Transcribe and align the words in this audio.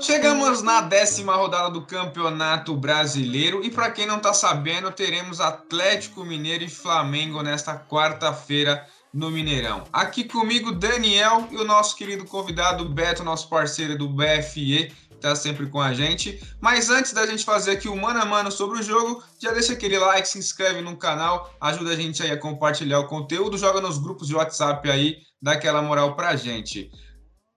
Chegamos 0.00 0.62
na 0.62 0.80
décima 0.80 1.36
rodada 1.36 1.70
do 1.70 1.82
Campeonato 1.86 2.74
Brasileiro 2.76 3.64
e 3.64 3.70
para 3.70 3.90
quem 3.90 4.06
não 4.06 4.16
está 4.16 4.34
sabendo, 4.34 4.90
teremos 4.90 5.40
Atlético 5.40 6.24
Mineiro 6.24 6.64
e 6.64 6.68
Flamengo 6.68 7.40
nesta 7.42 7.78
quarta-feira 7.78 8.86
no 9.12 9.30
Mineirão. 9.30 9.84
Aqui 9.92 10.24
comigo 10.24 10.72
Daniel 10.72 11.48
e 11.50 11.56
o 11.56 11.64
nosso 11.64 11.96
querido 11.96 12.24
convidado 12.24 12.88
Beto, 12.88 13.22
nosso 13.22 13.48
parceiro 13.48 13.96
do 13.96 14.08
BFE, 14.08 14.92
está 15.14 15.36
sempre 15.36 15.66
com 15.66 15.80
a 15.80 15.92
gente. 15.92 16.42
Mas 16.60 16.90
antes 16.90 17.12
da 17.12 17.24
gente 17.26 17.44
fazer 17.44 17.72
aqui 17.72 17.88
o 17.88 17.96
mano 17.96 18.20
a 18.20 18.24
mano 18.24 18.50
sobre 18.50 18.80
o 18.80 18.82
jogo, 18.82 19.22
já 19.38 19.52
deixa 19.52 19.72
aquele 19.72 19.98
like, 19.98 20.28
se 20.28 20.38
inscreve 20.38 20.80
no 20.80 20.96
canal, 20.96 21.54
ajuda 21.60 21.92
a 21.92 21.96
gente 21.96 22.22
aí 22.22 22.30
a 22.30 22.36
compartilhar 22.36 22.98
o 22.98 23.06
conteúdo, 23.06 23.56
joga 23.56 23.80
nos 23.80 23.98
grupos 23.98 24.26
de 24.26 24.34
WhatsApp 24.34 24.90
aí, 24.90 25.18
dá 25.42 25.52
aquela 25.52 25.82
moral 25.82 26.14
pra 26.14 26.36
gente. 26.36 26.90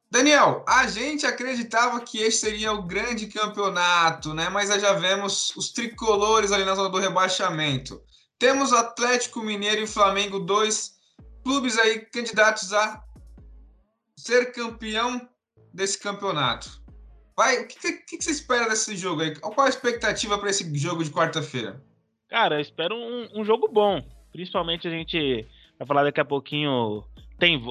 Daniel, 0.09 0.63
a 0.67 0.87
gente 0.87 1.25
acreditava 1.25 1.99
que 2.01 2.19
este 2.19 2.41
seria 2.41 2.71
o 2.71 2.83
grande 2.83 3.27
campeonato, 3.27 4.33
né? 4.33 4.49
Mas 4.49 4.69
já 4.81 4.93
vemos 4.93 5.55
os 5.55 5.71
tricolores 5.71 6.51
ali 6.51 6.65
na 6.65 6.75
zona 6.75 6.89
do 6.89 6.97
rebaixamento. 6.97 8.01
Temos 8.39 8.73
Atlético 8.73 9.41
Mineiro 9.41 9.81
e 9.81 9.87
Flamengo, 9.87 10.39
dois 10.39 10.95
clubes 11.43 11.77
aí 11.77 11.99
candidatos 11.99 12.73
a 12.73 13.03
ser 14.17 14.51
campeão 14.51 15.29
desse 15.73 15.99
campeonato. 15.99 16.83
Vai, 17.37 17.63
o 17.63 17.67
que, 17.67 17.75
que, 17.77 18.17
que, 18.17 18.23
você 18.23 18.31
espera 18.31 18.69
desse 18.69 18.95
jogo 18.95 19.21
aí? 19.21 19.35
Qual 19.35 19.53
a 19.59 19.69
expectativa 19.69 20.37
para 20.37 20.49
esse 20.49 20.73
jogo 20.77 21.03
de 21.03 21.11
quarta-feira? 21.11 21.83
Cara, 22.29 22.55
eu 22.55 22.61
espero 22.61 22.95
um, 22.95 23.41
um, 23.41 23.45
jogo 23.45 23.67
bom. 23.67 24.01
Principalmente 24.31 24.87
a 24.87 24.91
gente 24.91 25.45
vai 25.77 25.87
falar 25.87 26.03
daqui 26.03 26.21
a 26.21 26.25
pouquinho. 26.25 27.03
Tem 27.37 27.61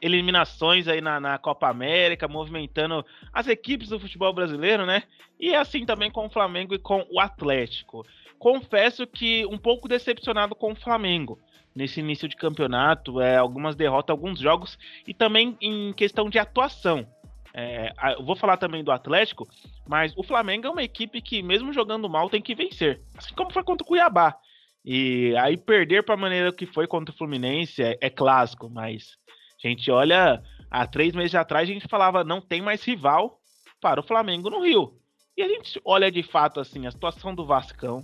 eliminações 0.00 0.86
aí 0.86 1.00
na, 1.00 1.18
na 1.18 1.38
Copa 1.38 1.68
América, 1.68 2.28
movimentando 2.28 3.04
as 3.32 3.48
equipes 3.48 3.88
do 3.88 3.98
futebol 3.98 4.32
brasileiro, 4.32 4.86
né? 4.86 5.02
E 5.40 5.50
é 5.50 5.56
assim 5.56 5.84
também 5.84 6.10
com 6.10 6.26
o 6.26 6.30
Flamengo 6.30 6.74
e 6.74 6.78
com 6.78 7.04
o 7.10 7.18
Atlético. 7.18 8.06
Confesso 8.38 9.06
que 9.06 9.44
um 9.46 9.58
pouco 9.58 9.88
decepcionado 9.88 10.54
com 10.54 10.72
o 10.72 10.76
Flamengo 10.76 11.38
nesse 11.74 12.00
início 12.00 12.28
de 12.28 12.36
campeonato, 12.36 13.20
é, 13.20 13.36
algumas 13.36 13.74
derrotas, 13.74 14.10
alguns 14.10 14.38
jogos 14.38 14.78
e 15.06 15.14
também 15.14 15.56
em 15.60 15.92
questão 15.92 16.28
de 16.28 16.38
atuação. 16.38 17.06
É, 17.54 17.92
eu 18.18 18.24
vou 18.24 18.34
falar 18.34 18.56
também 18.56 18.82
do 18.82 18.90
Atlético, 18.90 19.46
mas 19.86 20.12
o 20.16 20.22
Flamengo 20.22 20.66
é 20.66 20.70
uma 20.70 20.82
equipe 20.82 21.20
que, 21.20 21.42
mesmo 21.42 21.72
jogando 21.72 22.08
mal, 22.08 22.30
tem 22.30 22.40
que 22.40 22.54
vencer. 22.54 23.00
Assim 23.16 23.34
como 23.34 23.52
foi 23.52 23.62
contra 23.62 23.84
o 23.84 23.86
Cuiabá. 23.86 24.36
E 24.84 25.34
aí 25.36 25.56
perder 25.56 26.02
para 26.02 26.14
a 26.14 26.18
maneira 26.18 26.52
que 26.52 26.66
foi 26.66 26.86
contra 26.86 27.14
o 27.14 27.16
Fluminense 27.16 27.82
é, 27.82 27.96
é, 28.00 28.10
clássico, 28.10 28.68
mas 28.68 29.16
a 29.62 29.68
gente 29.68 29.90
olha, 29.90 30.42
há 30.70 30.86
três 30.86 31.14
meses 31.14 31.34
atrás 31.34 31.68
a 31.68 31.72
gente 31.72 31.86
falava 31.88 32.24
não 32.24 32.40
tem 32.40 32.60
mais 32.60 32.82
rival 32.82 33.40
para 33.80 34.00
o 34.00 34.02
Flamengo 34.02 34.50
no 34.50 34.64
Rio. 34.64 34.98
E 35.36 35.42
a 35.42 35.48
gente 35.48 35.80
olha 35.84 36.10
de 36.10 36.22
fato 36.22 36.60
assim 36.60 36.86
a 36.86 36.90
situação 36.90 37.34
do 37.34 37.46
Vascão, 37.46 38.02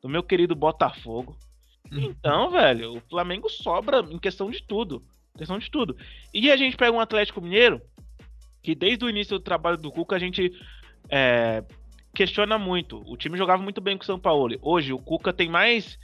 do 0.00 0.08
meu 0.08 0.22
querido 0.22 0.54
Botafogo. 0.54 1.36
Uhum. 1.90 1.98
Então, 1.98 2.50
velho, 2.50 2.96
o 2.96 3.00
Flamengo 3.00 3.48
sobra 3.48 4.00
em 4.10 4.18
questão 4.18 4.50
de 4.50 4.62
tudo. 4.62 5.02
Questão 5.36 5.58
de 5.58 5.70
tudo. 5.70 5.96
E 6.32 6.50
a 6.52 6.56
gente 6.56 6.76
pega 6.76 6.96
um 6.96 7.00
Atlético 7.00 7.40
Mineiro 7.40 7.80
que 8.62 8.74
desde 8.74 9.04
o 9.04 9.10
início 9.10 9.38
do 9.38 9.42
trabalho 9.42 9.76
do 9.76 9.90
Cuca 9.90 10.14
a 10.14 10.18
gente 10.18 10.52
é, 11.08 11.64
questiona 12.14 12.58
muito. 12.58 13.02
O 13.06 13.16
time 13.16 13.38
jogava 13.38 13.62
muito 13.62 13.80
bem 13.80 13.96
com 13.96 14.02
o 14.02 14.06
São 14.06 14.18
Paulo. 14.18 14.56
Hoje 14.60 14.92
o 14.92 14.98
Cuca 14.98 15.32
tem 15.32 15.48
mais 15.48 15.98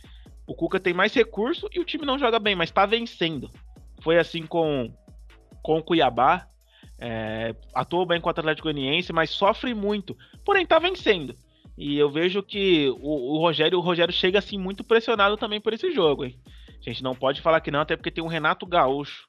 o 0.47 0.55
Cuca 0.55 0.81
tem 0.81 0.95
mais 0.95 1.13
recurso 1.13 1.69
e 1.73 1.79
o 1.79 1.85
time 1.85 2.07
não 2.07 2.19
joga 2.19 2.39
bem, 2.39 2.55
mas 2.55 2.71
está 2.71 2.87
vencendo. 2.87 3.51
Foi 4.01 4.19
assim 4.19 4.47
com 4.47 4.93
com 5.63 5.79
o 5.79 5.83
Cuiabá, 5.83 6.49
é, 6.99 7.55
atuou 7.75 8.07
bem 8.07 8.21
contra 8.21 8.41
o 8.41 8.43
Atlético 8.43 8.73
Goianiense, 8.73 9.13
mas 9.13 9.31
sofre 9.31 9.75
muito. 9.75 10.17
Porém 10.45 10.63
está 10.63 10.79
vencendo. 10.79 11.35
E 11.77 11.97
eu 11.97 12.11
vejo 12.11 12.43
que 12.43 12.89
o, 13.01 13.35
o, 13.35 13.39
Rogério, 13.39 13.79
o 13.79 13.83
Rogério 13.83 14.13
chega 14.13 14.39
assim 14.39 14.59
muito 14.59 14.83
pressionado 14.83 15.37
também 15.37 15.61
por 15.61 15.73
esse 15.73 15.93
jogo, 15.93 16.25
hein? 16.25 16.39
A 16.81 16.91
gente 16.91 17.03
não 17.03 17.15
pode 17.15 17.41
falar 17.41 17.61
que 17.61 17.71
não, 17.71 17.81
até 17.81 17.97
porque 17.97 18.11
tem 18.11 18.25
um 18.25 18.29
Renato 18.29 18.67
Gaúcho 18.67 19.29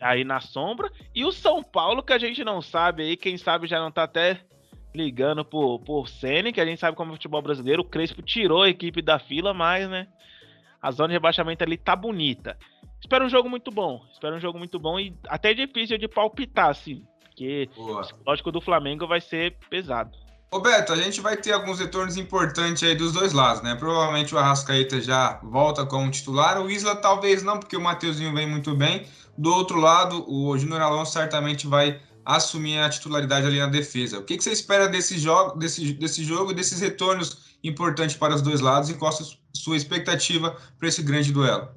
aí 0.00 0.22
na 0.24 0.40
sombra. 0.40 0.90
E 1.14 1.24
o 1.24 1.32
São 1.32 1.62
Paulo, 1.62 2.02
que 2.02 2.12
a 2.12 2.18
gente 2.18 2.44
não 2.44 2.60
sabe 2.60 3.02
aí, 3.02 3.16
quem 3.16 3.36
sabe 3.36 3.66
já 3.66 3.80
não 3.80 3.90
tá 3.90 4.04
até 4.04 4.40
ligando 4.94 5.44
por, 5.44 5.78
por 5.80 6.08
Sene, 6.08 6.52
que 6.52 6.60
a 6.60 6.66
gente 6.66 6.80
sabe 6.80 6.96
como 6.96 7.10
é 7.10 7.12
o 7.12 7.16
futebol 7.16 7.42
brasileiro. 7.42 7.82
O 7.82 7.84
Crespo 7.84 8.22
tirou 8.22 8.62
a 8.62 8.68
equipe 8.68 9.00
da 9.02 9.18
fila, 9.18 9.54
mas, 9.54 9.88
né? 9.88 10.08
A 10.80 10.90
zona 10.90 11.08
de 11.08 11.14
rebaixamento 11.14 11.62
ali 11.62 11.76
tá 11.76 11.94
bonita. 11.94 12.56
Espero 13.00 13.24
um 13.24 13.28
jogo 13.28 13.48
muito 13.48 13.70
bom. 13.70 14.02
Espero 14.12 14.36
um 14.36 14.40
jogo 14.40 14.58
muito 14.58 14.78
bom 14.78 14.98
e 14.98 15.14
até 15.28 15.54
difícil 15.54 15.98
de 15.98 16.08
palpitar, 16.08 16.70
assim. 16.70 17.04
Porque 17.22 17.68
Boa. 17.74 17.98
o 17.98 18.00
psicológico 18.00 18.52
do 18.52 18.60
Flamengo 18.60 19.06
vai 19.06 19.20
ser 19.20 19.56
pesado. 19.68 20.16
Roberto, 20.52 20.92
a 20.92 20.96
gente 20.96 21.20
vai 21.20 21.36
ter 21.36 21.52
alguns 21.52 21.78
retornos 21.78 22.16
importantes 22.16 22.82
aí 22.82 22.96
dos 22.96 23.12
dois 23.12 23.32
lados, 23.32 23.62
né? 23.62 23.76
Provavelmente 23.76 24.34
o 24.34 24.38
Arrascaeta 24.38 25.00
já 25.00 25.38
volta 25.44 25.86
como 25.86 26.10
titular, 26.10 26.60
o 26.60 26.68
Isla 26.68 26.96
talvez 26.96 27.44
não, 27.44 27.60
porque 27.60 27.76
o 27.76 27.80
Mateuzinho 27.80 28.34
vem 28.34 28.48
muito 28.48 28.74
bem. 28.74 29.06
Do 29.38 29.54
outro 29.54 29.78
lado, 29.78 30.24
o 30.28 30.58
Júnior 30.58 30.82
Alonso 30.82 31.12
certamente 31.12 31.68
vai 31.68 32.00
assumir 32.36 32.78
a 32.78 32.88
titularidade 32.88 33.46
ali 33.46 33.58
na 33.58 33.66
defesa. 33.66 34.18
O 34.18 34.24
que, 34.24 34.36
que 34.36 34.44
você 34.44 34.52
espera 34.52 34.88
desse 34.88 35.18
jogo, 35.18 35.58
desse, 35.58 35.92
desse 35.94 36.24
jogo 36.24 36.52
e 36.52 36.54
desses 36.54 36.80
retornos 36.80 37.56
importantes 37.62 38.16
para 38.16 38.34
os 38.34 38.42
dois 38.42 38.60
lados 38.60 38.88
e 38.90 38.94
qual 38.94 39.12
a 39.12 39.56
sua 39.56 39.76
expectativa 39.76 40.56
para 40.78 40.88
esse 40.88 41.02
grande 41.02 41.32
duelo? 41.32 41.68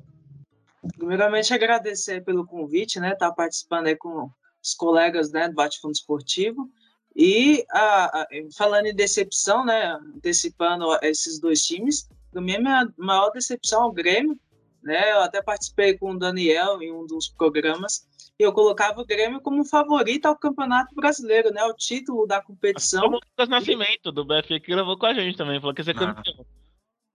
Primeiramente, 0.98 1.54
agradecer 1.54 2.24
pelo 2.24 2.46
convite, 2.46 3.00
né? 3.00 3.14
Estar 3.14 3.30
tá 3.30 3.36
participando 3.36 3.88
aí 3.88 3.96
com 3.96 4.30
os 4.62 4.74
colegas 4.74 5.32
né, 5.32 5.48
do 5.48 5.56
Bate 5.56 5.80
Fundo 5.80 5.94
Esportivo. 5.94 6.70
E 7.16 7.66
a, 7.72 8.22
a, 8.22 8.28
falando 8.56 8.88
em 8.88 8.96
decepção, 8.96 9.66
né, 9.66 9.94
antecipando 10.16 10.86
esses 11.02 11.40
dois 11.40 11.66
times, 11.66 12.10
para 12.32 12.42
mim 12.42 12.56
a 12.56 12.88
maior 12.98 13.30
decepção 13.30 13.84
é 13.84 13.86
o 13.86 13.92
Grêmio, 13.92 14.40
né? 14.84 15.12
Eu 15.12 15.22
até 15.22 15.42
participei 15.42 15.98
com 15.98 16.12
o 16.12 16.20
Daniel 16.20 16.82
em 16.82 16.92
um 16.92 17.06
dos 17.06 17.30
programas 17.30 18.06
e 18.40 18.44
eu 18.44 18.52
colocava 18.52 19.02
o 19.02 19.06
Grêmio 19.06 19.42
como 19.42 19.64
favorito 19.64 20.26
ao 20.26 20.38
Campeonato 20.38 20.94
Brasileiro, 20.96 21.52
né? 21.52 21.64
O 21.66 21.74
título 21.74 22.28
da 22.28 22.42
competição. 22.42 23.02
Como 23.02 23.16
o 23.16 23.20
Lucas 23.20 23.50
Nascimento 23.50 24.12
do 24.12 24.26
BFQ 24.26 24.60
que 24.60 24.76
levou 24.76 24.98
com 24.98 25.06
a 25.06 25.14
gente 25.14 25.38
também, 25.38 25.60
falou 25.60 25.74
que 25.74 25.82
ia 25.82 25.86
ser 25.86 25.92
ah. 25.98 26.14
campeão. 26.14 26.46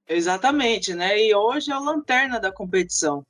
Exatamente, 0.09 0.95
né? 0.95 1.21
E 1.21 1.35
hoje 1.35 1.71
é 1.71 1.75
a 1.75 1.79
lanterna 1.79 2.41
da 2.41 2.51
competição, 2.51 3.27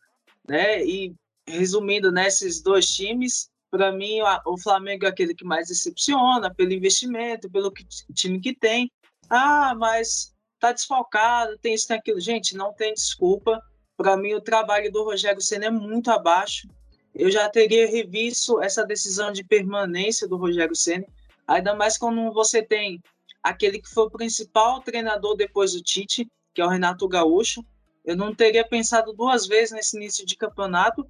né? 0.46 0.84
E 0.84 1.12
resumindo, 1.46 2.12
nesses 2.12 2.58
né, 2.58 2.62
dois 2.64 2.86
times, 2.86 3.50
para 3.70 3.90
mim, 3.90 4.20
o 4.46 4.58
Flamengo 4.58 5.04
é 5.04 5.08
aquele 5.08 5.34
que 5.34 5.44
mais 5.44 5.68
decepciona 5.68 6.54
pelo 6.54 6.72
investimento, 6.72 7.50
pelo 7.50 7.72
que, 7.72 7.84
time 8.14 8.40
que 8.40 8.54
tem. 8.54 8.90
Ah, 9.28 9.74
mas 9.74 10.34
tá 10.58 10.72
desfalcado, 10.72 11.58
tem 11.58 11.74
isso, 11.74 11.88
tem 11.88 11.98
aquilo. 11.98 12.20
Gente, 12.20 12.56
não 12.56 12.72
tem 12.72 12.94
desculpa. 12.94 13.60
Para 13.98 14.16
mim, 14.16 14.32
o 14.32 14.40
trabalho 14.40 14.92
do 14.92 15.02
Rogério 15.02 15.42
Senna 15.42 15.66
é 15.66 15.70
muito 15.70 16.08
abaixo. 16.08 16.68
Eu 17.12 17.32
já 17.32 17.48
teria 17.48 17.90
revisto 17.90 18.62
essa 18.62 18.86
decisão 18.86 19.32
de 19.32 19.42
permanência 19.42 20.28
do 20.28 20.36
Rogério 20.36 20.76
Senna, 20.76 21.04
ainda 21.44 21.74
mais 21.74 21.98
quando 21.98 22.32
você 22.32 22.62
tem 22.62 23.02
aquele 23.42 23.80
que 23.80 23.92
foi 23.92 24.04
o 24.04 24.10
principal 24.10 24.80
treinador 24.82 25.34
depois 25.36 25.72
do 25.72 25.82
Tite, 25.82 26.30
que 26.54 26.60
é 26.60 26.64
o 26.64 26.68
Renato 26.68 27.08
Gaúcho. 27.08 27.64
Eu 28.04 28.16
não 28.16 28.32
teria 28.32 28.64
pensado 28.64 29.12
duas 29.12 29.48
vezes 29.48 29.72
nesse 29.72 29.96
início 29.96 30.24
de 30.24 30.36
campeonato 30.36 31.04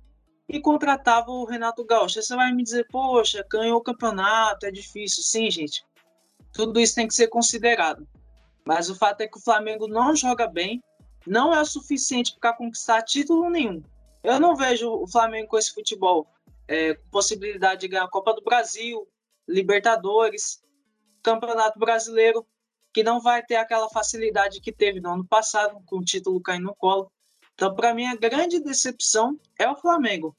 e 0.48 0.58
contratava 0.58 1.30
o 1.30 1.44
Renato 1.44 1.84
Gaúcho. 1.84 2.22
Você 2.22 2.34
vai 2.34 2.54
me 2.54 2.62
dizer, 2.62 2.86
poxa, 2.90 3.44
ganhou 3.52 3.76
o 3.76 3.82
campeonato, 3.82 4.64
é 4.64 4.70
difícil. 4.70 5.22
Sim, 5.22 5.50
gente, 5.50 5.84
tudo 6.54 6.80
isso 6.80 6.94
tem 6.94 7.06
que 7.06 7.14
ser 7.14 7.28
considerado. 7.28 8.08
Mas 8.64 8.88
o 8.88 8.94
fato 8.94 9.20
é 9.20 9.28
que 9.28 9.36
o 9.36 9.42
Flamengo 9.42 9.86
não 9.86 10.16
joga 10.16 10.46
bem, 10.46 10.82
não 11.28 11.54
é 11.54 11.60
o 11.60 11.64
suficiente 11.64 12.36
para 12.40 12.52
conquistar 12.52 13.02
título 13.02 13.48
nenhum. 13.50 13.82
Eu 14.22 14.40
não 14.40 14.56
vejo 14.56 14.90
o 14.90 15.06
Flamengo 15.06 15.48
com 15.48 15.58
esse 15.58 15.72
futebol 15.72 16.26
é, 16.68 16.94
possibilidade 17.10 17.80
de 17.80 17.88
ganhar 17.88 18.04
a 18.04 18.10
Copa 18.10 18.34
do 18.34 18.42
Brasil, 18.42 19.08
Libertadores, 19.48 20.62
Campeonato 21.22 21.78
Brasileiro, 21.78 22.46
que 22.92 23.02
não 23.02 23.20
vai 23.20 23.42
ter 23.42 23.56
aquela 23.56 23.88
facilidade 23.88 24.60
que 24.60 24.70
teve 24.70 25.00
no 25.00 25.10
ano 25.10 25.26
passado, 25.26 25.80
com 25.86 25.98
o 25.98 26.04
título 26.04 26.40
caindo 26.40 26.64
no 26.64 26.74
colo. 26.74 27.10
Então, 27.54 27.74
para 27.74 27.94
mim, 27.94 28.06
a 28.06 28.14
grande 28.14 28.60
decepção 28.60 29.38
é 29.58 29.68
o 29.68 29.76
Flamengo. 29.76 30.36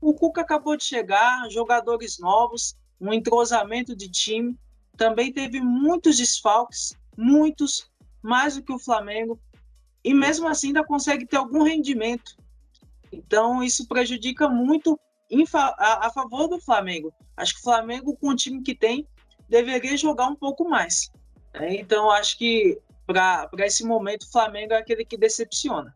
O 0.00 0.14
Cuca 0.14 0.40
acabou 0.40 0.76
de 0.76 0.84
chegar, 0.84 1.50
jogadores 1.50 2.18
novos, 2.18 2.76
um 3.00 3.12
entrosamento 3.12 3.94
de 3.94 4.08
time. 4.08 4.56
Também 4.96 5.32
teve 5.32 5.60
muitos 5.60 6.16
desfalques, 6.16 6.94
muitos, 7.16 7.90
mais 8.22 8.56
do 8.56 8.62
que 8.62 8.72
o 8.72 8.78
Flamengo. 8.78 9.38
E 10.06 10.14
mesmo 10.14 10.46
assim 10.46 10.68
ainda 10.68 10.84
consegue 10.84 11.26
ter 11.26 11.36
algum 11.36 11.64
rendimento. 11.64 12.36
Então, 13.10 13.60
isso 13.60 13.88
prejudica 13.88 14.48
muito 14.48 14.96
a, 15.52 16.06
a 16.06 16.10
favor 16.10 16.46
do 16.46 16.60
Flamengo. 16.60 17.12
Acho 17.36 17.54
que 17.54 17.58
o 17.58 17.64
Flamengo, 17.64 18.16
com 18.16 18.28
o 18.28 18.36
time 18.36 18.62
que 18.62 18.72
tem, 18.72 19.04
deveria 19.48 19.96
jogar 19.96 20.28
um 20.28 20.36
pouco 20.36 20.68
mais. 20.68 21.10
Então, 21.60 22.08
acho 22.08 22.38
que 22.38 22.78
para 23.04 23.50
esse 23.66 23.84
momento, 23.84 24.22
o 24.22 24.30
Flamengo 24.30 24.74
é 24.74 24.78
aquele 24.78 25.04
que 25.04 25.16
decepciona. 25.16 25.92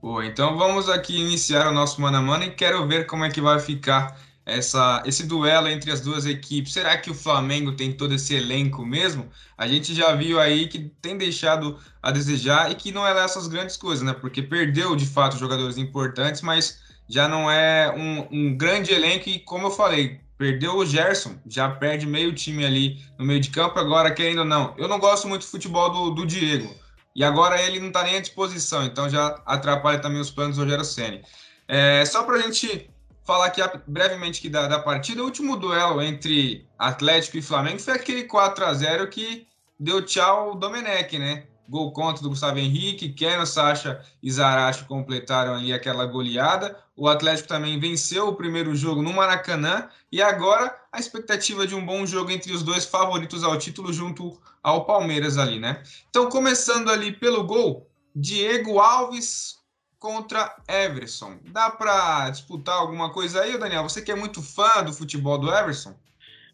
Boa, 0.00 0.24
então 0.24 0.56
vamos 0.56 0.88
aqui 0.88 1.18
iniciar 1.18 1.66
o 1.68 1.72
nosso 1.72 2.00
mano 2.00 2.18
a 2.18 2.22
mano 2.22 2.44
e 2.44 2.54
quero 2.54 2.86
ver 2.86 3.06
como 3.06 3.24
é 3.24 3.30
que 3.30 3.40
vai 3.40 3.58
ficar 3.58 4.20
essa, 4.46 5.02
esse 5.04 5.26
duelo 5.26 5.66
entre 5.66 5.90
as 5.90 6.00
duas 6.00 6.24
equipes. 6.24 6.72
Será 6.72 6.96
que 6.96 7.10
o 7.10 7.14
Flamengo 7.14 7.72
tem 7.72 7.92
todo 7.92 8.14
esse 8.14 8.32
elenco 8.32 8.86
mesmo? 8.86 9.28
A 9.58 9.66
gente 9.66 9.92
já 9.92 10.14
viu 10.14 10.40
aí 10.40 10.68
que 10.68 10.78
tem 11.02 11.18
deixado 11.18 11.76
a 12.00 12.12
desejar 12.12 12.70
e 12.70 12.76
que 12.76 12.92
não 12.92 13.04
é 13.04 13.10
essas 13.24 13.48
grandes 13.48 13.76
coisas, 13.76 14.06
né? 14.06 14.12
Porque 14.12 14.40
perdeu 14.40 14.94
de 14.94 15.04
fato 15.04 15.36
jogadores 15.36 15.76
importantes, 15.76 16.42
mas 16.42 16.78
já 17.08 17.26
não 17.26 17.50
é 17.50 17.92
um, 17.92 18.28
um 18.30 18.56
grande 18.56 18.92
elenco 18.92 19.28
e, 19.28 19.40
como 19.40 19.66
eu 19.66 19.70
falei, 19.72 20.20
perdeu 20.38 20.76
o 20.76 20.86
Gerson, 20.86 21.36
já 21.46 21.68
perde 21.68 22.06
meio 22.06 22.32
time 22.32 22.64
ali 22.64 23.04
no 23.18 23.24
meio 23.24 23.40
de 23.40 23.50
campo. 23.50 23.80
Agora, 23.80 24.12
querendo 24.12 24.38
ou 24.38 24.44
não, 24.44 24.74
eu 24.78 24.86
não 24.86 25.00
gosto 25.00 25.26
muito 25.26 25.42
do 25.42 25.50
futebol 25.50 25.90
do, 25.90 26.10
do 26.10 26.26
Diego. 26.26 26.72
E 27.16 27.24
agora 27.24 27.60
ele 27.60 27.80
não 27.80 27.88
está 27.88 28.04
nem 28.04 28.16
à 28.16 28.20
disposição, 28.20 28.84
então 28.84 29.08
já 29.08 29.40
atrapalha 29.46 29.98
também 29.98 30.20
os 30.20 30.30
planos 30.30 30.56
do 30.56 30.62
Rogério 30.62 30.84
Senni. 30.84 31.22
É, 31.66 32.04
só 32.04 32.22
para 32.22 32.36
a 32.36 32.42
gente 32.42 32.90
falar 33.26 33.46
aqui 33.46 33.60
brevemente 33.86 34.40
que 34.40 34.48
da, 34.48 34.68
da 34.68 34.78
partida, 34.78 35.20
o 35.20 35.24
último 35.24 35.56
duelo 35.56 36.00
entre 36.00 36.66
Atlético 36.78 37.36
e 37.36 37.42
Flamengo 37.42 37.80
foi 37.80 37.94
aquele 37.94 38.24
4 38.24 38.64
a 38.64 38.72
0 38.72 39.08
que 39.08 39.48
deu 39.78 40.00
tchau 40.00 40.50
ao 40.50 40.54
Domenech, 40.54 41.18
né? 41.18 41.44
Gol 41.68 41.90
contra 41.90 42.22
do 42.22 42.28
Gustavo 42.28 42.60
Henrique, 42.60 43.08
Keno, 43.08 43.44
Sacha 43.44 44.00
e 44.22 44.30
Zaracho 44.30 44.86
completaram 44.86 45.56
ali 45.56 45.72
aquela 45.72 46.06
goleada. 46.06 46.78
O 46.96 47.08
Atlético 47.08 47.48
também 47.48 47.80
venceu 47.80 48.28
o 48.28 48.36
primeiro 48.36 48.74
jogo 48.76 49.02
no 49.02 49.12
Maracanã 49.12 49.88
e 50.10 50.22
agora 50.22 50.72
a 50.92 51.00
expectativa 51.00 51.66
de 51.66 51.74
um 51.74 51.84
bom 51.84 52.06
jogo 52.06 52.30
entre 52.30 52.52
os 52.52 52.62
dois 52.62 52.84
favoritos 52.84 53.42
ao 53.42 53.58
título 53.58 53.92
junto 53.92 54.40
ao 54.62 54.84
Palmeiras 54.84 55.36
ali, 55.36 55.58
né? 55.58 55.82
Então, 56.08 56.28
começando 56.28 56.88
ali 56.88 57.10
pelo 57.10 57.42
gol, 57.42 57.90
Diego 58.14 58.78
Alves 58.78 59.55
contra 59.98 60.56
Everson. 60.68 61.38
Dá 61.44 61.70
para 61.70 62.30
disputar 62.30 62.76
alguma 62.76 63.12
coisa 63.12 63.42
aí, 63.42 63.58
Daniel? 63.58 63.82
Você 63.82 64.02
que 64.02 64.12
é 64.12 64.16
muito 64.16 64.42
fã 64.42 64.82
do 64.84 64.92
futebol 64.92 65.38
do 65.38 65.50
Everson? 65.52 65.94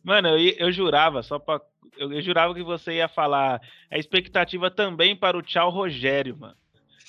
Mano, 0.03 0.29
eu, 0.29 0.55
eu 0.59 0.73
jurava, 0.73 1.23
só 1.23 1.39
para 1.39 1.61
eu, 1.97 2.13
eu, 2.13 2.23
jurava 2.23 2.55
que 2.55 2.63
você 2.63 2.95
ia 2.95 3.09
falar 3.09 3.61
a 3.91 3.99
expectativa 3.99 4.71
também 4.71 5.15
para 5.15 5.37
o 5.37 5.43
tchau 5.43 5.71
Rogério, 5.71 6.37
mano. 6.39 6.57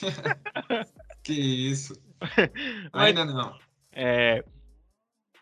que 1.23 1.33
isso. 1.33 1.99
Mas, 2.93 3.07
Ainda 3.07 3.25
não. 3.25 3.57
É, 3.91 4.43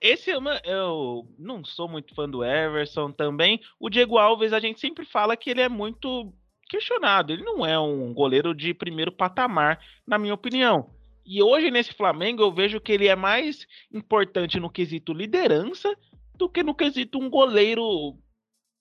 esse 0.01 0.31
eu, 0.31 0.41
eu 0.63 1.27
não 1.38 1.63
sou 1.63 1.88
muito 1.88 2.15
fã 2.15 2.27
do 2.27 2.43
Everson 2.43 3.11
também. 3.11 3.61
O 3.79 3.89
Diego 3.89 4.17
Alves, 4.17 4.51
a 4.51 4.59
gente 4.59 4.79
sempre 4.79 5.05
fala 5.05 5.38
que 5.38 5.49
ele 5.49 5.61
é 5.61 5.69
muito 5.69 6.33
questionado. 6.71 7.33
Ele 7.33 7.44
não 7.44 7.65
é 7.65 7.77
um 7.77 8.13
goleiro 8.13 8.56
de 8.56 8.73
primeiro 8.73 9.12
patamar, 9.12 9.79
na 10.07 10.18
minha 10.18 10.33
opinião. 10.33 10.89
E 11.25 11.44
hoje 11.44 11.69
nesse 11.69 11.94
Flamengo 11.94 12.41
eu 12.41 12.51
vejo 12.51 12.79
que 12.79 12.94
ele 12.94 13.07
é 13.07 13.15
mais 13.15 13.68
importante 13.94 14.59
no 14.59 14.69
quesito 14.69 15.13
liderança 15.13 15.94
do 16.35 16.50
que 16.50 16.63
no 16.63 16.73
quesito 16.73 17.19
um 17.19 17.29
goleiro 17.29 18.18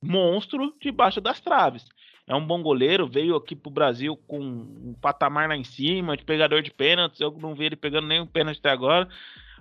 monstro 0.02 0.72
debaixo 0.80 1.20
das 1.20 1.40
traves. 1.40 1.84
É 2.26 2.34
um 2.34 2.46
bom 2.46 2.62
goleiro, 2.62 3.08
veio 3.08 3.34
aqui 3.34 3.56
pro 3.56 3.72
Brasil 3.72 4.16
com 4.16 4.38
um 4.38 4.94
patamar 5.00 5.48
lá 5.48 5.56
em 5.56 5.64
cima, 5.64 6.16
de 6.16 6.24
pegador 6.24 6.62
de 6.62 6.70
pênaltis. 6.70 7.20
Eu 7.20 7.32
não 7.32 7.56
vi 7.56 7.64
ele 7.64 7.76
pegando 7.76 8.06
nenhum 8.06 8.26
pênalti 8.26 8.58
até 8.58 8.70
agora. 8.70 9.08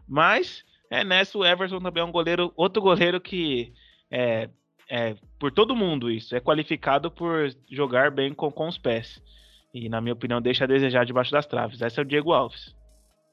Mas 0.08 0.64
é 0.92 1.04
nessa 1.04 1.36
o 1.36 1.44
Everson 1.44 1.80
também 1.80 2.02
é 2.02 2.06
um 2.06 2.12
goleiro, 2.12 2.54
outro 2.56 2.80
goleiro 2.80 3.20
que 3.20 3.74
é, 4.12 4.50
é, 4.88 5.16
por 5.39 5.51
todo 5.51 5.75
mundo 5.75 6.12
isso. 6.12 6.36
É 6.36 6.39
qualificado 6.39 7.09
por 7.09 7.50
jogar 7.69 8.12
bem 8.12 8.33
com, 8.33 8.51
com 8.51 8.68
os 8.68 8.77
pés. 8.77 9.21
E, 9.74 9.88
na 9.88 10.01
minha 10.01 10.13
opinião, 10.13 10.41
deixa 10.41 10.63
a 10.63 10.68
desejar 10.68 11.06
debaixo 11.06 11.31
das 11.31 11.45
traves. 11.45 11.81
Esse 11.81 12.00
é 12.00 12.01
o 12.01 12.06
Diego 12.06 12.33
Alves. 12.33 12.75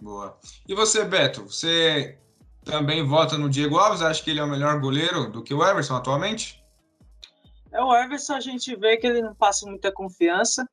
Boa. 0.01 0.39
E 0.69 0.75
você, 0.75 1.05
Beto? 1.05 1.45
Você 1.45 2.19
também 2.65 3.03
vota 3.03 3.39
no 3.39 3.49
Diego 3.49 3.79
Alves? 3.79 4.03
Acha 4.03 4.23
que 4.23 4.31
ele 4.31 4.41
é 4.41 4.45
o 4.45 4.49
melhor 4.49 4.79
goleiro 4.81 5.31
do 5.31 5.43
que 5.43 5.55
o 5.55 5.65
Everson 5.65 5.97
atualmente? 5.97 6.63
É, 7.73 7.83
o 7.83 7.95
Everson 7.95 8.35
a 8.35 8.41
gente 8.41 8.75
vê 8.77 8.97
que 8.97 9.07
ele 9.07 9.23
não 9.23 9.35
passa 9.35 9.67
muita 9.67 9.91
confiança. 9.91 10.69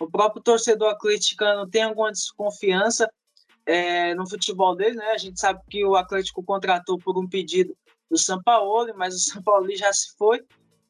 O 0.00 0.08
próprio 0.08 0.42
torcedor 0.42 0.90
atleticano 0.90 1.68
tem 1.68 1.82
alguma 1.82 2.12
desconfiança 2.12 3.10
é, 3.66 4.14
no 4.14 4.28
futebol 4.28 4.76
dele, 4.76 4.96
né? 4.96 5.10
A 5.10 5.18
gente 5.18 5.40
sabe 5.40 5.60
que 5.68 5.84
o 5.84 5.96
Atlético 5.96 6.42
contratou 6.42 6.98
por 6.98 7.18
um 7.18 7.28
pedido 7.28 7.76
do 8.10 8.16
São 8.16 8.40
Paulo, 8.42 8.92
mas 8.96 9.14
o 9.14 9.18
São 9.32 9.42
Paulo 9.42 9.68
já 9.76 9.92
se 9.92 10.16
foi. 10.16 10.40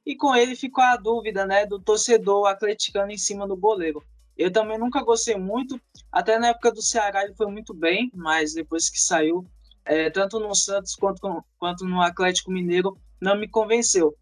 E 0.09 0.17
com 0.17 0.35
ele 0.35 0.57
ficou 0.57 0.83
a 0.83 0.97
dúvida 0.97 1.45
né, 1.45 1.67
do 1.67 1.79
torcedor 1.79 2.47
atleticano 2.47 3.13
em 3.13 3.19
cima 3.19 3.47
do 3.47 3.55
goleiro. 3.55 4.03
Eu 4.39 4.51
também 4.51 4.79
nunca 4.79 5.03
gostei 5.03 5.37
muito, 5.37 5.79
até 6.11 6.39
na 6.39 6.49
época 6.49 6.73
do 6.73 6.81
Ceará 6.81 7.25
ele 7.25 7.35
foi 7.35 7.47
muito 7.49 7.75
bem, 7.75 8.11
mas 8.15 8.55
depois 8.55 8.89
que 8.89 8.99
saiu, 8.99 9.45
é, 9.85 10.09
tanto 10.09 10.41
no 10.41 10.55
Santos 10.55 10.95
quanto, 10.95 11.45
quanto 11.59 11.85
no 11.85 12.01
Atlético 12.01 12.51
Mineiro, 12.51 12.97
não 13.21 13.37
me 13.37 13.47
convenceu. 13.47 14.17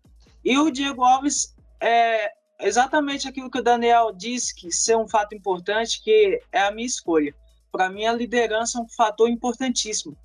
E 0.44 0.59
o 0.59 0.73
Diego 0.73 1.05
Alves 1.05 1.55
é 1.81 2.33
exatamente 2.61 3.29
aquilo 3.29 3.49
que 3.49 3.61
o 3.61 3.62
Daniel 3.62 4.11
disse, 4.11 4.56
que 4.56 4.73
ser 4.73 4.97
um 4.97 5.06
fato 5.06 5.37
importante, 5.37 6.03
que 6.03 6.41
é 6.50 6.62
a 6.62 6.73
minha 6.73 6.85
escolha. 6.88 7.33
Para 7.71 7.88
mim, 7.88 8.06
a 8.06 8.12
liderança 8.12 8.81
é 8.81 8.83
um 8.83 8.88
fator 8.88 9.31
importantíssimo. 9.31 10.17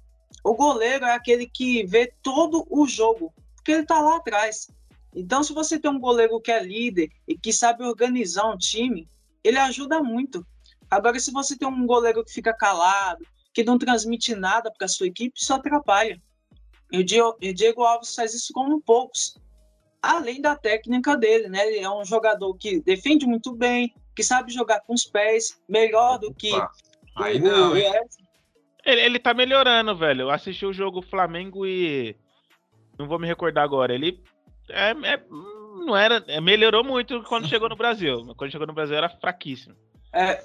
O 0.44 0.56
goleiro 0.56 1.06
é 1.06 1.14
aquele 1.14 1.46
que 1.46 1.86
vê 1.86 2.12
todo 2.24 2.66
o 2.68 2.88
jogo, 2.88 3.32
porque 3.56 3.74
ele 3.74 3.84
está 3.84 4.02
lá 4.02 4.16
atrás. 4.16 4.66
Então, 5.14 5.44
se 5.44 5.54
você 5.54 5.80
tem 5.80 5.92
um 5.92 6.00
goleiro 6.00 6.40
que 6.40 6.52
é 6.52 6.64
líder 6.64 7.10
e 7.28 7.38
que 7.38 7.52
sabe 7.52 7.84
organizar 7.84 8.50
um 8.50 8.58
time, 8.58 9.08
ele 9.44 9.58
ajuda 9.58 10.02
muito. 10.02 10.46
Agora, 10.90 11.20
se 11.20 11.32
você 11.32 11.58
tem 11.58 11.68
um 11.68 11.86
goleiro 11.86 12.24
que 12.24 12.34
fica 12.34 12.54
calado, 12.54 13.26
que 13.54 13.64
não 13.64 13.78
transmite 13.78 14.36
nada 14.36 14.72
para 14.72 14.86
a 14.86 14.90
sua 14.90 15.08
equipe, 15.08 15.38
isso 15.38 15.54
atrapalha. 15.54 16.22
E 16.92 17.00
o 17.00 17.54
Diego 17.54 17.84
Alves 17.84 18.14
faz 18.16 18.34
isso 18.34 18.52
como 18.54 18.82
poucos. 18.82 19.38
Além 20.02 20.42
da 20.42 20.56
técnica 20.56 21.16
dele, 21.16 21.48
né? 21.48 21.66
Ele 21.68 21.80
é 21.80 21.90
um 21.90 22.04
jogador 22.04 22.54
que 22.56 22.82
defende 22.82 23.26
muito 23.26 23.54
bem, 23.54 23.94
que 24.16 24.24
sabe 24.24 24.52
jogar 24.52 24.82
com 24.82 24.94
os 24.94 25.06
pés, 25.06 25.62
melhor 25.70 26.18
do 26.18 26.34
que. 26.34 26.52
Aí 27.16 27.38
o, 27.38 27.44
não, 27.44 27.76
ele, 28.86 29.02
ele 29.02 29.20
tá 29.20 29.34
melhorando, 29.34 29.96
velho. 29.96 30.22
Eu 30.22 30.32
assisti 30.32 30.66
o 30.66 30.74
jogo 30.74 31.02
Flamengo 31.02 31.66
e. 31.66 32.16
Não 32.98 33.08
vou 33.08 33.20
me 33.20 33.28
recordar 33.28 33.64
agora. 33.64 33.94
Ele. 33.94 34.22
É, 34.72 34.92
é, 34.92 35.24
não 35.30 35.96
era. 35.96 36.24
É, 36.28 36.40
melhorou 36.42 36.84
muito 36.84 37.24
quando 37.24 37.48
chegou 37.48 37.70
no 37.70 37.76
Brasil. 37.76 38.34
Quando 38.36 38.52
chegou 38.52 38.68
no 38.68 38.74
Brasil 38.74 38.96
era 38.96 39.10
fraquíssimo. 39.10 39.76
É, 40.14 40.44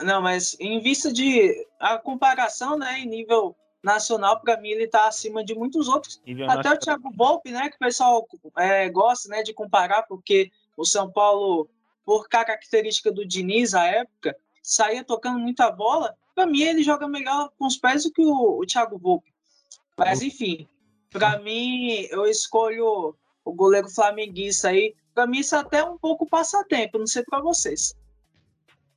não, 0.00 0.20
mas 0.20 0.56
em 0.60 0.80
vista 0.80 1.12
de. 1.12 1.54
A 1.78 1.98
comparação, 1.98 2.78
né, 2.78 3.00
em 3.00 3.06
nível 3.06 3.56
nacional, 3.82 4.40
para 4.40 4.60
mim, 4.60 4.70
ele 4.70 4.88
tá 4.88 5.06
acima 5.06 5.44
de 5.44 5.54
muitos 5.54 5.88
outros. 5.88 6.20
Nível 6.26 6.46
Até 6.46 6.56
nacional. 6.56 6.76
o 6.76 6.80
Thiago 6.80 7.10
Volpe, 7.16 7.50
né, 7.50 7.68
que 7.68 7.76
o 7.76 7.78
pessoal 7.78 8.26
é, 8.56 8.88
gosta 8.88 9.28
né, 9.28 9.42
de 9.42 9.54
comparar, 9.54 10.02
porque 10.02 10.50
o 10.76 10.84
São 10.84 11.10
Paulo, 11.10 11.68
por 12.04 12.28
característica 12.28 13.12
do 13.12 13.26
Diniz 13.26 13.74
à 13.74 13.86
época, 13.86 14.36
saía 14.62 15.04
tocando 15.04 15.38
muita 15.38 15.70
bola 15.70 16.16
para 16.38 16.46
mim, 16.46 16.62
ele 16.62 16.84
joga 16.84 17.08
melhor 17.08 17.50
com 17.58 17.66
os 17.66 17.76
pés 17.76 18.04
do 18.04 18.12
que 18.12 18.22
o, 18.22 18.60
o 18.60 18.64
Thiago 18.64 18.96
Volpe. 18.96 19.34
Mas, 19.96 20.22
enfim, 20.22 20.68
para 21.10 21.36
mim, 21.40 22.06
eu 22.12 22.26
escolho 22.26 23.16
o 23.48 23.54
goleiro 23.54 23.88
flamenguista 23.88 24.68
aí. 24.68 24.94
Para 25.14 25.26
mim, 25.26 25.40
isso 25.40 25.54
é 25.54 25.58
até 25.58 25.82
um 25.82 25.98
pouco 25.98 26.28
passatempo, 26.28 26.98
não 26.98 27.06
sei 27.06 27.22
para 27.24 27.40
vocês. 27.40 27.94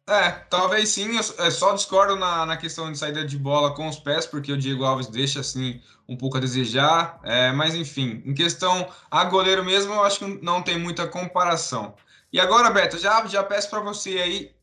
É, 0.07 0.31
talvez 0.49 0.89
sim. 0.89 1.15
Eu 1.15 1.51
só 1.51 1.73
discordo 1.73 2.15
na, 2.15 2.45
na 2.45 2.57
questão 2.57 2.91
de 2.91 2.97
saída 2.97 3.25
de 3.25 3.37
bola 3.37 3.73
com 3.73 3.87
os 3.87 3.97
pés, 3.97 4.25
porque 4.25 4.51
o 4.51 4.57
Diego 4.57 4.83
Alves 4.83 5.07
deixa 5.07 5.39
assim 5.39 5.81
um 6.07 6.17
pouco 6.17 6.37
a 6.37 6.39
desejar. 6.39 7.19
É, 7.23 7.51
mas 7.51 7.75
enfim, 7.75 8.21
em 8.25 8.33
questão 8.33 8.91
a 9.09 9.23
goleiro 9.23 9.63
mesmo, 9.63 9.93
eu 9.93 10.03
acho 10.03 10.19
que 10.19 10.39
não 10.43 10.61
tem 10.61 10.77
muita 10.77 11.07
comparação. 11.07 11.95
E 12.31 12.39
agora, 12.39 12.69
Beto, 12.69 12.97
já, 12.97 13.25
já 13.25 13.43
peço 13.43 13.69
para 13.69 13.79
você 13.79 14.17
aí 14.17 14.55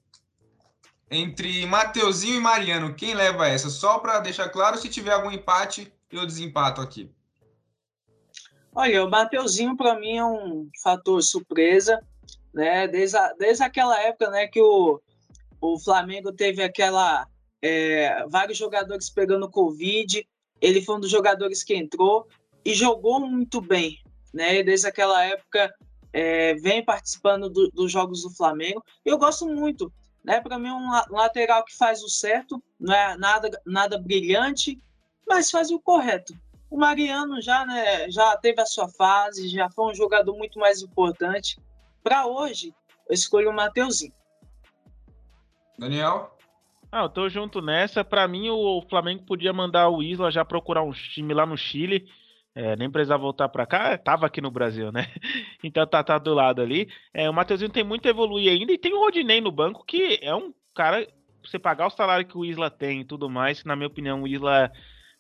entre 1.11 1.65
Mateuzinho 1.67 2.37
e 2.37 2.41
Mariano, 2.41 2.95
quem 2.95 3.15
leva 3.15 3.49
essa? 3.49 3.71
Só 3.71 3.99
para 3.99 4.21
deixar 4.21 4.51
claro, 4.51 4.77
se 4.77 4.89
tiver 4.89 5.13
algum 5.13 5.31
empate, 5.31 5.91
eu 6.11 6.27
desempato 6.27 6.81
aqui. 6.81 7.11
Olha, 8.81 9.05
o 9.05 9.11
Mateuzinho 9.11 9.77
para 9.77 9.99
mim 9.99 10.19
é 10.19 10.25
um 10.25 10.71
fator 10.81 11.21
surpresa, 11.21 12.01
né? 12.55 12.87
Desde, 12.87 13.17
a, 13.17 13.33
desde 13.33 13.65
aquela 13.65 14.01
época, 14.01 14.31
né, 14.31 14.47
que 14.47 14.63
o, 14.63 15.01
o 15.61 15.81
Flamengo 15.81 16.33
teve 16.33 16.63
aquela 16.63 17.27
é, 17.61 18.25
vários 18.29 18.57
jogadores 18.57 19.11
pegando 19.11 19.51
Covid, 19.51 20.25
ele 20.61 20.81
foi 20.81 20.95
um 20.95 21.01
dos 21.01 21.11
jogadores 21.11 21.65
que 21.65 21.75
entrou 21.75 22.29
e 22.65 22.73
jogou 22.73 23.19
muito 23.19 23.61
bem, 23.61 23.99
né? 24.33 24.63
Desde 24.63 24.87
aquela 24.87 25.25
época 25.25 25.75
é, 26.13 26.55
vem 26.55 26.85
participando 26.85 27.51
do, 27.51 27.69
dos 27.73 27.91
jogos 27.91 28.23
do 28.23 28.31
Flamengo. 28.31 28.81
Eu 29.05 29.19
gosto 29.19 29.45
muito 29.45 29.93
né? 30.25 30.41
Para 30.41 30.57
mim, 30.57 30.71
um 30.71 30.89
lateral 31.11 31.65
que 31.65 31.77
faz 31.77 32.01
o 32.05 32.09
certo, 32.09 32.63
não 32.79 32.95
é 32.95 33.17
nada, 33.17 33.51
nada 33.67 33.99
brilhante, 33.99 34.81
mas 35.27 35.51
faz 35.51 35.73
o 35.73 35.81
correto. 35.81 36.33
O 36.71 36.77
Mariano 36.77 37.41
já, 37.41 37.65
né, 37.65 38.11
já 38.11 38.37
teve 38.37 38.61
a 38.61 38.67
sua 38.67 38.89
fase, 38.89 39.49
já 39.49 39.71
foi 39.71 39.91
um 39.91 39.95
jogador 39.95 40.37
muito 40.37 40.59
mais 40.59 40.83
importante. 40.83 41.59
Para 42.03 42.27
hoje, 42.27 42.75
eu 43.09 43.15
escolho 43.15 43.51
o 43.51 43.55
Mateuzinho. 43.55 44.13
Daniel? 45.79 46.37
Ah, 46.91 47.03
eu 47.03 47.09
tô 47.09 47.29
junto 47.29 47.61
nessa. 47.61 48.03
Para 48.03 48.27
mim, 48.27 48.49
o 48.51 48.83
Flamengo 48.89 49.25
podia 49.25 49.53
mandar 49.53 49.89
o 49.89 50.03
Isla 50.03 50.31
já 50.31 50.45
procurar 50.45 50.83
um 50.83 50.93
time 50.93 51.33
lá 51.33 51.47
no 51.47 51.57
Chile. 51.57 52.09
É, 52.55 52.75
nem 52.77 52.91
precisava 52.91 53.23
voltar 53.23 53.49
para 53.49 53.67
cá, 53.67 53.97
tava 53.97 54.27
aqui 54.27 54.41
no 54.41 54.51
Brasil, 54.51 54.91
né? 54.91 55.07
Então 55.63 55.87
tá, 55.87 56.03
tá 56.03 56.19
do 56.19 56.35
lado 56.35 56.63
ali. 56.63 56.89
É, 57.13 57.29
o 57.29 57.33
Mateuzinho 57.33 57.71
tem 57.71 57.85
muito 57.85 58.07
a 58.07 58.11
evoluir 58.11 58.51
ainda 58.51 58.73
e 58.73 58.79
tem 58.79 58.93
o 58.93 59.01
Rodinei 59.01 59.41
no 59.41 59.53
banco, 59.53 59.85
que 59.85 60.19
é 60.23 60.35
um 60.35 60.53
cara. 60.75 61.07
Você 61.45 61.59
pagar 61.59 61.87
o 61.87 61.91
salário 61.91 62.27
que 62.27 62.37
o 62.37 62.45
Isla 62.45 62.71
tem 62.71 63.01
e 63.01 63.05
tudo 63.05 63.29
mais, 63.31 63.65
na 63.65 63.77
minha 63.77 63.87
opinião, 63.87 64.23
o 64.23 64.29
Isla 64.29 64.73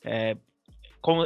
é, 0.05 0.37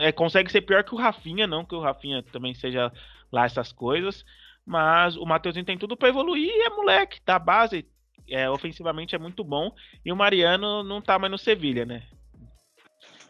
é, 0.00 0.12
consegue 0.12 0.50
ser 0.50 0.62
pior 0.62 0.84
que 0.84 0.94
o 0.94 0.98
Rafinha, 0.98 1.46
não 1.46 1.64
que 1.64 1.74
o 1.74 1.80
Rafinha 1.80 2.22
também 2.22 2.54
seja 2.54 2.92
lá 3.30 3.44
essas 3.44 3.72
coisas. 3.72 4.24
Mas 4.64 5.16
o 5.16 5.24
Mateuzinho 5.24 5.64
tem 5.64 5.78
tudo 5.78 5.96
para 5.96 6.08
evoluir 6.08 6.48
e 6.48 6.62
é 6.62 6.70
moleque, 6.70 7.20
da 7.26 7.38
base, 7.38 7.84
é, 8.28 8.48
ofensivamente 8.48 9.14
é 9.14 9.18
muito 9.18 9.42
bom. 9.42 9.72
E 10.04 10.12
o 10.12 10.16
Mariano 10.16 10.84
não 10.84 11.00
tá 11.00 11.18
mais 11.18 11.30
no 11.30 11.38
Sevilha, 11.38 11.84
né? 11.84 12.02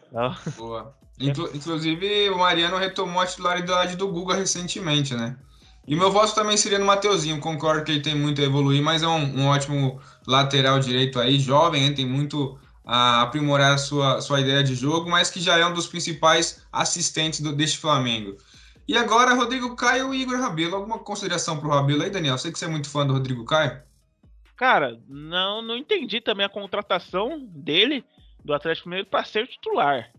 Então... 0.07 0.35
Boa. 0.57 0.95
Inclu 1.19 1.49
inclusive, 1.53 2.29
o 2.29 2.37
Mariano 2.39 2.77
retomou 2.77 3.21
a 3.21 3.25
titularidade 3.25 3.95
do 3.95 4.07
Guga 4.07 4.35
recentemente, 4.35 5.13
né? 5.13 5.37
E 5.87 5.95
meu 5.95 6.11
voto 6.11 6.33
também 6.33 6.57
seria 6.57 6.79
no 6.79 6.85
Mateuzinho. 6.85 7.39
Concordo 7.39 7.83
que 7.83 7.91
ele 7.91 8.01
tem 8.01 8.15
muito 8.15 8.41
a 8.41 8.43
evoluir, 8.43 8.81
mas 8.81 9.03
é 9.03 9.07
um, 9.07 9.41
um 9.41 9.47
ótimo 9.47 10.01
lateral 10.25 10.79
direito 10.79 11.19
aí, 11.19 11.37
jovem, 11.39 11.93
tem 11.93 12.05
muito 12.05 12.57
a 12.85 13.21
aprimorar 13.21 13.73
a 13.73 13.77
sua, 13.77 14.21
sua 14.21 14.41
ideia 14.41 14.63
de 14.63 14.75
jogo, 14.75 15.09
mas 15.09 15.29
que 15.29 15.39
já 15.39 15.57
é 15.57 15.65
um 15.65 15.73
dos 15.73 15.87
principais 15.87 16.65
assistentes 16.71 17.39
do, 17.39 17.55
deste 17.55 17.77
Flamengo. 17.77 18.37
E 18.87 18.97
agora, 18.97 19.33
Rodrigo 19.33 19.75
Caio 19.75 20.13
e 20.13 20.21
Igor 20.21 20.37
Rabelo. 20.37 20.75
Alguma 20.75 20.99
consideração 20.99 21.57
para 21.57 21.67
o 21.67 21.71
Rabelo 21.71 22.03
aí, 22.03 22.09
Daniel? 22.09 22.37
Sei 22.37 22.51
que 22.51 22.59
você 22.59 22.65
é 22.65 22.67
muito 22.67 22.89
fã 22.89 23.07
do 23.07 23.13
Rodrigo 23.13 23.45
Caio. 23.45 23.81
Cara, 24.57 24.99
não, 25.07 25.61
não 25.61 25.77
entendi 25.77 26.19
também 26.19 26.45
a 26.45 26.49
contratação 26.49 27.39
dele, 27.39 28.03
do 28.43 28.53
Atlético 28.53 28.89
Mineiro, 28.89 29.09
para 29.09 29.23
ser 29.23 29.47
titular. 29.47 30.11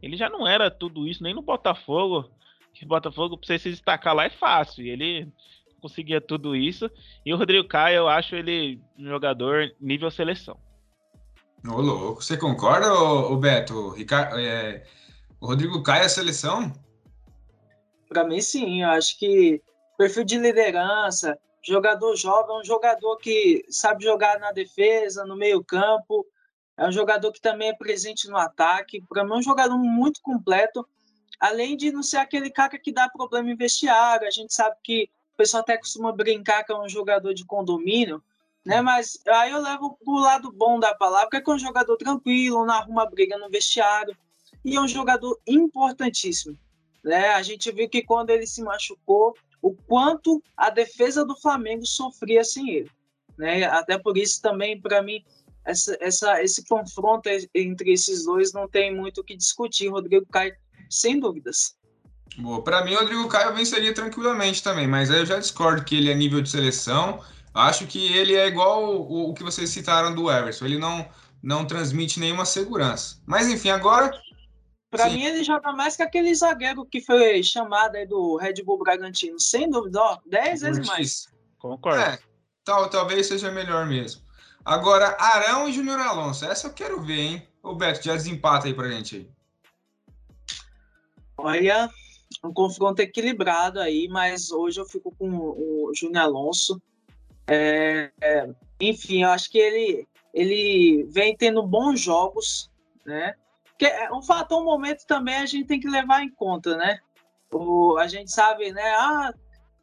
Ele 0.00 0.16
já 0.16 0.30
não 0.30 0.46
era 0.46 0.70
tudo 0.70 1.06
isso, 1.06 1.22
nem 1.22 1.34
no 1.34 1.42
Botafogo. 1.42 2.30
Que 2.74 2.86
Botafogo, 2.86 3.36
pra 3.36 3.46
você 3.46 3.58
se 3.58 3.70
destacar 3.70 4.14
lá, 4.14 4.24
é 4.24 4.30
fácil. 4.30 4.86
Ele 4.86 5.28
conseguia 5.80 6.20
tudo 6.20 6.54
isso. 6.54 6.88
E 7.26 7.34
o 7.34 7.36
Rodrigo 7.36 7.66
Caio, 7.66 7.96
eu 7.96 8.08
acho 8.08 8.36
ele 8.36 8.80
um 8.96 9.08
jogador 9.08 9.72
nível 9.80 10.10
seleção. 10.10 10.56
Ô, 11.66 11.80
louco. 11.80 12.22
Você 12.22 12.36
concorda, 12.36 12.92
ô, 12.92 13.32
ô 13.32 13.36
Beto? 13.36 13.90
Ricardo, 13.90 14.38
é... 14.38 14.84
O 15.40 15.46
Rodrigo 15.46 15.82
Caio 15.82 16.02
é 16.02 16.06
a 16.06 16.08
seleção? 16.08 16.72
Para 18.08 18.24
mim, 18.24 18.40
sim. 18.40 18.82
Eu 18.82 18.90
acho 18.90 19.18
que 19.18 19.62
perfil 19.96 20.24
de 20.24 20.38
liderança, 20.38 21.38
jogador 21.62 22.16
jovem, 22.16 22.58
um 22.58 22.64
jogador 22.64 23.16
que 23.16 23.64
sabe 23.68 24.04
jogar 24.04 24.38
na 24.38 24.52
defesa, 24.52 25.24
no 25.24 25.36
meio-campo. 25.36 26.26
É 26.76 26.86
um 26.86 26.92
jogador 26.92 27.32
que 27.32 27.40
também 27.40 27.68
é 27.68 27.74
presente 27.74 28.28
no 28.28 28.36
ataque. 28.36 29.02
Para 29.08 29.24
mim, 29.24 29.32
é 29.32 29.36
um 29.36 29.42
jogador 29.42 29.78
muito 29.78 30.20
completo. 30.20 30.86
Além 31.40 31.76
de 31.76 31.92
não 31.92 32.02
ser 32.02 32.18
aquele 32.18 32.50
cara 32.50 32.78
que 32.78 32.92
dá 32.92 33.08
problema 33.08 33.50
em 33.50 33.56
vestiário. 33.56 34.26
A 34.26 34.30
gente 34.30 34.54
sabe 34.54 34.76
que 34.82 35.08
o 35.34 35.36
pessoal 35.36 35.62
até 35.62 35.76
costuma 35.76 36.12
brincar 36.12 36.64
que 36.64 36.72
é 36.72 36.76
um 36.76 36.88
jogador 36.88 37.34
de 37.34 37.44
condomínio. 37.44 38.22
Né? 38.64 38.80
Mas 38.80 39.18
aí 39.28 39.50
eu 39.50 39.60
levo 39.60 39.98
pro 40.04 40.14
lado 40.14 40.52
bom 40.52 40.78
da 40.78 40.94
palavra, 40.94 41.42
que 41.42 41.50
é 41.50 41.54
um 41.54 41.58
jogador 41.58 41.96
tranquilo, 41.96 42.64
não 42.64 42.74
arruma 42.74 43.08
briga 43.08 43.36
no 43.36 43.50
vestiário. 43.50 44.16
E 44.64 44.76
é 44.76 44.80
um 44.80 44.88
jogador 44.88 45.38
importantíssimo. 45.46 46.56
Né? 47.02 47.30
A 47.30 47.42
gente 47.42 47.70
viu 47.72 47.88
que 47.88 48.02
quando 48.02 48.30
ele 48.30 48.46
se 48.46 48.62
machucou, 48.62 49.34
o 49.60 49.74
quanto 49.74 50.42
a 50.56 50.70
defesa 50.70 51.24
do 51.24 51.36
Flamengo 51.36 51.84
sofria 51.86 52.44
sem 52.44 52.70
ele. 52.70 52.90
Né? 53.36 53.64
Até 53.64 53.98
por 53.98 54.16
isso 54.16 54.40
também, 54.40 54.80
para 54.80 55.02
mim, 55.02 55.24
essa, 55.64 55.96
essa, 56.00 56.42
esse 56.42 56.64
confronto 56.66 57.28
entre 57.54 57.92
esses 57.92 58.24
dois 58.24 58.52
não 58.52 58.68
tem 58.68 58.94
muito 58.94 59.20
o 59.20 59.24
que 59.24 59.36
discutir. 59.36 59.88
Rodrigo 59.88 60.26
Caio, 60.26 60.54
sem 60.88 61.18
dúvidas. 61.18 61.76
Boa, 62.38 62.62
para 62.62 62.84
mim, 62.84 62.94
o 62.94 63.00
Rodrigo 63.00 63.28
Caio 63.28 63.54
venceria 63.54 63.92
tranquilamente 63.92 64.62
também, 64.62 64.86
mas 64.86 65.10
aí 65.10 65.18
eu 65.18 65.26
já 65.26 65.38
discordo 65.38 65.84
que 65.84 65.96
ele 65.96 66.10
é 66.10 66.14
nível 66.14 66.40
de 66.40 66.48
seleção. 66.48 67.20
Acho 67.54 67.86
que 67.86 68.12
ele 68.16 68.34
é 68.34 68.46
igual 68.46 68.84
o, 68.84 69.30
o 69.30 69.34
que 69.34 69.42
vocês 69.42 69.70
citaram 69.70 70.14
do 70.14 70.30
Everson. 70.30 70.64
Ele 70.64 70.78
não, 70.78 71.06
não 71.42 71.66
transmite 71.66 72.18
nenhuma 72.18 72.44
segurança. 72.44 73.20
Mas 73.26 73.48
enfim, 73.48 73.70
agora 73.70 74.10
para 74.92 75.08
mim, 75.08 75.22
ele 75.22 75.42
joga 75.42 75.72
mais 75.72 75.96
que 75.96 76.02
aquele 76.02 76.34
zagueiro 76.34 76.84
que 76.84 77.00
foi 77.00 77.42
chamado 77.42 77.96
aí 77.96 78.06
do 78.06 78.36
Red 78.36 78.62
Bull 78.62 78.76
Bragantino. 78.76 79.40
Sem 79.40 79.70
dúvida, 79.70 79.98
ó, 79.98 80.18
10 80.26 80.60
vezes 80.60 80.86
mais. 80.86 81.28
Concordo. 81.58 81.98
É, 81.98 82.18
tal, 82.62 82.90
talvez 82.90 83.26
seja 83.26 83.50
melhor 83.50 83.86
mesmo. 83.86 84.20
Agora, 84.62 85.16
Arão 85.18 85.66
e 85.66 85.72
Júnior 85.72 85.98
Alonso. 85.98 86.44
Essa 86.44 86.66
eu 86.66 86.74
quero 86.74 87.00
ver, 87.00 87.20
hein? 87.20 87.48
Ô, 87.62 87.74
Beto, 87.74 88.04
já 88.04 88.14
desempata 88.14 88.66
aí 88.66 88.74
pra 88.74 88.90
gente 88.90 89.16
aí. 89.16 89.30
Olha, 91.38 91.90
um 92.44 92.52
confronto 92.52 93.00
equilibrado 93.00 93.80
aí, 93.80 94.08
mas 94.08 94.50
hoje 94.50 94.78
eu 94.78 94.84
fico 94.84 95.10
com 95.18 95.30
o 95.30 95.90
Júnior 95.94 96.24
Alonso. 96.24 96.80
É, 97.52 98.10
é, 98.22 98.48
enfim, 98.80 99.22
eu 99.22 99.30
acho 99.30 99.50
que 99.50 99.58
ele, 99.58 100.06
ele 100.32 101.04
vem 101.10 101.36
tendo 101.36 101.62
bons 101.62 102.00
jogos, 102.00 102.70
né? 103.04 103.34
que 103.82 103.86
é 103.86 104.12
um 104.12 104.22
fator, 104.22 104.60
um 104.60 104.64
momento 104.64 105.04
também 105.06 105.34
a 105.34 105.46
gente 105.46 105.66
tem 105.66 105.80
que 105.80 105.88
levar 105.88 106.22
em 106.22 106.30
conta, 106.30 106.76
né? 106.76 107.00
O, 107.50 107.98
a 107.98 108.06
gente 108.06 108.30
sabe, 108.30 108.70
né? 108.70 108.94
Ah, 108.94 109.34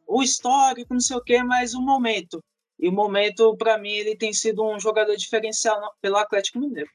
o 0.07 0.23
histórico, 0.23 0.93
não 0.93 1.01
sei 1.01 1.17
o 1.17 1.21
quê, 1.21 1.43
mas 1.43 1.73
o 1.73 1.81
momento. 1.81 2.41
E 2.79 2.87
o 2.87 2.93
momento, 2.93 3.57
para 3.57 3.77
mim, 3.77 3.91
ele 3.91 4.15
tem 4.15 4.31
sido 4.31 4.63
um 4.63 4.79
jogador 4.79 5.17
diferencial 5.17 5.93
pelo 6.01 6.15
Atlético 6.15 6.59
Mineiro. 6.59 6.89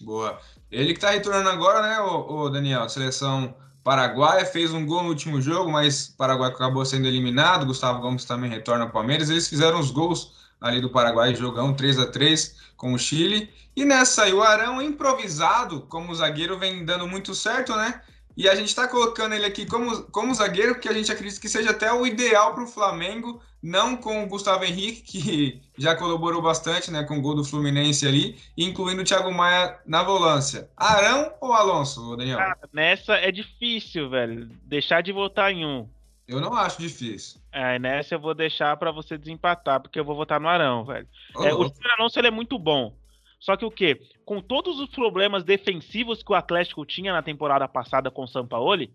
Boa. 0.00 0.40
Ele 0.70 0.92
que 0.92 0.98
está 0.98 1.10
retornando 1.10 1.48
agora, 1.48 1.82
né, 1.82 1.98
o, 1.98 2.48
Daniel? 2.50 2.88
Seleção 2.88 3.52
paraguaia, 3.86 4.44
fez 4.44 4.74
um 4.74 4.84
gol 4.84 5.04
no 5.04 5.10
último 5.10 5.40
jogo, 5.40 5.70
mas 5.70 6.08
o 6.08 6.16
Paraguai 6.16 6.50
acabou 6.50 6.84
sendo 6.84 7.06
eliminado. 7.06 7.64
Gustavo 7.64 8.00
Gomes 8.00 8.24
também 8.24 8.50
retorna 8.50 8.82
ao 8.82 8.90
Palmeiras. 8.90 9.30
Eles 9.30 9.46
fizeram 9.46 9.78
os 9.78 9.92
gols 9.92 10.32
ali 10.60 10.80
do 10.80 10.90
Paraguai, 10.90 11.36
jogão 11.36 11.72
3 11.72 12.00
a 12.00 12.06
3 12.06 12.56
com 12.76 12.92
o 12.92 12.98
Chile. 12.98 13.48
E 13.76 13.84
nessa 13.84 14.26
o 14.34 14.42
Arão 14.42 14.82
improvisado, 14.82 15.82
como 15.82 16.12
zagueiro, 16.12 16.58
vem 16.58 16.84
dando 16.84 17.06
muito 17.06 17.32
certo, 17.32 17.76
né? 17.76 18.00
E 18.36 18.48
a 18.48 18.56
gente 18.56 18.66
está 18.66 18.88
colocando 18.88 19.36
ele 19.36 19.46
aqui 19.46 19.64
como, 19.64 20.02
como 20.10 20.34
zagueiro, 20.34 20.74
porque 20.74 20.88
a 20.88 20.92
gente 20.92 21.12
acredita 21.12 21.40
que 21.40 21.48
seja 21.48 21.70
até 21.70 21.92
o 21.92 22.04
ideal 22.04 22.54
para 22.54 22.64
o 22.64 22.66
Flamengo, 22.66 23.40
não 23.66 23.96
com 23.96 24.22
o 24.22 24.28
Gustavo 24.28 24.64
Henrique, 24.64 25.02
que 25.02 25.60
já 25.76 25.96
colaborou 25.96 26.40
bastante 26.40 26.90
né, 26.90 27.02
com 27.02 27.18
o 27.18 27.20
gol 27.20 27.34
do 27.34 27.44
Fluminense 27.44 28.06
ali, 28.06 28.38
incluindo 28.56 29.02
o 29.02 29.04
Thiago 29.04 29.32
Maia 29.32 29.76
na 29.84 30.04
volância. 30.04 30.70
Arão 30.76 31.34
ou 31.40 31.52
Alonso, 31.52 32.16
Daniel? 32.16 32.38
Cara, 32.38 32.58
nessa 32.72 33.14
é 33.14 33.32
difícil, 33.32 34.08
velho. 34.08 34.48
Deixar 34.62 35.02
de 35.02 35.10
votar 35.10 35.52
em 35.52 35.66
um. 35.66 35.88
Eu 36.28 36.40
não 36.40 36.54
acho 36.54 36.80
difícil. 36.80 37.40
É, 37.52 37.78
nessa 37.78 38.14
eu 38.14 38.20
vou 38.20 38.34
deixar 38.34 38.76
para 38.76 38.92
você 38.92 39.18
desempatar, 39.18 39.80
porque 39.80 39.98
eu 39.98 40.04
vou 40.04 40.14
votar 40.14 40.40
no 40.40 40.48
Arão, 40.48 40.84
velho. 40.84 41.08
Oh, 41.34 41.44
é, 41.44 41.52
o 41.52 41.64
Júnior 41.64 41.92
Alonso 41.98 42.18
ele 42.20 42.28
é 42.28 42.32
muito 42.32 42.58
bom. 42.58 42.94
Só 43.40 43.56
que 43.56 43.64
o 43.64 43.70
quê? 43.70 44.00
Com 44.24 44.40
todos 44.40 44.78
os 44.78 44.88
problemas 44.90 45.44
defensivos 45.44 46.22
que 46.22 46.32
o 46.32 46.36
Atlético 46.36 46.86
tinha 46.86 47.12
na 47.12 47.22
temporada 47.22 47.66
passada 47.66 48.10
com 48.10 48.22
o 48.22 48.28
Sampaoli, 48.28 48.92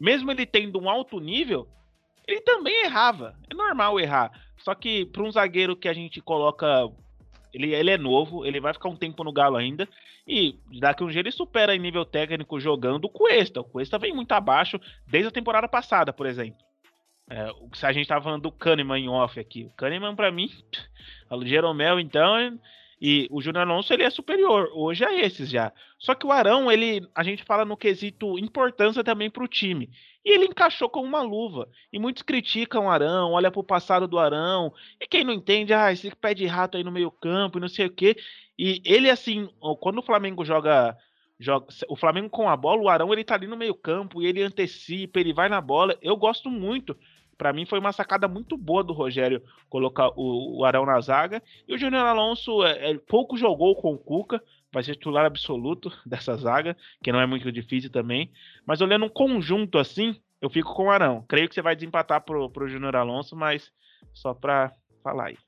mesmo 0.00 0.30
ele 0.30 0.44
tendo 0.44 0.80
um 0.80 0.90
alto 0.90 1.20
nível, 1.20 1.68
ele 2.32 2.40
também 2.42 2.84
errava. 2.84 3.36
É 3.50 3.54
normal 3.54 4.00
errar. 4.00 4.32
Só 4.58 4.74
que 4.74 5.06
para 5.06 5.22
um 5.22 5.30
zagueiro 5.30 5.76
que 5.76 5.88
a 5.88 5.92
gente 5.92 6.20
coloca. 6.20 6.66
Ele, 7.52 7.74
ele 7.74 7.90
é 7.90 7.98
novo, 7.98 8.46
ele 8.46 8.60
vai 8.60 8.72
ficar 8.72 8.88
um 8.88 8.96
tempo 8.96 9.22
no 9.22 9.32
Galo 9.32 9.56
ainda. 9.56 9.88
E 10.26 10.58
daqui 10.80 11.02
um 11.02 11.08
dia 11.08 11.20
ele 11.20 11.30
supera 11.30 11.74
em 11.74 11.78
nível 11.78 12.04
técnico 12.04 12.60
jogando 12.60 13.04
o 13.06 13.10
Cuesta. 13.10 13.60
O 13.60 13.64
Cuesta 13.64 13.98
vem 13.98 14.14
muito 14.14 14.32
abaixo 14.32 14.80
desde 15.06 15.28
a 15.28 15.32
temporada 15.32 15.68
passada, 15.68 16.12
por 16.12 16.26
exemplo. 16.26 16.64
É, 17.28 17.50
se 17.74 17.84
a 17.84 17.92
gente 17.92 18.06
tava 18.06 18.24
falando 18.24 18.42
do 18.42 18.52
Kahneman 18.52 19.00
em 19.00 19.08
off 19.08 19.38
aqui. 19.38 19.64
O 19.64 19.70
Kahneman, 19.70 20.14
para 20.14 20.30
mim, 20.30 20.50
o 21.30 21.44
Jeromel, 21.46 21.98
então, 21.98 22.58
e 23.04 23.26
o 23.32 23.42
Júnior 23.42 23.68
Alonso 23.68 23.92
ele 23.92 24.04
é 24.04 24.10
superior 24.10 24.70
hoje 24.72 25.04
a 25.04 25.12
esses 25.12 25.50
já. 25.50 25.72
Só 25.98 26.14
que 26.14 26.24
o 26.24 26.30
Arão, 26.30 26.70
ele, 26.70 27.04
a 27.12 27.24
gente 27.24 27.42
fala 27.42 27.64
no 27.64 27.76
quesito 27.76 28.38
importância 28.38 29.02
também 29.02 29.28
para 29.28 29.42
o 29.42 29.48
time. 29.48 29.90
E 30.24 30.30
ele 30.30 30.44
encaixou 30.44 30.88
com 30.88 31.02
uma 31.02 31.20
luva. 31.20 31.68
E 31.92 31.98
muitos 31.98 32.22
criticam 32.22 32.86
o 32.86 32.88
Arão, 32.88 33.32
olha 33.32 33.50
para 33.50 33.58
o 33.58 33.64
passado 33.64 34.06
do 34.06 34.20
Arão. 34.20 34.72
E 35.00 35.06
quem 35.08 35.24
não 35.24 35.32
entende, 35.32 35.74
ah, 35.74 35.90
esse 35.90 36.14
pé 36.14 36.32
de 36.32 36.46
rato 36.46 36.76
aí 36.76 36.84
no 36.84 36.92
meio-campo 36.92 37.58
e 37.58 37.60
não 37.60 37.66
sei 37.66 37.86
o 37.86 37.90
quê. 37.90 38.16
E 38.56 38.80
ele, 38.84 39.10
assim, 39.10 39.48
quando 39.80 39.98
o 39.98 40.02
Flamengo 40.02 40.44
joga, 40.44 40.96
joga. 41.40 41.66
O 41.88 41.96
Flamengo 41.96 42.30
com 42.30 42.48
a 42.48 42.56
bola, 42.56 42.82
o 42.82 42.88
Arão 42.88 43.12
ele 43.12 43.24
tá 43.24 43.34
ali 43.34 43.48
no 43.48 43.56
meio-campo 43.56 44.22
e 44.22 44.26
ele 44.26 44.44
antecipa, 44.44 45.18
ele 45.18 45.32
vai 45.32 45.48
na 45.48 45.60
bola. 45.60 45.98
Eu 46.00 46.16
gosto 46.16 46.48
muito 46.48 46.96
para 47.36 47.52
mim 47.52 47.66
foi 47.66 47.78
uma 47.78 47.92
sacada 47.92 48.28
muito 48.28 48.56
boa 48.56 48.84
do 48.84 48.92
Rogério 48.92 49.42
colocar 49.68 50.08
o, 50.16 50.60
o 50.60 50.64
Arão 50.64 50.86
na 50.86 51.00
zaga. 51.00 51.42
E 51.66 51.74
o 51.74 51.78
Júnior 51.78 52.04
Alonso 52.04 52.64
é, 52.64 52.90
é, 52.92 52.98
pouco 52.98 53.36
jogou 53.36 53.74
com 53.74 53.94
o 53.94 53.98
Cuca, 53.98 54.42
vai 54.72 54.82
ser 54.82 54.94
titular 54.94 55.24
absoluto 55.24 55.92
dessa 56.06 56.36
zaga, 56.36 56.76
que 57.02 57.12
não 57.12 57.20
é 57.20 57.26
muito 57.26 57.50
difícil 57.50 57.90
também. 57.90 58.30
Mas 58.66 58.80
olhando 58.80 59.06
um 59.06 59.10
conjunto 59.10 59.78
assim, 59.78 60.16
eu 60.40 60.50
fico 60.50 60.74
com 60.74 60.86
o 60.86 60.90
Arão. 60.90 61.24
Creio 61.28 61.48
que 61.48 61.54
você 61.54 61.62
vai 61.62 61.74
desempatar 61.74 62.20
pro, 62.22 62.50
pro 62.50 62.68
Júnior 62.68 62.96
Alonso, 62.96 63.36
mas 63.36 63.70
só 64.12 64.34
para 64.34 64.72
falar 65.02 65.26
aí. 65.26 65.38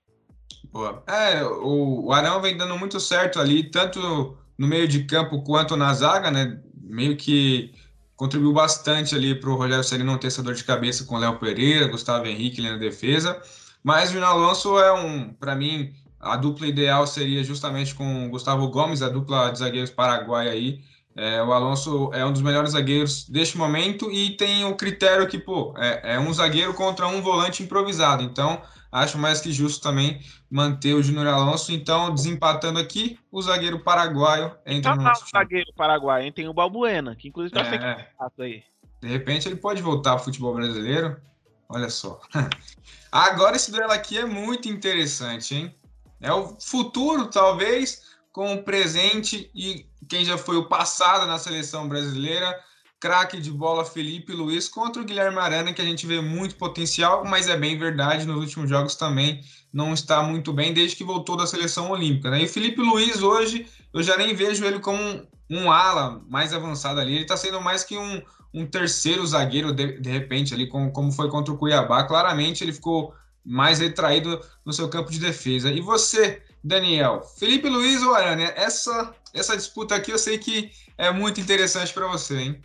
Boa. 0.73 1.03
É, 1.07 1.45
o, 1.45 2.07
o 2.07 2.13
Arão 2.13 2.41
vem 2.41 2.57
dando 2.57 2.79
muito 2.79 2.99
certo 2.99 3.39
ali, 3.39 3.71
tanto 3.71 4.37
no 4.57 4.67
meio 4.67 4.89
de 4.89 5.05
campo 5.05 5.43
quanto 5.43 5.77
na 5.77 5.93
zaga, 5.95 6.31
né? 6.31 6.61
Meio 6.75 7.17
que 7.17 7.73
contribuiu 8.17 8.53
bastante 8.53 9.15
ali 9.15 9.35
para 9.35 9.51
o 9.51 9.57
Rogério 9.57 9.85
Ceni 9.85 10.05
não 10.05 10.19
ter 10.19 10.29
essa 10.29 10.43
dor 10.43 10.55
de 10.55 10.65
cabeça 10.65 11.05
com 11.05 11.19
Léo 11.19 11.39
Pereira, 11.39 11.89
Gustavo 11.89 12.27
Henrique 12.27 12.61
ali 12.61 12.71
na 12.71 12.79
defesa. 12.79 13.41
Mas 13.83 14.15
o 14.15 14.25
Alonso 14.25 14.79
é 14.79 14.93
um, 14.93 15.33
para 15.33 15.55
mim, 15.55 15.93
a 16.19 16.37
dupla 16.37 16.67
ideal 16.67 17.07
seria 17.07 17.45
justamente 17.45 17.95
com 17.95 18.27
o 18.27 18.31
Gustavo 18.31 18.69
Gomes, 18.69 19.03
a 19.03 19.09
dupla 19.09 19.51
de 19.51 19.59
zagueiros 19.59 19.91
paraguai 19.91 20.49
aí. 20.49 20.81
É, 21.17 21.43
o 21.43 21.53
Alonso 21.53 22.11
é 22.13 22.25
um 22.25 22.33
dos 22.33 22.43
melhores 22.43 22.71
zagueiros 22.73 23.29
deste 23.29 23.57
momento 23.57 24.11
e 24.11 24.31
tem 24.31 24.65
o 24.65 24.75
critério 24.75 25.29
que, 25.29 25.39
pô, 25.39 25.75
é, 25.77 26.15
é 26.15 26.19
um 26.19 26.33
zagueiro 26.33 26.75
contra 26.75 27.07
um 27.07 27.21
volante 27.21 27.63
improvisado. 27.63 28.23
Então, 28.23 28.61
acho 28.95 29.19
mais 29.19 29.41
que 29.41 29.53
justo 29.53 29.83
também 29.83 30.21
manter 30.49 30.95
o 30.95 31.03
Júnior 31.03 31.27
Alonso. 31.27 31.73
Então, 31.73 32.15
desempatando 32.15 32.79
aqui, 32.79 33.19
o 33.31 33.43
zagueiro 33.43 33.81
paraguaio 33.81 34.57
entra 34.65 34.95
no 34.95 35.03
nosso. 35.03 35.25
O 35.25 35.29
zagueiro 35.29 35.73
paraguaio, 35.75 36.33
tem 36.33 36.49
o 36.49 36.55
Balbuena, 36.55 37.17
que 37.17 37.29
inclusive 37.29 37.59
está 37.59 37.75
é, 37.75 38.09
aí. 38.39 38.63
De 39.01 39.09
repente 39.09 39.49
ele 39.49 39.57
pode 39.57 39.83
voltar 39.83 40.13
ao 40.13 40.21
futebol 40.21 40.55
brasileiro. 40.55 41.21
Olha 41.69 41.91
só. 41.91 42.21
Agora 43.11 43.57
esse 43.57 43.73
duelo 43.73 43.91
aqui 43.91 44.17
é 44.17 44.25
muito 44.25 44.69
interessante, 44.69 45.57
hein? 45.57 45.75
É 46.21 46.33
o 46.33 46.57
futuro, 46.61 47.27
talvez, 47.27 48.15
com 48.33 48.55
o 48.55 48.63
presente 48.63 49.51
e 49.55 49.87
quem 50.09 50.25
já 50.25 50.39
foi 50.39 50.57
o 50.57 50.69
passado 50.69 51.27
na 51.27 51.39
seleção 51.39 51.89
brasileira 51.89 52.57
craque 53.05 53.39
de 53.39 53.51
bola 53.51 53.85
Felipe 53.85 54.33
Luiz 54.33 54.67
contra 54.67 55.03
o 55.03 55.05
Guilherme 55.05 55.37
Arana, 55.37 55.75
que 55.75 55.83
a 55.83 55.85
gente 55.85 56.07
vê 56.07 56.23
muito 56.23 56.55
potencial, 56.55 57.23
mas 57.23 57.51
é 57.51 57.55
bem 57.55 57.79
verdade, 57.79 58.27
nos 58.27 58.41
últimos 58.41 58.71
jogos 58.71 58.95
também 58.95 59.43
não 59.71 59.93
está 59.93 60.23
muito 60.23 60.55
bem, 60.55 60.73
desde 60.73 60.97
que 60.97 61.05
voltou 61.05 61.37
da 61.37 61.47
seleção 61.47 61.91
olímpica. 61.91 62.31
Né? 62.31 62.41
E 62.41 62.45
o 62.47 62.49
Felipe 62.49 62.81
Luiz 62.81 63.23
hoje, 63.23 63.67
eu 63.93 64.03
já 64.03 64.17
nem 64.17 64.35
vejo 64.35 64.65
ele 64.65 64.79
como 64.79 65.03
um, 65.03 65.27
um 65.51 65.71
ala 65.71 66.23
mais 66.31 66.55
avançado 66.55 66.99
ali, 66.99 67.13
ele 67.13 67.23
está 67.25 67.37
sendo 67.37 67.61
mais 67.61 67.85
que 67.85 67.99
um, 67.99 68.23
um 68.55 68.65
terceiro 68.65 69.27
zagueiro, 69.27 69.71
de, 69.71 70.01
de 70.01 70.09
repente, 70.09 70.55
ali, 70.55 70.67
como, 70.67 70.91
como 70.91 71.13
foi 71.13 71.29
contra 71.29 71.53
o 71.53 71.59
Cuiabá. 71.59 72.05
Claramente 72.05 72.65
ele 72.65 72.73
ficou 72.73 73.13
mais 73.45 73.81
retraído 73.81 74.41
no 74.65 74.73
seu 74.73 74.89
campo 74.89 75.11
de 75.11 75.21
defesa. 75.21 75.71
E 75.71 75.83
você, 75.83 76.41
Daniel, 76.63 77.21
Felipe 77.39 77.69
Luiz 77.69 78.03
ou 78.03 78.15
Arana? 78.15 78.45
Essa, 78.57 79.15
essa 79.35 79.55
disputa 79.55 79.95
aqui 79.95 80.11
eu 80.11 80.19
sei 80.19 80.39
que 80.39 80.71
é 80.97 81.13
muito 81.13 81.39
interessante 81.39 81.93
para 81.93 82.07
você, 82.07 82.41
hein? 82.41 82.63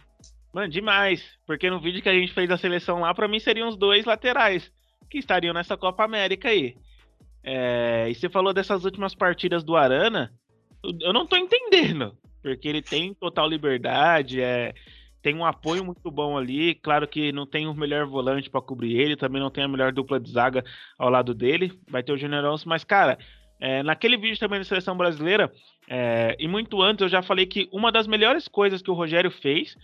Mano, 0.59 0.67
demais. 0.67 1.23
Porque 1.47 1.69
no 1.69 1.79
vídeo 1.79 2.01
que 2.01 2.09
a 2.09 2.13
gente 2.13 2.33
fez 2.33 2.49
da 2.49 2.57
seleção 2.57 2.99
lá, 2.99 3.13
para 3.13 3.29
mim 3.29 3.39
seriam 3.39 3.69
os 3.69 3.77
dois 3.77 4.03
laterais 4.03 4.69
que 5.09 5.17
estariam 5.17 5.53
nessa 5.53 5.77
Copa 5.77 6.03
América 6.03 6.49
aí. 6.49 6.75
É, 7.41 8.07
e 8.09 8.13
você 8.13 8.27
falou 8.27 8.53
dessas 8.53 8.83
últimas 8.83 9.15
partidas 9.15 9.63
do 9.63 9.77
Arana, 9.77 10.33
eu 10.83 11.13
não 11.13 11.25
tô 11.25 11.37
entendendo. 11.37 12.13
Porque 12.41 12.67
ele 12.67 12.81
tem 12.81 13.13
total 13.13 13.47
liberdade, 13.47 14.41
é, 14.41 14.73
tem 15.21 15.33
um 15.33 15.45
apoio 15.45 15.85
muito 15.85 16.11
bom 16.11 16.37
ali. 16.37 16.75
Claro 16.75 17.07
que 17.07 17.31
não 17.31 17.45
tem 17.45 17.65
o 17.65 17.73
melhor 17.73 18.05
volante 18.05 18.49
para 18.49 18.61
cobrir 18.61 18.99
ele, 18.99 19.15
também 19.15 19.41
não 19.41 19.49
tem 19.49 19.63
a 19.63 19.67
melhor 19.67 19.93
dupla 19.93 20.19
de 20.19 20.29
zaga 20.29 20.61
ao 20.97 21.09
lado 21.09 21.33
dele. 21.33 21.71
Vai 21.89 22.03
ter 22.03 22.11
o 22.11 22.17
Generoso, 22.17 22.67
mas, 22.67 22.83
cara, 22.83 23.17
é, 23.61 23.81
naquele 23.81 24.17
vídeo 24.17 24.37
também 24.37 24.59
da 24.59 24.65
seleção 24.65 24.97
brasileira, 24.97 25.49
é, 25.87 26.35
e 26.37 26.49
muito 26.49 26.81
antes 26.81 27.01
eu 27.01 27.09
já 27.09 27.21
falei 27.21 27.45
que 27.45 27.69
uma 27.71 27.93
das 27.93 28.07
melhores 28.07 28.45
coisas 28.49 28.81
que 28.81 28.91
o 28.91 28.93
Rogério 28.93 29.31
fez 29.31 29.77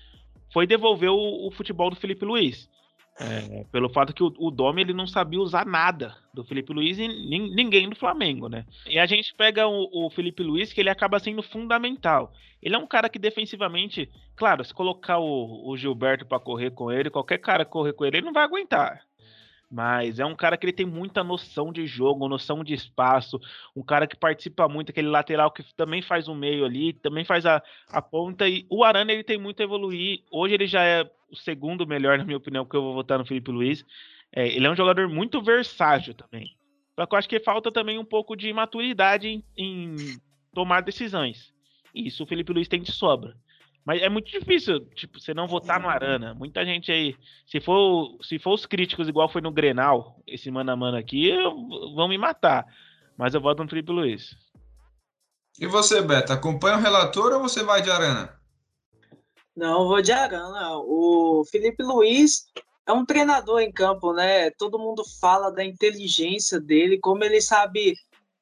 foi 0.52 0.68
devolver 0.68 1.10
o, 1.10 1.48
o 1.48 1.52
futebol 1.52 1.90
do 1.90 1.96
Felipe 1.96 2.26
Luiz. 2.26 2.70
É, 3.18 3.64
pelo 3.72 3.88
fato 3.88 4.14
que 4.14 4.22
o, 4.22 4.34
o 4.38 4.52
Domi 4.52 4.82
ele 4.82 4.94
não 4.94 5.08
sabia 5.08 5.40
usar 5.40 5.66
nada 5.66 6.14
do 6.34 6.44
Felipe 6.44 6.74
Luiz 6.74 7.00
e 7.00 7.08
ninguém 7.08 7.88
do 7.88 7.96
Flamengo, 7.96 8.50
né? 8.50 8.66
E 8.86 9.00
a 9.00 9.06
gente 9.06 9.34
pega 9.34 9.66
o, 9.66 10.06
o, 10.06 10.10
Felipe 10.10 10.44
Luiz 10.44 10.74
que 10.74 10.82
ele 10.82 10.90
acaba 10.90 11.18
sendo 11.18 11.42
fundamental. 11.42 12.34
Ele 12.62 12.76
é 12.76 12.78
um 12.78 12.86
cara 12.86 13.08
que 13.08 13.18
defensivamente, 13.18 14.12
claro, 14.36 14.66
se 14.66 14.74
colocar 14.74 15.18
o, 15.18 15.70
o 15.70 15.78
Gilberto 15.78 16.26
para 16.26 16.42
correr 16.42 16.72
com 16.72 16.92
ele, 16.92 17.10
qualquer 17.10 17.38
cara 17.38 17.64
correr 17.64 17.94
com 17.94 18.04
ele, 18.04 18.18
ele 18.18 18.26
não 18.26 18.34
vai 18.34 18.44
aguentar. 18.44 19.02
Mas 19.70 20.20
é 20.20 20.26
um 20.26 20.36
cara 20.36 20.58
que 20.58 20.66
ele 20.66 20.74
tem 20.74 20.86
muita 20.86 21.24
noção 21.24 21.72
de 21.72 21.86
jogo, 21.88 22.28
noção 22.28 22.64
de 22.64 22.74
espaço, 22.74 23.40
um 23.76 23.84
cara 23.84 24.08
que 24.08 24.16
participa 24.16 24.68
muito, 24.68 24.92
aquele 24.92 25.08
lateral 25.08 25.52
que 25.52 25.64
também 25.76 26.02
faz 26.02 26.28
o 26.28 26.36
meio 26.36 26.66
ali, 26.66 26.94
também 26.94 27.26
faz 27.26 27.46
a, 27.46 27.62
a 27.90 28.02
ponta. 28.02 28.48
E 28.48 28.66
o 28.70 28.84
Arana 28.84 29.12
ele 29.12 29.24
tem 29.24 29.38
muito 29.38 29.60
a 29.62 29.64
evoluir. 29.64 30.22
Hoje 30.32 30.54
ele 30.54 30.68
já 30.68 30.84
é 30.84 31.04
o 31.30 31.36
segundo 31.36 31.88
melhor, 31.88 32.18
na 32.20 32.24
minha 32.24 32.38
opinião, 32.38 32.64
porque 32.64 32.78
eu 32.78 32.84
vou 32.84 32.94
votar 32.94 33.18
no 33.18 33.26
Felipe 33.26 33.52
Luiz. 33.52 33.86
É, 34.32 34.48
ele 34.48 34.68
é 34.68 34.70
um 34.70 34.76
jogador 34.76 35.10
muito 35.10 35.42
versátil 35.42 36.14
também. 36.14 36.56
Só 36.96 37.06
que 37.06 37.14
eu 37.14 37.20
acho 37.20 37.30
que 37.30 37.40
falta 37.40 37.72
também 37.72 38.00
um 38.00 38.06
pouco 38.06 38.36
de 38.36 38.52
maturidade 38.54 39.28
em, 39.28 39.44
em 39.58 39.96
tomar 40.54 40.82
decisões. 40.82 41.54
Isso 41.94 42.24
o 42.24 42.28
Felipe 42.28 42.54
Luiz 42.54 42.68
tem 42.68 42.82
de 42.82 42.92
sobra. 42.92 43.36
Mas 43.86 44.02
é 44.02 44.10
muito 44.10 44.32
difícil, 44.32 44.80
tipo, 44.96 45.20
você 45.20 45.32
não 45.32 45.48
votar 45.48 45.80
no 45.80 45.88
Arana. 45.88 46.34
Muita 46.34 46.66
gente 46.66 46.92
aí, 46.92 47.16
se 47.46 47.62
for, 47.62 48.18
se 48.24 48.40
for 48.40 48.54
os 48.54 48.66
críticos 48.66 49.08
igual 49.08 49.30
foi 49.30 49.42
no 49.42 49.52
Grenal, 49.52 50.20
esse 50.26 50.50
mano 50.50 50.72
a 50.72 50.76
mano 50.76 50.98
aqui, 50.98 51.32
vão 51.94 52.08
me 52.08 52.18
matar. 52.18 52.66
Mas 53.16 53.36
eu 53.36 53.42
voto 53.42 53.62
no 53.62 53.70
Felipe 53.70 53.92
Luiz. 53.92 54.36
E 55.60 55.68
você, 55.68 56.02
Beto, 56.02 56.34
acompanha 56.34 56.78
o 56.78 56.82
relator 56.82 57.32
ou 57.34 57.42
você 57.42 57.64
vai 57.64 57.82
de 57.82 57.92
Arana? 57.92 58.36
Não, 59.56 59.84
eu 59.84 59.88
vou 59.88 60.02
de 60.02 60.12
Arana. 60.12 60.80
O 60.80 61.46
Felipe 61.50 61.84
Luiz 61.84 62.46
é 62.88 62.92
um 62.92 63.06
treinador 63.06 63.62
em 63.62 63.72
campo, 63.72 64.14
né? 64.14 64.50
Todo 64.52 64.80
mundo 64.80 65.04
fala 65.22 65.52
da 65.52 65.64
inteligência 65.64 66.60
dele, 66.60 67.00
como 67.00 67.24
ele 67.24 67.40
sabe 67.40 67.94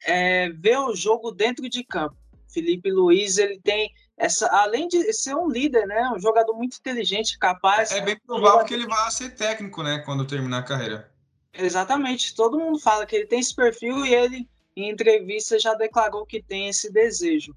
é, 0.05 0.49
ver 0.49 0.79
o 0.79 0.95
jogo 0.95 1.31
dentro 1.31 1.69
de 1.69 1.83
campo. 1.83 2.15
Felipe 2.51 2.89
Luiz, 2.89 3.37
ele 3.37 3.59
tem 3.59 3.91
essa, 4.17 4.47
além 4.47 4.87
de 4.87 5.11
ser 5.11 5.35
um 5.35 5.49
líder, 5.49 5.85
né, 5.87 6.09
um 6.15 6.19
jogador 6.19 6.53
muito 6.53 6.77
inteligente, 6.77 7.37
capaz. 7.37 7.91
É 7.91 8.01
bem 8.01 8.17
provável 8.25 8.65
que 8.65 8.73
ele 8.73 8.87
vá 8.87 9.09
ser 9.09 9.31
técnico, 9.31 9.81
né, 9.81 9.99
quando 9.99 10.25
terminar 10.25 10.59
a 10.59 10.63
carreira. 10.63 11.11
Exatamente. 11.53 12.35
Todo 12.35 12.59
mundo 12.59 12.79
fala 12.79 13.05
que 13.05 13.15
ele 13.15 13.27
tem 13.27 13.39
esse 13.39 13.55
perfil 13.55 14.05
e 14.05 14.13
ele, 14.13 14.49
em 14.75 14.89
entrevista, 14.89 15.59
já 15.59 15.73
declarou 15.73 16.25
que 16.25 16.41
tem 16.41 16.67
esse 16.67 16.91
desejo. 16.91 17.55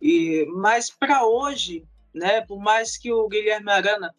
E, 0.00 0.46
mas 0.54 0.90
para 0.90 1.26
hoje, 1.26 1.86
né, 2.12 2.40
por 2.42 2.58
mais 2.58 2.96
que 2.96 3.12
o 3.12 3.28
Guilherme 3.28 3.70
Arana 3.70 4.14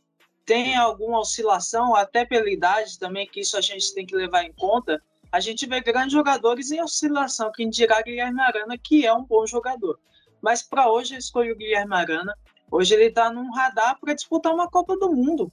tenha 0.45 0.81
alguma 0.81 1.19
oscilação, 1.19 1.95
até 1.95 2.23
pela 2.23 2.49
idade 2.49 2.99
também, 2.99 3.27
que 3.27 3.39
isso 3.39 3.57
a 3.57 3.61
gente 3.61 3.93
tem 3.93 4.05
que 4.05 4.15
levar 4.15 4.43
em 4.43 4.53
conta, 4.53 5.01
a 5.31 5.39
gente 5.39 5.65
vê 5.65 5.81
grandes 5.81 6.13
jogadores 6.13 6.71
em 6.71 6.81
oscilação, 6.81 7.51
quem 7.51 7.69
dirá 7.69 8.01
Guilherme 8.01 8.41
Arana, 8.41 8.77
que 8.77 9.05
é 9.05 9.13
um 9.13 9.23
bom 9.23 9.45
jogador. 9.45 9.99
Mas 10.41 10.61
para 10.61 10.91
hoje 10.91 11.15
eu 11.15 11.19
escolhi 11.19 11.51
o 11.51 11.55
Guilherme 11.55 11.95
Arana. 11.95 12.35
Hoje 12.69 12.93
ele 12.93 13.05
está 13.05 13.31
num 13.31 13.51
radar 13.51 13.99
para 13.99 14.13
disputar 14.13 14.53
uma 14.53 14.69
Copa 14.69 14.97
do 14.97 15.11
Mundo. 15.11 15.51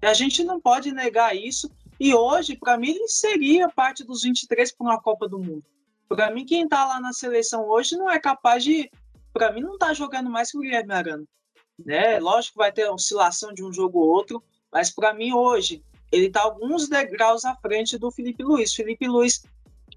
E 0.00 0.06
a 0.06 0.14
gente 0.14 0.42
não 0.44 0.60
pode 0.60 0.92
negar 0.92 1.36
isso. 1.36 1.70
E 1.98 2.14
hoje, 2.14 2.56
para 2.56 2.76
mim, 2.76 2.90
ele 2.90 3.08
seria 3.08 3.68
parte 3.68 4.04
dos 4.04 4.22
23 4.22 4.72
para 4.72 4.84
uma 4.84 5.00
Copa 5.00 5.28
do 5.28 5.38
Mundo. 5.38 5.64
Para 6.08 6.30
mim, 6.30 6.44
quem 6.44 6.64
está 6.64 6.84
lá 6.84 7.00
na 7.00 7.12
seleção 7.12 7.68
hoje 7.68 7.96
não 7.96 8.10
é 8.10 8.18
capaz 8.18 8.64
de. 8.64 8.90
Para 9.32 9.52
mim, 9.52 9.60
não 9.60 9.74
está 9.74 9.94
jogando 9.94 10.28
mais 10.28 10.50
que 10.50 10.58
o 10.58 10.60
Guilherme 10.60 10.92
Arana. 10.92 11.24
Né? 11.78 12.18
Lógico 12.18 12.54
que 12.54 12.58
vai 12.58 12.72
ter 12.72 12.88
oscilação 12.90 13.52
de 13.54 13.64
um 13.64 13.72
jogo 13.72 14.00
ou 14.00 14.08
outro, 14.08 14.42
mas 14.70 14.90
para 14.90 15.14
mim, 15.14 15.32
hoje, 15.32 15.82
ele 16.10 16.26
está 16.26 16.42
alguns 16.42 16.88
degraus 16.88 17.44
à 17.44 17.54
frente 17.56 17.96
do 17.96 18.10
Felipe 18.10 18.42
Luiz. 18.42 18.74
Felipe 18.74 19.08
Luiz 19.08 19.44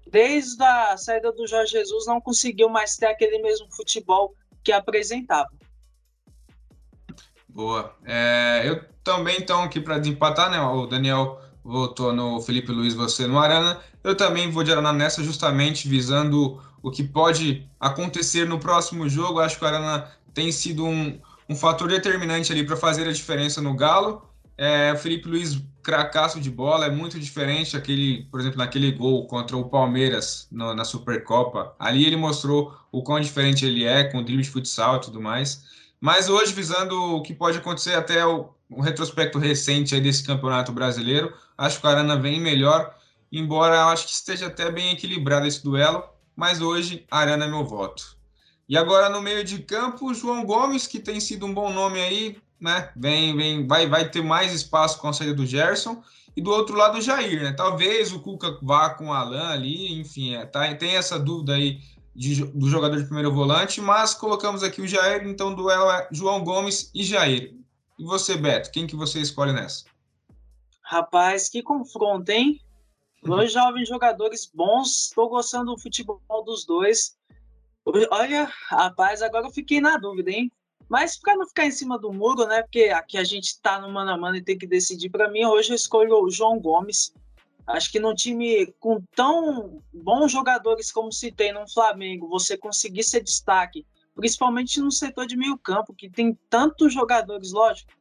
desde 0.06 0.62
a 0.62 0.96
saída 0.96 1.32
do 1.32 1.46
Jorge 1.46 1.72
Jesus, 1.72 2.06
não 2.06 2.20
conseguiu 2.20 2.68
mais 2.68 2.96
ter 2.96 3.06
aquele 3.06 3.38
mesmo 3.38 3.66
futebol 3.74 4.34
que 4.62 4.72
apresentava. 4.72 5.50
Boa. 7.48 7.94
É, 8.04 8.62
eu 8.64 8.84
também, 9.02 9.36
então, 9.38 9.62
aqui 9.62 9.80
para 9.80 9.98
desempatar, 9.98 10.50
né? 10.50 10.60
O 10.60 10.86
Daniel 10.86 11.40
votou 11.64 12.12
no 12.12 12.40
Felipe 12.40 12.70
Luiz, 12.70 12.94
você 12.94 13.26
no 13.26 13.38
Arana. 13.38 13.80
Eu 14.04 14.16
também 14.16 14.50
vou 14.50 14.62
de 14.62 14.72
Arana 14.72 14.92
nessa, 14.92 15.22
justamente 15.22 15.88
visando 15.88 16.62
o 16.82 16.90
que 16.90 17.02
pode 17.02 17.66
acontecer 17.80 18.46
no 18.46 18.58
próximo 18.58 19.08
jogo. 19.08 19.40
Acho 19.40 19.58
que 19.58 19.64
o 19.64 19.68
Arana 19.68 20.10
tem 20.34 20.52
sido 20.52 20.84
um, 20.84 21.18
um 21.48 21.56
fator 21.56 21.88
determinante 21.88 22.52
ali 22.52 22.64
para 22.64 22.76
fazer 22.76 23.08
a 23.08 23.12
diferença 23.12 23.60
no 23.60 23.74
Galo. 23.74 24.22
É, 24.58 24.92
o 24.92 24.96
Felipe 24.96 25.28
Luiz, 25.28 25.60
cracaço 25.82 26.40
de 26.40 26.50
bola, 26.50 26.86
é 26.86 26.90
muito 26.90 27.18
diferente 27.20 27.76
aquele, 27.76 28.24
por 28.30 28.40
exemplo, 28.40 28.58
naquele 28.58 28.90
gol 28.90 29.26
contra 29.26 29.56
o 29.56 29.68
Palmeiras 29.68 30.48
no, 30.50 30.74
na 30.74 30.84
Supercopa. 30.84 31.74
Ali 31.78 32.06
ele 32.06 32.16
mostrou 32.16 32.74
o 32.90 33.02
quão 33.02 33.20
diferente 33.20 33.66
ele 33.66 33.84
é, 33.84 34.04
com 34.04 34.22
drible 34.22 34.42
de 34.42 34.50
futsal 34.50 34.96
e 34.96 35.00
tudo 35.00 35.20
mais. 35.20 35.64
Mas 36.00 36.28
hoje, 36.28 36.52
visando 36.52 37.16
o 37.16 37.22
que 37.22 37.34
pode 37.34 37.58
acontecer 37.58 37.94
até 37.94 38.24
o, 38.26 38.50
o 38.70 38.80
retrospecto 38.80 39.38
recente 39.38 39.94
aí 39.94 40.00
desse 40.00 40.24
campeonato 40.24 40.72
brasileiro, 40.72 41.32
acho 41.56 41.80
que 41.80 41.86
o 41.86 41.90
Arana 41.90 42.16
vem 42.18 42.40
melhor, 42.40 42.94
embora 43.30 43.76
eu 43.76 43.88
acho 43.88 44.06
que 44.06 44.12
esteja 44.12 44.46
até 44.46 44.70
bem 44.70 44.92
equilibrado 44.92 45.46
esse 45.46 45.62
duelo, 45.62 46.02
mas 46.34 46.60
hoje 46.60 47.06
Arana 47.10 47.44
é 47.44 47.48
meu 47.48 47.64
voto. 47.64 48.16
E 48.68 48.76
agora 48.76 49.08
no 49.08 49.22
meio 49.22 49.44
de 49.44 49.60
campo, 49.60 50.12
João 50.12 50.44
Gomes, 50.44 50.86
que 50.86 50.98
tem 50.98 51.20
sido 51.20 51.46
um 51.46 51.54
bom 51.54 51.72
nome 51.72 52.00
aí, 52.00 52.38
né? 52.66 52.90
Vem, 52.96 53.34
vem, 53.36 53.66
vai, 53.66 53.88
vai 53.88 54.08
ter 54.10 54.22
mais 54.22 54.52
espaço 54.52 55.00
com 55.00 55.08
a 55.08 55.12
saída 55.12 55.32
do 55.32 55.46
Gerson. 55.46 56.02
E 56.36 56.42
do 56.42 56.50
outro 56.50 56.76
lado 56.76 56.98
o 56.98 57.00
Jair, 57.00 57.42
né? 57.42 57.52
Talvez 57.52 58.12
o 58.12 58.20
Cuca 58.20 58.58
vá 58.60 58.90
com 58.90 59.06
o 59.06 59.12
Alan 59.12 59.48
ali, 59.48 59.98
enfim, 59.98 60.34
é, 60.34 60.44
tá, 60.44 60.74
tem 60.74 60.94
essa 60.94 61.18
dúvida 61.18 61.54
aí 61.54 61.80
de, 62.14 62.44
do 62.44 62.68
jogador 62.68 62.98
de 62.98 63.04
primeiro 63.04 63.32
volante, 63.32 63.80
mas 63.80 64.12
colocamos 64.12 64.62
aqui 64.62 64.82
o 64.82 64.86
Jair, 64.86 65.26
então 65.26 65.52
o 65.52 65.56
duelo 65.56 65.90
é 65.90 66.08
João 66.12 66.44
Gomes 66.44 66.90
e 66.94 67.02
Jair. 67.02 67.56
E 67.98 68.04
você, 68.04 68.36
Beto, 68.36 68.70
quem 68.70 68.86
que 68.86 68.94
você 68.94 69.20
escolhe 69.20 69.52
nessa? 69.52 69.86
Rapaz, 70.82 71.48
que 71.48 71.62
confronto, 71.62 72.30
hein? 72.30 72.60
Dois 73.22 73.50
jovens 73.52 73.88
jogadores 73.88 74.50
bons, 74.52 75.06
estou 75.06 75.30
gostando 75.30 75.74
do 75.74 75.80
futebol 75.80 76.44
dos 76.44 76.66
dois. 76.66 77.16
Olha, 78.10 78.50
rapaz, 78.68 79.22
agora 79.22 79.46
eu 79.46 79.52
fiquei 79.52 79.80
na 79.80 79.96
dúvida, 79.96 80.30
hein? 80.30 80.52
Mas 80.88 81.18
para 81.18 81.36
não 81.36 81.46
ficar 81.46 81.66
em 81.66 81.70
cima 81.70 81.98
do 81.98 82.12
muro, 82.12 82.46
né? 82.46 82.62
Porque 82.62 82.84
aqui 82.84 83.18
a 83.18 83.24
gente 83.24 83.46
está 83.46 83.80
no 83.80 83.92
mano 83.92 84.12
a 84.12 84.16
mano 84.16 84.36
e 84.36 84.42
tem 84.42 84.56
que 84.56 84.66
decidir. 84.66 85.10
Para 85.10 85.30
mim, 85.30 85.44
hoje 85.44 85.70
eu 85.70 85.76
escolho 85.76 86.22
o 86.22 86.30
João 86.30 86.58
Gomes. 86.60 87.12
Acho 87.66 87.90
que 87.90 87.98
num 87.98 88.14
time 88.14 88.72
com 88.78 89.02
tão 89.14 89.82
bons 89.92 90.30
jogadores 90.30 90.92
como 90.92 91.12
se 91.12 91.32
tem 91.32 91.52
no 91.52 91.68
Flamengo, 91.68 92.28
você 92.28 92.56
conseguir 92.56 93.02
ser 93.02 93.22
destaque, 93.22 93.84
principalmente 94.14 94.80
no 94.80 94.92
setor 94.92 95.26
de 95.26 95.36
meio 95.36 95.58
campo, 95.58 95.92
que 95.92 96.08
tem 96.08 96.38
tantos 96.48 96.94
jogadores, 96.94 97.50
lógico. 97.52 97.92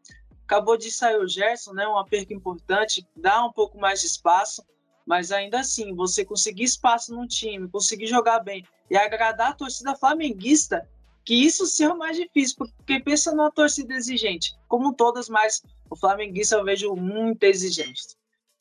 Acabou 0.43 0.77
de 0.77 0.91
sair 0.91 1.17
o 1.17 1.27
Gerson, 1.27 1.73
né? 1.73 1.87
Uma 1.87 2.05
perca 2.05 2.31
importante, 2.31 3.03
dá 3.15 3.43
um 3.43 3.51
pouco 3.51 3.79
mais 3.79 4.01
de 4.01 4.05
espaço, 4.05 4.63
mas 5.03 5.31
ainda 5.31 5.59
assim, 5.59 5.95
você 5.95 6.23
conseguir 6.23 6.65
espaço 6.65 7.15
no 7.15 7.27
time, 7.27 7.67
conseguir 7.67 8.05
jogar 8.05 8.41
bem 8.41 8.63
e 8.89 8.95
agradar 8.95 9.51
a 9.51 9.55
torcida 9.55 9.95
flamenguista, 9.95 10.87
que 11.25 11.33
isso 11.33 11.65
sim 11.65 11.85
é 11.85 11.89
o 11.89 11.97
mais 11.97 12.15
difícil, 12.15 12.55
porque 12.57 12.99
pensa 12.99 13.31
numa 13.31 13.51
torcida 13.51 13.95
exigente, 13.95 14.55
como 14.67 14.93
todas, 14.93 15.27
mas 15.27 15.61
o 15.89 15.95
flamenguista 15.95 16.55
eu 16.55 16.63
vejo 16.63 16.95
muito 16.95 17.43
exigente. 17.43 18.15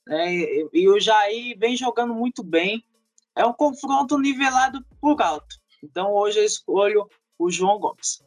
Né? 0.07 0.35
E, 0.35 0.69
e 0.73 0.89
o 0.89 0.99
Jair 0.99 1.59
vem 1.59 1.77
jogando 1.77 2.15
muito 2.15 2.43
bem. 2.43 2.83
É 3.37 3.45
um 3.45 3.53
confronto 3.53 4.19
nivelado 4.19 4.85
por 5.01 5.21
alto. 5.21 5.57
Então 5.83 6.13
hoje 6.13 6.39
eu 6.39 6.45
escolho 6.45 7.09
o 7.39 7.51
João 7.51 7.79
Gomes. 7.79 8.25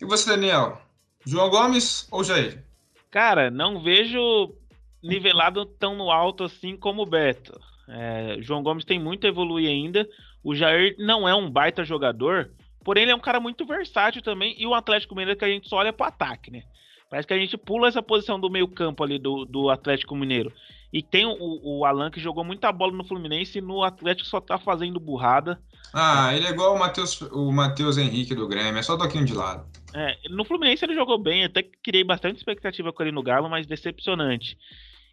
E 0.00 0.04
você, 0.04 0.30
Daniel? 0.30 0.80
João 1.24 1.48
Gomes 1.48 2.06
ou 2.10 2.22
Jair? 2.22 2.62
Cara, 3.10 3.50
não 3.50 3.82
vejo 3.82 4.54
nivelado 5.02 5.64
tão 5.64 5.96
no 5.96 6.10
alto 6.10 6.44
assim 6.44 6.76
como 6.76 7.02
o 7.02 7.06
Beto. 7.06 7.58
É, 7.88 8.36
João 8.40 8.62
Gomes 8.62 8.84
tem 8.84 8.98
muito 8.98 9.26
a 9.26 9.28
evoluir 9.28 9.68
ainda. 9.68 10.06
O 10.42 10.54
Jair 10.54 10.94
não 10.98 11.28
é 11.28 11.34
um 11.34 11.50
baita 11.50 11.84
jogador, 11.84 12.50
porém 12.84 13.04
ele 13.04 13.12
é 13.12 13.16
um 13.16 13.20
cara 13.20 13.40
muito 13.40 13.64
versátil 13.64 14.22
também. 14.22 14.54
E 14.58 14.66
o 14.66 14.74
Atlético 14.74 15.14
Mineiro 15.14 15.38
que 15.38 15.44
a 15.44 15.48
gente 15.48 15.68
só 15.68 15.76
olha 15.76 15.92
pro 15.92 16.06
ataque, 16.06 16.50
né? 16.50 16.62
Parece 17.08 17.26
que 17.26 17.34
a 17.34 17.38
gente 17.38 17.56
pula 17.56 17.88
essa 17.88 18.02
posição 18.02 18.38
do 18.38 18.50
meio 18.50 18.68
campo 18.68 19.02
ali 19.02 19.18
do, 19.18 19.44
do 19.44 19.70
Atlético 19.70 20.16
Mineiro. 20.16 20.52
E 20.92 21.02
tem 21.02 21.26
o, 21.26 21.60
o 21.62 21.84
Alan 21.84 22.10
que 22.10 22.20
jogou 22.20 22.44
muita 22.44 22.70
bola 22.70 22.92
no 22.92 23.04
Fluminense 23.04 23.58
e 23.58 23.60
no 23.60 23.82
Atlético 23.82 24.28
só 24.28 24.40
tá 24.40 24.58
fazendo 24.58 25.00
burrada. 25.00 25.60
Ah, 25.92 26.32
ele 26.34 26.46
é 26.46 26.50
igual 26.50 26.74
o 26.74 26.78
Matheus 26.78 27.20
o 27.20 27.50
Matheus 27.52 27.98
Henrique 27.98 28.34
do 28.34 28.46
Grêmio, 28.46 28.78
é 28.78 28.82
só 28.82 28.94
um 28.94 28.98
toquinho 28.98 29.24
de 29.24 29.34
lado. 29.34 29.66
É, 29.92 30.16
no 30.28 30.44
Fluminense 30.44 30.84
ele 30.84 30.94
jogou 30.94 31.18
bem, 31.18 31.44
até 31.44 31.62
criei 31.62 32.04
bastante 32.04 32.36
expectativa 32.36 32.92
com 32.92 33.02
ele 33.02 33.12
no 33.12 33.22
Galo, 33.22 33.48
mas 33.48 33.66
decepcionante. 33.66 34.56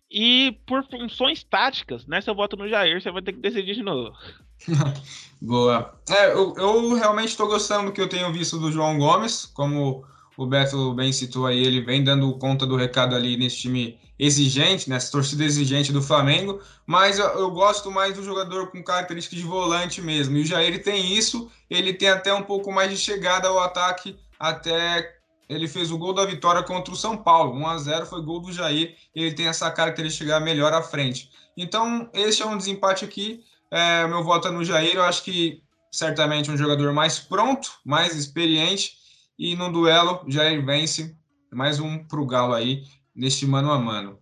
E 0.10 0.58
por 0.66 0.84
funções 0.86 1.44
táticas, 1.44 2.06
nessa 2.06 2.32
eu 2.32 2.36
voto 2.36 2.58
no 2.58 2.68
Jair, 2.68 3.02
você 3.02 3.10
vai 3.10 3.22
ter 3.22 3.34
que 3.34 3.40
decidir 3.40 3.76
de 3.76 3.84
novo. 3.84 4.12
Boa. 5.42 5.96
É, 6.10 6.32
eu, 6.32 6.54
eu 6.56 6.94
realmente 6.94 7.30
estou 7.30 7.48
gostando 7.48 7.88
do 7.88 7.92
que 7.92 8.02
eu 8.02 8.10
tenho 8.10 8.32
visto 8.32 8.60
do 8.60 8.72
João 8.72 8.98
Gomes, 8.98 9.46
como 9.46 10.06
o 10.38 10.46
Beto 10.46 10.94
bem 10.94 11.12
citou 11.12 11.46
aí, 11.46 11.64
ele 11.64 11.82
vem 11.82 12.04
dando 12.04 12.32
conta 12.38 12.66
do 12.66 12.76
recado 12.76 13.16
ali 13.16 13.38
nesse 13.38 13.58
time 13.58 14.00
exigente, 14.18 14.88
nessa 14.88 15.12
torcida 15.12 15.44
exigente 15.44 15.92
do 15.92 16.02
Flamengo, 16.02 16.62
mas 16.86 17.18
eu, 17.18 17.26
eu, 17.40 17.50
gosto 17.50 17.90
mais 17.90 18.16
do 18.16 18.24
jogador 18.24 18.68
com 18.68 18.84
características 18.84 19.40
de 19.40 19.46
volante 19.46 20.00
mesmo. 20.00 20.38
E 20.38 20.42
o 20.42 20.46
Jair 20.46 20.84
tem 20.84 21.18
isso, 21.18 21.50
ele 21.68 21.92
tem 21.92 22.10
até 22.10 22.32
um 22.32 22.44
pouco 22.44 22.72
mais 22.72 22.92
de 22.92 22.98
chegada 22.98 23.48
ao 23.48 23.58
ataque, 23.58 24.16
até 24.40 25.18
ele 25.50 25.68
fez 25.68 25.92
o 25.92 25.98
gol 25.98 26.14
da 26.14 26.24
vitória 26.24 26.62
contra 26.62 26.94
o 26.94 26.98
São 26.98 27.18
Paulo. 27.18 27.60
1 27.60 27.68
a 27.68 27.78
0 27.80 28.06
foi 28.06 28.22
gol 28.22 28.40
do 28.40 28.54
Jair, 28.54 28.96
ele 29.16 29.34
tem 29.34 29.48
essa 29.48 29.72
característica 29.72 30.24
de 30.24 30.30
chegar 30.30 30.40
melhor 30.40 30.72
à 30.72 30.84
frente. 30.84 31.32
Então, 31.58 32.08
esse 32.14 32.44
é 32.44 32.46
um 32.46 32.58
desempate 32.58 33.04
aqui. 33.04 33.44
É, 33.72 34.06
meu 34.06 34.22
voto 34.22 34.50
é 34.50 34.52
no 34.52 34.66
Jair, 34.66 34.96
eu 34.96 35.04
acho 35.04 35.24
que 35.24 35.64
certamente 35.90 36.52
um 36.52 36.58
jogador 36.58 36.92
mais 36.92 37.20
pronto, 37.20 37.72
mais 37.86 38.16
experiente 38.16 38.98
e 39.40 39.56
no 39.56 39.72
duelo, 39.72 40.24
Jair 40.28 40.64
vence 40.66 41.16
mais 41.52 41.80
um 41.80 42.04
para 42.04 42.20
o 42.20 42.26
Galo 42.26 42.54
aí, 42.54 42.84
neste 43.16 43.46
mano 43.46 43.72
a 43.72 43.80
mano. 43.80 44.20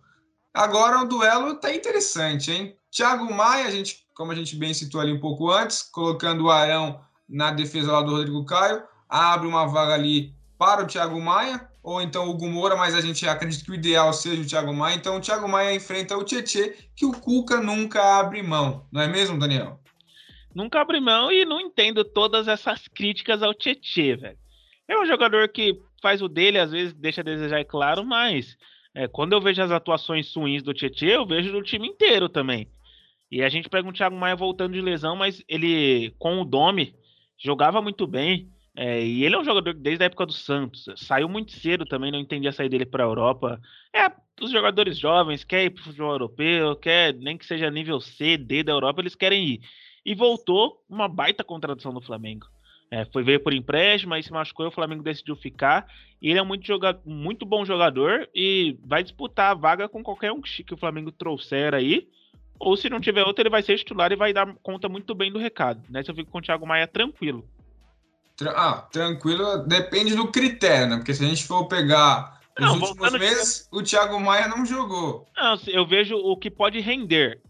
Agora 0.54 1.02
o 1.02 1.08
duelo 1.08 1.56
tá 1.56 1.74
interessante, 1.74 2.50
hein? 2.50 2.76
Thiago 2.90 3.32
Maia, 3.32 3.66
a 3.66 3.70
gente, 3.70 4.04
como 4.14 4.32
a 4.32 4.34
gente 4.34 4.56
bem 4.56 4.74
citou 4.74 5.00
ali 5.00 5.12
um 5.12 5.20
pouco 5.20 5.50
antes, 5.50 5.82
colocando 5.82 6.44
o 6.44 6.50
Arão 6.50 7.00
na 7.28 7.52
defesa 7.52 7.92
lá 7.92 8.02
do 8.02 8.12
Rodrigo 8.12 8.44
Caio, 8.44 8.82
abre 9.08 9.46
uma 9.46 9.66
vaga 9.66 9.94
ali 9.94 10.34
para 10.58 10.82
o 10.82 10.86
Thiago 10.86 11.20
Maia, 11.20 11.69
ou 11.82 12.00
então 12.00 12.26
o 12.26 12.30
Hugo 12.30 12.48
Moura, 12.48 12.76
mas 12.76 12.94
a 12.94 13.00
gente 13.00 13.26
acredita 13.26 13.64
que 13.64 13.70
o 13.70 13.74
ideal 13.74 14.12
seja 14.12 14.42
o 14.42 14.46
Thiago 14.46 14.72
Maia. 14.72 14.96
Então 14.96 15.16
o 15.16 15.20
Thiago 15.20 15.48
Maia 15.48 15.74
enfrenta 15.74 16.16
o 16.16 16.24
Tietê, 16.24 16.76
que 16.94 17.06
o 17.06 17.12
Cuca 17.12 17.60
nunca 17.60 18.18
abre 18.18 18.42
mão, 18.42 18.86
não 18.92 19.00
é 19.00 19.08
mesmo, 19.08 19.38
Daniel? 19.38 19.80
Nunca 20.54 20.80
abre 20.80 21.00
mão 21.00 21.30
e 21.30 21.44
não 21.44 21.60
entendo 21.60 22.04
todas 22.04 22.48
essas 22.48 22.88
críticas 22.88 23.42
ao 23.42 23.54
Tietê, 23.54 24.16
velho. 24.16 24.38
É 24.88 24.98
um 24.98 25.06
jogador 25.06 25.48
que 25.48 25.80
faz 26.02 26.20
o 26.20 26.28
dele, 26.28 26.58
às 26.58 26.70
vezes 26.70 26.92
deixa 26.92 27.20
a 27.20 27.24
desejar, 27.24 27.60
é 27.60 27.64
claro, 27.64 28.04
mas 28.04 28.56
é, 28.94 29.06
quando 29.06 29.32
eu 29.32 29.40
vejo 29.40 29.62
as 29.62 29.70
atuações 29.70 30.28
suins 30.28 30.62
do 30.62 30.74
Tietchan, 30.74 31.06
eu 31.06 31.26
vejo 31.26 31.52
do 31.52 31.62
time 31.62 31.86
inteiro 31.86 32.28
também. 32.28 32.68
E 33.30 33.42
a 33.42 33.48
gente 33.48 33.68
pega 33.68 33.88
um 33.88 33.92
Thiago 33.92 34.16
Maia 34.16 34.34
voltando 34.34 34.72
de 34.72 34.80
lesão, 34.80 35.14
mas 35.14 35.42
ele, 35.48 36.12
com 36.18 36.40
o 36.40 36.44
Domi, 36.44 36.94
jogava 37.38 37.80
muito 37.80 38.06
bem. 38.06 38.50
É, 38.76 39.04
e 39.04 39.24
ele 39.24 39.34
é 39.34 39.38
um 39.38 39.44
jogador 39.44 39.74
desde 39.74 40.04
a 40.04 40.06
época 40.06 40.26
do 40.26 40.32
Santos. 40.32 40.86
Saiu 40.96 41.28
muito 41.28 41.52
cedo 41.52 41.84
também, 41.84 42.12
não 42.12 42.20
entendi 42.20 42.46
a 42.46 42.52
sair 42.52 42.68
dele 42.68 42.86
para 42.86 43.04
a 43.04 43.06
Europa. 43.06 43.60
É, 43.94 44.10
os 44.40 44.50
jogadores 44.50 44.98
jovens 44.98 45.44
quer 45.44 45.64
ir 45.64 45.70
para 45.70 45.80
o 45.80 45.84
futebol 45.84 46.12
europeu, 46.12 46.76
quer 46.76 47.14
nem 47.14 47.36
que 47.36 47.44
seja 47.44 47.70
nível 47.70 48.00
C, 48.00 48.36
D 48.36 48.62
da 48.62 48.72
Europa, 48.72 49.00
eles 49.00 49.14
querem 49.14 49.44
ir. 49.44 49.60
E 50.04 50.14
voltou 50.14 50.82
uma 50.88 51.08
baita 51.08 51.44
contradição 51.44 51.92
do 51.92 52.00
Flamengo. 52.00 52.46
É, 52.92 53.04
foi 53.04 53.22
veio 53.22 53.38
por 53.38 53.52
empréstimo, 53.52 54.14
aí 54.14 54.22
se 54.22 54.32
machucou 54.32 54.66
o 54.66 54.70
Flamengo 54.70 55.02
decidiu 55.02 55.36
ficar. 55.36 55.86
E 56.20 56.28
ele 56.28 56.38
é 56.38 56.42
muito, 56.42 56.66
joga 56.66 57.00
muito 57.04 57.46
bom 57.46 57.64
jogador 57.64 58.28
e 58.34 58.76
vai 58.84 59.02
disputar 59.02 59.52
a 59.52 59.54
vaga 59.54 59.88
com 59.88 60.02
qualquer 60.02 60.32
um 60.32 60.40
que 60.40 60.74
o 60.74 60.76
Flamengo 60.76 61.12
trouxer 61.12 61.74
aí. 61.74 62.08
Ou 62.58 62.76
se 62.76 62.90
não 62.90 63.00
tiver 63.00 63.24
outro, 63.24 63.42
ele 63.42 63.50
vai 63.50 63.62
ser 63.62 63.76
titular 63.78 64.12
e 64.12 64.16
vai 64.16 64.32
dar 64.32 64.54
conta 64.62 64.88
muito 64.88 65.14
bem 65.14 65.32
do 65.32 65.38
recado. 65.38 65.82
Nessa 65.88 66.10
eu 66.10 66.14
fico 66.14 66.30
com 66.30 66.38
o 66.38 66.42
Thiago 66.42 66.66
Maia 66.66 66.86
tranquilo. 66.86 67.48
Ah, 68.48 68.86
tranquilo 68.90 69.58
depende 69.66 70.14
do 70.14 70.28
critério, 70.28 70.88
né? 70.88 70.96
Porque 70.96 71.14
se 71.14 71.24
a 71.24 71.28
gente 71.28 71.44
for 71.44 71.66
pegar 71.66 72.40
os 72.58 72.64
não, 72.64 72.80
últimos 72.80 73.12
meses, 73.12 73.68
o 73.70 73.82
Thiago 73.82 74.18
Maia 74.20 74.48
não 74.48 74.64
jogou. 74.64 75.26
Não, 75.36 75.58
eu 75.66 75.86
vejo 75.86 76.16
o 76.16 76.36
que 76.36 76.50
pode 76.50 76.80
render. 76.80 77.40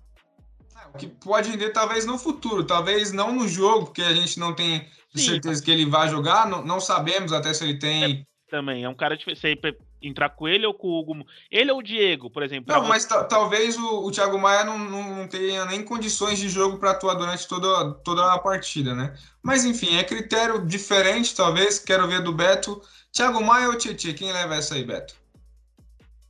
Ah, 0.75 0.89
o 0.93 0.99
que 0.99 1.07
pode 1.07 1.51
render 1.51 1.71
talvez 1.71 2.07
no 2.07 2.19
futuro, 2.19 2.65
talvez 2.65 3.13
não 3.13 3.33
no 3.33 3.49
jogo, 3.49 3.87
porque 3.87 4.03
a 4.03 4.15
gente 4.15 4.39
não 4.39 4.55
tem 4.55 4.87
Sim. 5.15 5.33
certeza 5.33 5.63
que 5.63 5.71
ele 5.71 5.87
vai 5.87 6.09
jogar. 6.09 6.49
Não, 6.49 6.65
não 6.65 6.81
sabemos 6.81 7.33
até 7.33 7.53
se 7.55 7.65
ele 7.65 7.79
tem. 7.79 8.05
É, 8.05 8.51
também, 8.51 8.85
é 8.85 8.89
um 8.89 8.95
cara 8.95 9.17
de 9.17 9.25
você 9.25 9.57
entrar 10.03 10.31
com 10.31 10.49
ele 10.49 10.67
ou 10.67 10.75
com 10.75 10.89
o 10.89 10.99
Hugo. 10.99 11.27
Ele 11.51 11.71
ou 11.71 11.79
o 11.79 11.83
Diego, 11.83 12.31
por 12.31 12.43
exemplo. 12.43 12.73
Não, 12.73 12.87
mas 12.87 13.05
talvez 13.05 13.77
o, 13.77 14.07
o 14.07 14.11
Thiago 14.11 14.39
Maia 14.39 14.65
não, 14.65 14.79
não, 14.79 15.17
não, 15.17 15.29
tenha 15.29 15.65
nem 15.67 15.83
condições 15.83 16.39
de 16.39 16.49
jogo 16.49 16.79
para 16.79 16.93
atuar 16.93 17.15
durante 17.15 17.47
toda, 17.47 17.93
toda 17.95 18.33
a 18.33 18.39
partida, 18.39 18.95
né? 18.95 19.15
Mas 19.43 19.65
enfim, 19.65 19.97
é 19.97 20.05
critério 20.05 20.65
diferente, 20.65 21.35
talvez. 21.35 21.79
Quero 21.79 22.09
ver 22.09 22.23
do 22.23 22.33
Beto. 22.33 22.81
Thiago 23.13 23.43
Maia 23.43 23.69
ou 23.69 23.77
Tietchan? 23.77 24.15
Quem 24.15 24.33
leva 24.33 24.55
essa 24.55 24.75
aí, 24.75 24.85
Beto? 24.85 25.15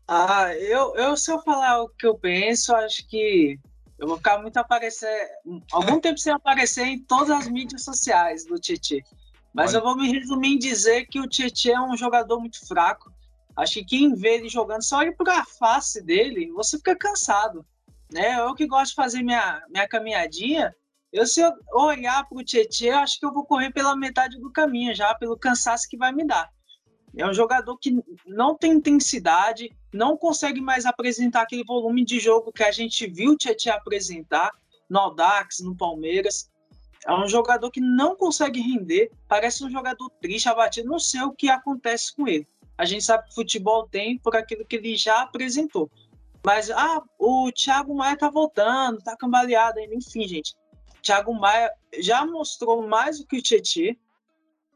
Ah, 0.09 0.53
eu, 0.57 0.97
eu 0.97 1.17
se 1.17 1.31
eu 1.31 1.41
falar 1.41 1.83
o 1.83 1.89
que 1.89 2.07
eu 2.07 2.17
penso, 2.17 2.75
acho 2.75 3.07
que 3.07 3.59
eu 3.97 4.09
vou 4.09 4.17
ficar 4.17 4.39
muito 4.39 4.57
aparecer, 4.57 5.29
algum 5.71 6.01
tempo 6.01 6.19
sem 6.19 6.33
aparecer 6.33 6.85
em 6.87 6.99
todas 6.99 7.31
as 7.31 7.49
mídias 7.49 7.85
sociais 7.85 8.45
do 8.45 8.59
Tietchan. 8.59 9.05
Mas 9.53 9.75
Olha. 9.75 9.81
eu 9.81 9.85
vou 9.85 9.97
me 9.97 10.11
resumir 10.11 10.55
em 10.55 10.59
dizer 10.59 11.07
que 11.07 11.21
o 11.21 11.29
Tietchan 11.29 11.73
é 11.73 11.81
um 11.81 11.97
jogador 11.97 12.41
muito 12.41 12.67
fraco. 12.67 13.13
Acho 13.61 13.75
que 13.75 13.85
quem 13.85 14.15
vê 14.15 14.37
ele 14.37 14.49
jogando, 14.49 14.83
só 14.83 14.99
olha 14.99 15.13
para 15.13 15.41
a 15.41 15.45
face 15.45 16.03
dele, 16.03 16.51
você 16.53 16.79
fica 16.79 16.97
cansado. 16.97 17.65
Né? 18.11 18.41
Eu 18.41 18.55
que 18.55 18.67
gosto 18.67 18.91
de 18.91 18.97
fazer 18.97 19.23
minha, 19.23 19.63
minha 19.69 19.87
caminhadinha, 19.87 20.75
eu 21.13 21.27
se 21.27 21.43
eu 21.43 21.53
olhar 21.75 22.27
para 22.27 22.39
o 22.39 22.43
Tietchan, 22.43 22.97
acho 22.97 23.21
que 23.21 23.27
eu 23.27 23.35
vou 23.35 23.45
correr 23.45 23.71
pela 23.71 23.95
metade 23.95 24.41
do 24.41 24.51
caminho 24.51 24.95
já, 24.95 25.15
pelo 25.15 25.37
cansaço 25.37 25.87
que 25.91 25.99
vai 25.99 26.11
me 26.11 26.27
dar. 26.27 26.49
É 27.15 27.27
um 27.27 27.35
jogador 27.35 27.77
que 27.77 28.03
não 28.27 28.57
tem 28.57 28.73
intensidade, 28.73 29.77
não 29.93 30.17
consegue 30.17 30.61
mais 30.61 30.87
apresentar 30.87 31.43
aquele 31.43 31.65
volume 31.65 32.03
de 32.03 32.19
jogo 32.19 32.53
que 32.53 32.63
a 32.63 32.73
gente 32.73 33.07
viu 33.07 33.33
o 33.33 33.37
Tietchan 33.37 33.73
apresentar 33.75 34.53
no 34.89 34.99
Audax, 34.99 35.59
no 35.61 35.77
Palmeiras. 35.77 36.49
É 37.07 37.13
um 37.13 37.29
jogador 37.29 37.71
que 37.71 37.81
não 37.81 38.17
consegue 38.17 38.61
render, 38.61 39.11
parece 39.29 39.63
um 39.63 39.71
jogador 39.71 40.09
triste, 40.21 40.49
abatido, 40.49 40.89
não 40.89 40.99
sei 40.99 41.21
o 41.23 41.33
que 41.33 41.51
acontece 41.51 42.17
com 42.17 42.27
ele. 42.27 42.47
A 42.81 42.87
gente 42.87 43.05
sabe 43.05 43.25
que 43.25 43.33
o 43.33 43.35
futebol 43.35 43.87
tem 43.87 44.19
por 44.19 44.35
aquilo 44.35 44.65
que 44.65 44.77
ele 44.77 44.97
já 44.97 45.21
apresentou. 45.21 45.91
Mas, 46.43 46.71
ah, 46.71 47.03
o 47.19 47.53
Thiago 47.53 47.95
Maia 47.95 48.17
tá 48.17 48.31
voltando, 48.31 49.03
tá 49.03 49.15
cambaleado 49.15 49.79
ainda. 49.79 49.95
Enfim, 49.95 50.27
gente. 50.27 50.55
Thiago 51.03 51.35
Maia 51.35 51.71
já 51.99 52.25
mostrou 52.25 52.89
mais 52.89 53.19
do 53.19 53.27
que 53.27 53.37
o 53.37 53.43
Tietchan 53.43 53.95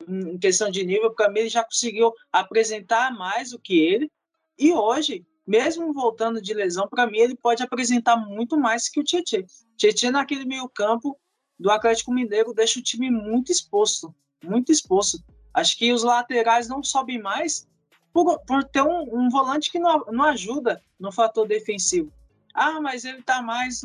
em 0.06 0.36
questão 0.36 0.70
de 0.70 0.84
nível. 0.84 1.14
Para 1.14 1.30
mim, 1.30 1.40
ele 1.40 1.48
já 1.48 1.64
conseguiu 1.64 2.12
apresentar 2.30 3.10
mais 3.10 3.52
do 3.52 3.58
que 3.58 3.80
ele. 3.80 4.12
E 4.58 4.70
hoje, 4.74 5.24
mesmo 5.46 5.90
voltando 5.94 6.42
de 6.42 6.52
lesão, 6.52 6.86
para 6.86 7.06
mim, 7.06 7.20
ele 7.20 7.34
pode 7.34 7.62
apresentar 7.62 8.18
muito 8.18 8.58
mais 8.58 8.86
que 8.86 9.00
o 9.00 9.02
Tietchan. 9.02 9.44
Tietchan, 9.78 10.10
naquele 10.10 10.44
meio 10.44 10.68
campo 10.68 11.18
do 11.58 11.70
Atlético 11.70 12.12
Mineiro, 12.12 12.52
deixa 12.52 12.78
o 12.78 12.82
time 12.82 13.10
muito 13.10 13.50
exposto. 13.50 14.14
Muito 14.44 14.70
exposto. 14.70 15.24
Acho 15.54 15.78
que 15.78 15.90
os 15.90 16.02
laterais 16.02 16.68
não 16.68 16.82
sobem 16.82 17.18
mais 17.18 17.66
por, 18.14 18.38
por 18.46 18.62
ter 18.62 18.80
um, 18.80 19.02
um, 19.12 19.28
volante 19.28 19.72
que 19.72 19.78
não, 19.80 20.04
não 20.06 20.24
ajuda 20.26 20.80
no 21.00 21.10
fator 21.10 21.48
defensivo. 21.48 22.12
Ah, 22.54 22.80
mas 22.80 23.04
ele 23.04 23.18
está 23.18 23.42
mais 23.42 23.82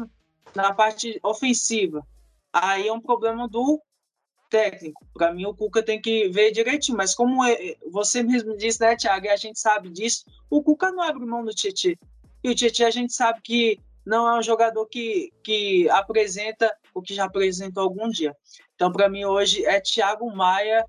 na 0.56 0.72
parte 0.72 1.20
ofensiva. 1.24 2.06
Aí 2.54 2.88
é 2.88 2.94
um 2.94 3.02
problema 3.02 3.48
do 3.48 3.82
técnico. 4.52 5.04
Para 5.16 5.34
mim, 5.34 5.48
o 5.48 5.56
Cuca 5.56 5.82
tem 5.82 6.00
que 6.00 6.30
ver 6.30 6.52
direitinho. 6.52 6.96
Mas 6.96 7.16
como 7.16 7.44
é, 7.44 7.76
você 7.92 8.22
mesmo 8.22 8.56
disse, 8.56 8.80
né, 8.80 8.96
Thiago, 8.96 9.26
e 9.26 9.30
a 9.30 9.36
gente 9.36 9.60
sabe 9.60 9.90
disso, 9.90 10.24
o 10.48 10.62
Cuca 10.62 10.92
não 10.92 11.02
abre 11.02 11.26
mão 11.26 11.44
do 11.44 11.54
Tietchan. 11.54 11.96
E 12.44 12.52
o 12.52 12.56
Tietchan 12.56 12.86
a 12.88 12.92
gente 12.92 13.14
sabe 13.14 13.42
que 13.42 13.80
não 14.06 14.28
é 14.28 14.38
um 14.38 14.44
jogador 14.44 14.86
que, 14.86 15.32
que 15.44 15.90
apresenta 15.90 16.72
o 16.94 17.02
que 17.02 17.16
já 17.16 17.26
apresentou 17.26 17.82
algum 17.82 18.08
dia. 18.10 18.36
Então, 18.76 18.92
para 18.92 19.10
mim, 19.10 19.26
hoje 19.26 19.66
é 19.66 19.82
Thiago 19.82 20.32
Maia 20.36 20.86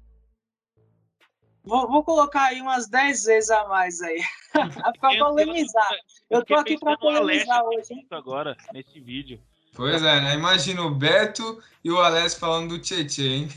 Vou, 1.65 1.89
vou, 1.89 2.03
colocar 2.03 2.45
aí 2.45 2.61
umas 2.61 2.89
10 2.89 3.25
vezes 3.25 3.51
a 3.51 3.69
mais 3.69 4.01
aí. 4.01 4.23
para 5.01 5.19
polemizar. 5.19 5.91
Eu 6.29 6.45
tô 6.45 6.55
aqui 6.55 6.79
para 6.79 6.97
polemizar 6.97 7.63
hoje. 7.65 8.07
Agora, 8.11 8.57
nesse 8.73 8.99
vídeo. 9.01 9.41
Pois 9.75 10.03
é, 10.03 10.21
né? 10.21 10.35
Imagina 10.35 10.83
o 10.83 10.95
Beto 10.95 11.63
e 11.85 11.91
o 11.91 12.01
Alessio 12.01 12.41
falando 12.41 12.71
do 12.71 12.79
Tietchan, 12.79 13.23
hein? 13.23 13.49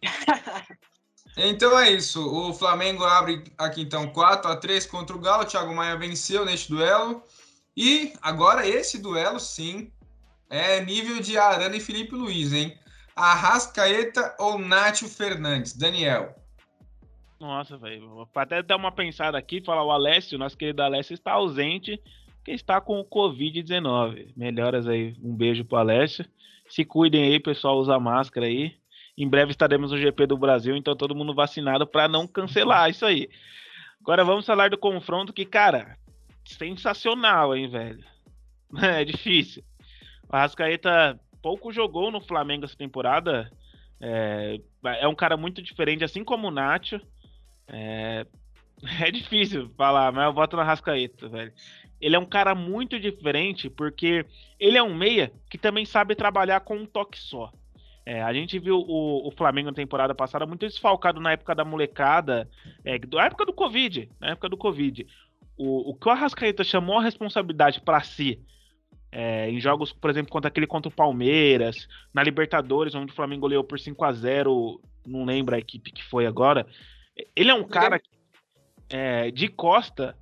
então 1.36 1.78
é 1.78 1.90
isso. 1.90 2.26
O 2.26 2.52
Flamengo 2.52 3.04
abre 3.04 3.44
aqui 3.56 3.82
então 3.82 4.08
4 4.08 4.50
a 4.50 4.56
3 4.56 4.86
contra 4.86 5.14
o 5.14 5.20
Galo. 5.20 5.42
O 5.42 5.46
Thiago 5.46 5.74
Maia 5.74 5.96
venceu 5.96 6.44
neste 6.44 6.70
duelo. 6.70 7.22
E 7.76 8.12
agora 8.20 8.66
esse 8.66 8.98
duelo, 8.98 9.38
sim, 9.38 9.92
é 10.48 10.84
nível 10.84 11.20
de 11.20 11.38
Arana 11.38 11.76
e 11.76 11.80
Felipe 11.80 12.14
Luiz, 12.14 12.52
hein? 12.52 12.76
Arrascaeta 13.14 14.34
ou 14.38 14.58
Nátio 14.58 15.08
Fernandes? 15.08 15.74
Daniel. 15.74 16.39
Nossa, 17.40 17.78
velho. 17.78 18.28
Até 18.34 18.62
dar 18.62 18.76
uma 18.76 18.92
pensada 18.92 19.38
aqui, 19.38 19.62
falar 19.62 19.82
o 19.82 19.90
Alessio, 19.90 20.38
nosso 20.38 20.58
querido 20.58 20.82
Alessio, 20.82 21.14
está 21.14 21.32
ausente, 21.32 21.98
que 22.44 22.52
está 22.52 22.82
com 22.82 23.00
o 23.00 23.04
Covid-19. 23.04 24.34
Melhoras 24.36 24.86
aí, 24.86 25.16
um 25.22 25.34
beijo 25.34 25.64
pro 25.64 25.78
Alessio. 25.78 26.26
Se 26.68 26.84
cuidem 26.84 27.24
aí, 27.24 27.40
pessoal, 27.40 27.78
usa 27.78 27.98
máscara 27.98 28.46
aí. 28.46 28.76
Em 29.16 29.26
breve 29.26 29.52
estaremos 29.52 29.90
no 29.90 29.98
GP 29.98 30.26
do 30.26 30.36
Brasil, 30.36 30.76
então 30.76 30.94
todo 30.94 31.14
mundo 31.14 31.34
vacinado 31.34 31.86
para 31.86 32.06
não 32.06 32.26
cancelar 32.26 32.90
isso 32.90 33.06
aí. 33.06 33.28
Agora 34.02 34.22
vamos 34.22 34.44
falar 34.44 34.68
do 34.68 34.78
confronto 34.78 35.32
que, 35.32 35.46
cara, 35.46 35.96
sensacional, 36.44 37.56
hein, 37.56 37.68
velho. 37.68 38.04
É 38.80 39.04
difícil. 39.04 39.64
O 40.30 40.36
Arrascaeta 40.36 41.18
pouco 41.42 41.72
jogou 41.72 42.10
no 42.10 42.20
Flamengo 42.20 42.64
essa 42.64 42.76
temporada. 42.76 43.50
É, 44.00 44.60
é 45.00 45.08
um 45.08 45.14
cara 45.14 45.36
muito 45.36 45.60
diferente, 45.60 46.04
assim 46.04 46.22
como 46.22 46.46
o 46.48 46.50
Nacho. 46.52 47.00
É, 47.70 48.26
é 49.00 49.10
difícil 49.10 49.70
falar, 49.76 50.12
mas 50.12 50.24
eu 50.24 50.32
voto 50.32 50.56
na 50.56 50.64
Rascaeta, 50.64 51.28
velho. 51.28 51.52
Ele 52.00 52.16
é 52.16 52.18
um 52.18 52.26
cara 52.26 52.54
muito 52.54 52.98
diferente 52.98 53.68
porque 53.68 54.24
ele 54.58 54.78
é 54.78 54.82
um 54.82 54.94
meia 54.94 55.32
que 55.50 55.58
também 55.58 55.84
sabe 55.84 56.14
trabalhar 56.14 56.60
com 56.60 56.76
um 56.76 56.86
toque 56.86 57.18
só. 57.18 57.52
É, 58.06 58.22
a 58.22 58.32
gente 58.32 58.58
viu 58.58 58.78
o, 58.78 59.28
o, 59.28 59.30
Flamengo 59.30 59.68
na 59.68 59.74
temporada 59.74 60.14
passada 60.14 60.46
muito 60.46 60.66
desfalcado 60.66 61.20
na 61.20 61.32
época 61.32 61.54
da 61.54 61.64
molecada, 61.64 62.48
é, 62.84 62.98
na 63.12 63.26
época 63.26 63.44
do 63.44 63.52
Covid, 63.52 64.08
na 64.18 64.30
época 64.30 64.48
do 64.48 64.56
Covid. 64.56 65.06
O, 65.56 65.90
o 65.90 65.94
que 65.94 66.08
o 66.08 66.10
Arrascaeta 66.10 66.64
chamou 66.64 66.98
a 66.98 67.02
responsabilidade 67.02 67.82
para 67.82 68.00
si 68.00 68.40
é, 69.12 69.50
em 69.50 69.60
jogos, 69.60 69.92
por 69.92 70.08
exemplo, 70.08 70.30
contra 70.30 70.48
aquele 70.48 70.66
contra 70.66 70.88
o 70.88 70.94
Palmeiras, 70.94 71.88
na 72.14 72.22
Libertadores, 72.22 72.94
onde 72.94 73.12
o 73.12 73.14
Flamengo 73.14 73.46
leu 73.46 73.64
por 73.64 73.78
5 73.78 74.04
a 74.04 74.12
0 74.12 74.80
não 75.06 75.24
lembro 75.24 75.54
a 75.54 75.58
equipe 75.58 75.90
que 75.90 76.04
foi 76.04 76.26
agora. 76.26 76.66
Ele 77.34 77.50
é 77.50 77.54
um 77.54 77.64
cara 77.64 77.98
que, 77.98 78.10
é, 78.88 79.30
de 79.30 79.48
costa, 79.48 80.16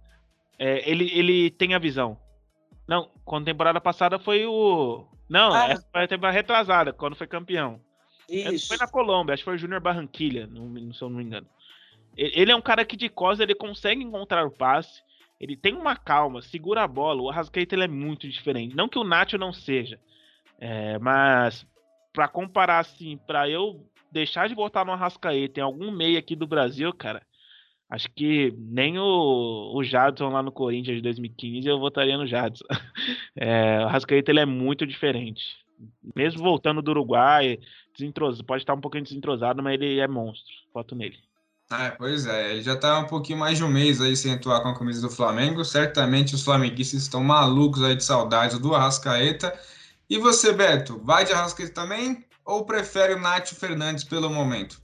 é, 0.58 0.88
ele, 0.88 1.10
ele 1.12 1.50
tem 1.50 1.74
a 1.74 1.78
visão. 1.78 2.18
Não, 2.86 3.10
quando 3.24 3.42
a 3.42 3.52
temporada 3.52 3.80
passada 3.80 4.18
foi 4.18 4.46
o. 4.46 5.06
Não, 5.28 5.52
ah, 5.52 5.68
essa 5.68 5.86
foi 5.92 6.04
a 6.04 6.08
temporada 6.08 6.36
retrasada, 6.36 6.92
quando 6.92 7.16
foi 7.16 7.26
campeão. 7.26 7.80
Isso. 8.28 8.68
Foi 8.68 8.76
na 8.76 8.86
Colômbia, 8.86 9.34
acho 9.34 9.42
que 9.42 9.44
foi 9.44 9.54
o 9.54 9.58
Júnior 9.58 9.80
Barranquilha, 9.80 10.46
não, 10.46 10.66
não, 10.66 10.92
se 10.92 11.02
eu 11.02 11.08
não 11.08 11.18
me 11.18 11.24
engano. 11.24 11.46
Ele 12.16 12.50
é 12.50 12.56
um 12.56 12.60
cara 12.60 12.84
que 12.84 12.96
de 12.96 13.08
costa 13.08 13.42
ele 13.42 13.54
consegue 13.54 14.02
encontrar 14.02 14.44
o 14.44 14.50
passe, 14.50 15.02
ele 15.38 15.56
tem 15.56 15.74
uma 15.74 15.96
calma, 15.96 16.42
segura 16.42 16.82
a 16.82 16.88
bola. 16.88 17.22
O 17.22 17.30
Arrascaeta 17.30 17.74
ele 17.74 17.84
é 17.84 17.88
muito 17.88 18.28
diferente. 18.28 18.74
Não 18.74 18.88
que 18.88 18.98
o 18.98 19.04
Nacho 19.04 19.38
não 19.38 19.52
seja, 19.52 20.00
é, 20.58 20.98
mas 20.98 21.64
para 22.12 22.26
comparar 22.26 22.80
assim, 22.80 23.16
para 23.16 23.48
eu 23.48 23.86
deixar 24.10 24.48
de 24.48 24.54
votar 24.54 24.84
no 24.84 24.92
Arrascaeta 24.92 25.60
em 25.60 25.62
algum 25.62 25.90
meio 25.90 26.18
aqui 26.18 26.34
do 26.34 26.46
Brasil, 26.46 26.92
cara, 26.92 27.22
acho 27.90 28.08
que 28.14 28.54
nem 28.56 28.98
o, 28.98 29.72
o 29.74 29.82
Jadson 29.82 30.28
lá 30.28 30.42
no 30.42 30.52
Corinthians 30.52 30.96
de 30.96 31.02
2015 31.02 31.68
eu 31.68 31.78
votaria 31.78 32.16
no 32.16 32.26
Jadson. 32.26 32.64
É, 33.40 33.78
o 33.78 33.86
Arrascaeta 33.86 34.32
ele 34.32 34.40
é 34.40 34.44
muito 34.44 34.84
diferente. 34.84 35.44
Mesmo 36.16 36.42
voltando 36.42 36.82
do 36.82 36.90
Uruguai, 36.90 37.56
pode 38.44 38.62
estar 38.62 38.74
um 38.74 38.80
pouquinho 38.80 39.04
desentrosado, 39.04 39.62
mas 39.62 39.74
ele 39.74 40.00
é 40.00 40.08
monstro. 40.08 40.52
Voto 40.74 40.96
nele. 40.96 41.16
Ah, 41.70 41.94
pois 41.96 42.26
é, 42.26 42.52
ele 42.52 42.62
já 42.62 42.74
está 42.74 42.98
um 42.98 43.06
pouquinho 43.06 43.38
mais 43.38 43.58
de 43.58 43.64
um 43.64 43.68
mês 43.68 44.00
aí 44.00 44.16
sem 44.16 44.32
atuar 44.32 44.62
com 44.62 44.70
a 44.70 44.78
camisa 44.78 45.02
do 45.02 45.10
Flamengo. 45.10 45.64
Certamente 45.64 46.34
os 46.34 46.42
flamenguistas 46.42 47.02
estão 47.02 47.22
malucos 47.22 47.82
aí 47.82 47.94
de 47.94 48.02
saudade 48.02 48.58
do 48.58 48.74
Arrascaeta. 48.74 49.56
E 50.08 50.18
você, 50.18 50.52
Beto, 50.52 50.98
vai 51.04 51.24
de 51.24 51.32
Arrascaeta 51.32 51.74
também? 51.74 52.24
Ou 52.48 52.64
prefere 52.64 53.12
o 53.12 53.20
Nacho 53.20 53.54
Fernandes 53.54 54.02
pelo 54.02 54.30
momento? 54.30 54.80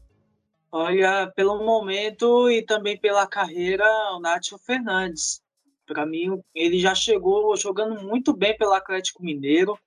Olha, 0.71 1.33
pelo 1.35 1.65
momento 1.65 2.51
e 2.51 2.61
também 2.61 2.99
pela 2.99 3.27
carreira, 3.27 3.87
o 4.15 4.21
Nacho 4.21 4.59
Fernandes. 4.59 5.43
Para 5.87 6.05
mim, 6.05 6.43
ele 6.55 6.79
já 6.79 6.95
chegou 6.95 7.57
jogando 7.57 8.03
muito 8.03 8.37
bem 8.37 8.55
pelo 8.55 8.75
Atlético 8.75 9.23
Mineiro. 9.25 9.79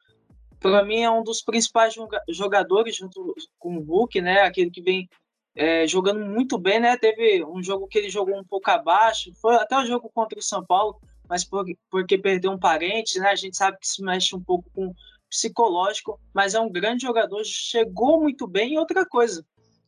Para 0.60 0.84
mim, 0.84 1.02
é 1.02 1.12
um 1.12 1.24
dos 1.24 1.44
principais 1.44 1.94
jogadores 2.30 2.96
junto 2.96 3.36
com 3.60 3.78
o 3.78 3.84
Hulk, 3.84 4.22
né? 4.22 4.42
Aquele 4.42 4.72
que 4.72 4.82
vem 4.82 5.08
é, 5.56 5.86
jogando 5.86 6.26
muito 6.26 6.58
bem, 6.58 6.80
né? 6.80 6.98
Teve 6.98 7.46
um 7.46 7.62
jogo 7.62 7.88
que 7.88 8.00
ele 8.00 8.10
jogou 8.10 8.36
um 8.36 8.44
pouco 8.44 8.72
abaixo, 8.72 9.32
foi 9.40 9.56
até 9.56 9.78
o 9.78 9.86
jogo 9.86 10.10
contra 10.12 10.40
o 10.40 10.44
São 10.44 10.66
Paulo, 10.66 11.00
mas 11.30 11.44
por, 11.44 11.64
porque 11.92 12.18
perdeu 12.18 12.52
um 12.52 12.60
parente, 12.60 13.20
né? 13.20 13.30
A 13.30 13.36
gente 13.36 13.56
sabe 13.56 13.78
que 13.80 13.86
isso 13.86 14.04
mexe 14.04 14.36
um 14.36 14.42
pouco 14.42 14.68
com 14.74 14.92
psicológico, 15.30 16.20
mas 16.34 16.54
é 16.54 16.60
um 16.60 16.72
grande 16.72 17.04
jogador, 17.04 17.44
chegou 17.44 18.22
muito 18.22 18.48
bem. 18.48 18.74
E 18.74 18.78
outra 18.78 19.06
coisa, 19.06 19.46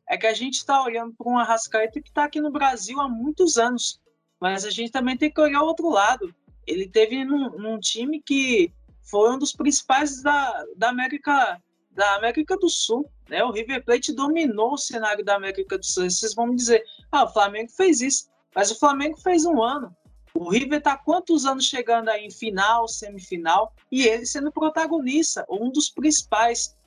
é 0.10 0.18
que 0.18 0.26
a 0.26 0.34
gente 0.34 0.56
está 0.56 0.84
olhando 0.84 1.14
para 1.14 1.32
um 1.32 1.38
Arrascaeta 1.38 2.02
que 2.02 2.10
está 2.10 2.24
aqui 2.24 2.42
no 2.42 2.52
Brasil 2.52 3.00
há 3.00 3.08
muitos 3.08 3.58
anos, 3.58 4.02
mas 4.42 4.66
a 4.66 4.72
gente 4.72 4.92
também 4.92 5.16
tem 5.16 5.32
que 5.32 5.40
olhar 5.40 5.62
o 5.62 5.68
outro 5.68 5.90
lado. 5.90 6.34
Ele 6.66 6.90
teve 6.90 7.24
num, 7.24 7.52
num 7.52 7.80
time 7.80 8.22
que 8.22 8.74
foi 9.04 9.32
um 9.32 9.38
dos 9.38 9.54
principais 9.54 10.22
da, 10.24 10.66
da 10.76 10.90
América 10.90 11.62
da 11.92 12.16
América 12.16 12.56
do 12.58 12.70
Sul, 12.70 13.10
né? 13.30 13.44
O 13.44 13.52
River 13.52 13.84
Plate 13.84 14.14
dominou 14.14 14.74
o 14.74 14.78
cenário 14.78 15.26
da 15.26 15.36
América 15.36 15.78
do 15.78 15.86
Sul. 15.86 16.10
Vocês 16.10 16.34
vão 16.34 16.48
me 16.48 16.56
dizer, 16.56 16.82
ah, 17.12 17.26
o 17.26 17.34
Flamengo 17.34 17.70
fez 17.72 18.00
isso, 18.00 18.30
mas 18.56 18.72
o 18.72 18.80
Flamengo 18.80 19.20
fez 19.20 19.46
um 19.46 19.62
ano. 19.62 19.94
O 20.40 20.50
River 20.50 20.78
está 20.78 20.96
quantos 20.96 21.46
anos 21.46 21.66
chegando 21.66 22.08
aí 22.08 22.26
em 22.26 22.32
final, 22.32 22.88
semifinal, 22.88 23.74
e 23.92 24.08
ele 24.08 24.26
sendo 24.26 24.54
protagonista, 24.54 25.46
um 25.50 25.70
dos 25.70 25.90
principais. 25.90 26.78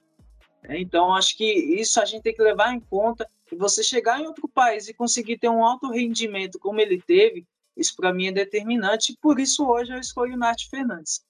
Então, 0.70 1.12
acho 1.12 1.36
que 1.36 1.44
isso 1.44 2.00
a 2.00 2.06
gente 2.06 2.22
tem 2.22 2.34
que 2.34 2.42
levar 2.42 2.72
em 2.72 2.80
conta. 2.80 3.28
E 3.52 3.54
você 3.54 3.84
chegar 3.84 4.18
em 4.18 4.26
outro 4.26 4.48
país 4.48 4.88
e 4.88 4.94
conseguir 4.94 5.36
ter 5.36 5.50
um 5.50 5.62
alto 5.62 5.90
rendimento 5.90 6.58
como 6.58 6.80
ele 6.80 6.98
teve, 6.98 7.46
isso 7.76 7.94
para 7.94 8.10
mim 8.10 8.28
é 8.28 8.32
determinante. 8.32 9.18
Por 9.20 9.38
isso 9.38 9.66
hoje 9.66 9.92
eu 9.92 9.98
escolho 9.98 10.32
o 10.32 10.38
Nath 10.38 10.62
Fernandes. 10.70 11.20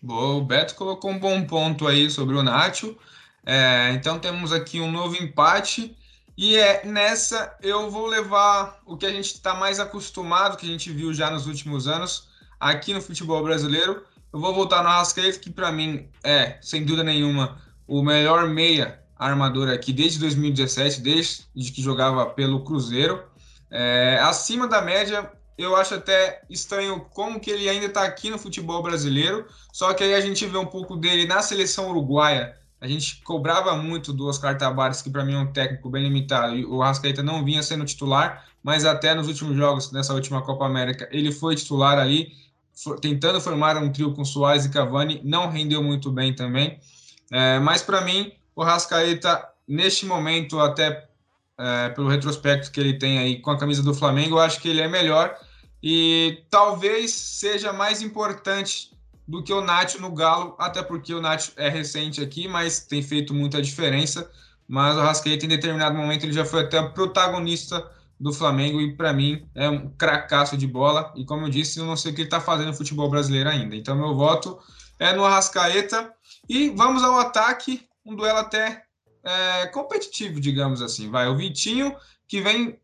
Boa, 0.00 0.36
o 0.36 0.44
Beto 0.44 0.76
colocou 0.76 1.10
um 1.10 1.18
bom 1.18 1.44
ponto 1.44 1.88
aí 1.88 2.08
sobre 2.08 2.36
o 2.36 2.42
Nacho. 2.44 2.96
É, 3.44 3.90
então 3.94 4.20
temos 4.20 4.52
aqui 4.52 4.80
um 4.80 4.92
novo 4.92 5.20
empate 5.20 5.97
e 6.38 6.56
é 6.56 6.86
nessa 6.86 7.52
eu 7.60 7.90
vou 7.90 8.06
levar 8.06 8.80
o 8.86 8.96
que 8.96 9.04
a 9.04 9.10
gente 9.10 9.34
está 9.34 9.56
mais 9.56 9.80
acostumado, 9.80 10.56
que 10.56 10.64
a 10.64 10.68
gente 10.70 10.92
viu 10.92 11.12
já 11.12 11.28
nos 11.32 11.48
últimos 11.48 11.88
anos 11.88 12.28
aqui 12.60 12.94
no 12.94 13.02
futebol 13.02 13.42
brasileiro. 13.42 14.04
Eu 14.32 14.38
vou 14.38 14.54
voltar 14.54 14.84
no 14.84 14.88
Arrascaeta, 14.88 15.40
que 15.40 15.50
para 15.50 15.72
mim 15.72 16.08
é, 16.22 16.56
sem 16.62 16.84
dúvida 16.84 17.02
nenhuma, 17.02 17.60
o 17.88 18.04
melhor 18.04 18.48
meia 18.48 19.02
armador 19.18 19.68
aqui 19.68 19.92
desde 19.92 20.20
2017, 20.20 21.00
desde 21.00 21.72
que 21.72 21.82
jogava 21.82 22.26
pelo 22.26 22.62
Cruzeiro. 22.62 23.20
É, 23.68 24.20
acima 24.22 24.68
da 24.68 24.80
média, 24.80 25.32
eu 25.58 25.74
acho 25.74 25.94
até 25.94 26.42
estranho 26.48 27.00
como 27.12 27.40
que 27.40 27.50
ele 27.50 27.68
ainda 27.68 27.86
está 27.86 28.04
aqui 28.04 28.30
no 28.30 28.38
futebol 28.38 28.80
brasileiro, 28.80 29.44
só 29.72 29.92
que 29.92 30.04
aí 30.04 30.14
a 30.14 30.20
gente 30.20 30.46
vê 30.46 30.56
um 30.56 30.66
pouco 30.66 30.94
dele 30.94 31.26
na 31.26 31.42
seleção 31.42 31.90
uruguaia. 31.90 32.56
A 32.80 32.86
gente 32.86 33.22
cobrava 33.22 33.76
muito 33.76 34.12
do 34.12 34.28
Oscar 34.28 34.56
Tabares, 34.56 35.02
que 35.02 35.10
para 35.10 35.24
mim 35.24 35.34
é 35.34 35.38
um 35.38 35.52
técnico 35.52 35.90
bem 35.90 36.04
limitado, 36.04 36.54
e 36.56 36.64
o 36.64 36.80
Rascaeta 36.80 37.22
não 37.22 37.44
vinha 37.44 37.62
sendo 37.62 37.84
titular, 37.84 38.46
mas 38.62 38.84
até 38.84 39.14
nos 39.14 39.26
últimos 39.26 39.56
jogos, 39.56 39.90
nessa 39.90 40.14
última 40.14 40.42
Copa 40.42 40.64
América, 40.64 41.08
ele 41.10 41.32
foi 41.32 41.56
titular 41.56 41.98
ali, 41.98 42.32
tentando 43.00 43.40
formar 43.40 43.76
um 43.76 43.90
trio 43.90 44.14
com 44.14 44.24
Soares 44.24 44.64
e 44.64 44.70
Cavani, 44.70 45.20
não 45.24 45.50
rendeu 45.50 45.82
muito 45.82 46.10
bem 46.12 46.32
também. 46.32 46.78
É, 47.30 47.58
mas 47.58 47.82
para 47.82 48.00
mim, 48.02 48.32
o 48.54 48.62
Rascaeta, 48.62 49.48
neste 49.66 50.06
momento, 50.06 50.60
até 50.60 51.08
é, 51.58 51.88
pelo 51.90 52.08
retrospecto 52.08 52.70
que 52.70 52.78
ele 52.78 52.94
tem 52.94 53.18
aí 53.18 53.40
com 53.40 53.50
a 53.50 53.58
camisa 53.58 53.82
do 53.82 53.92
Flamengo, 53.92 54.36
eu 54.36 54.40
acho 54.40 54.60
que 54.60 54.68
ele 54.68 54.80
é 54.80 54.88
melhor 54.88 55.36
e 55.82 56.42
talvez 56.50 57.10
seja 57.12 57.72
mais 57.72 58.02
importante 58.02 58.92
do 59.28 59.42
que 59.42 59.52
o 59.52 59.60
Nacho 59.60 60.00
no 60.00 60.10
Galo, 60.10 60.56
até 60.58 60.82
porque 60.82 61.12
o 61.12 61.20
Nacho 61.20 61.52
é 61.56 61.68
recente 61.68 62.22
aqui, 62.22 62.48
mas 62.48 62.80
tem 62.80 63.02
feito 63.02 63.34
muita 63.34 63.60
diferença. 63.60 64.30
Mas 64.66 64.96
o 64.96 65.00
Rascaeta, 65.00 65.44
em 65.44 65.48
determinado 65.48 65.94
momento, 65.94 66.24
ele 66.24 66.32
já 66.32 66.46
foi 66.46 66.62
até 66.62 66.82
protagonista 66.82 67.86
do 68.18 68.32
Flamengo 68.32 68.80
e, 68.80 68.96
para 68.96 69.12
mim, 69.12 69.46
é 69.54 69.68
um 69.68 69.90
cracaço 69.90 70.56
de 70.56 70.66
bola. 70.66 71.12
E, 71.14 71.26
como 71.26 71.44
eu 71.44 71.50
disse, 71.50 71.78
eu 71.78 71.84
não 71.84 71.94
sei 71.94 72.10
o 72.10 72.14
que 72.14 72.22
ele 72.22 72.28
está 72.28 72.40
fazendo 72.40 72.68
no 72.68 72.74
futebol 72.74 73.10
brasileiro 73.10 73.50
ainda. 73.50 73.76
Então, 73.76 73.94
meu 73.94 74.16
voto 74.16 74.58
é 74.98 75.12
no 75.12 75.24
Arrascaeta. 75.24 76.10
E 76.48 76.70
vamos 76.70 77.02
ao 77.02 77.18
ataque, 77.18 77.86
um 78.06 78.16
duelo 78.16 78.38
até 78.38 78.82
é, 79.22 79.66
competitivo, 79.66 80.40
digamos 80.40 80.80
assim. 80.80 81.10
Vai 81.10 81.28
o 81.28 81.36
Vitinho, 81.36 81.94
que 82.26 82.40
vem 82.40 82.78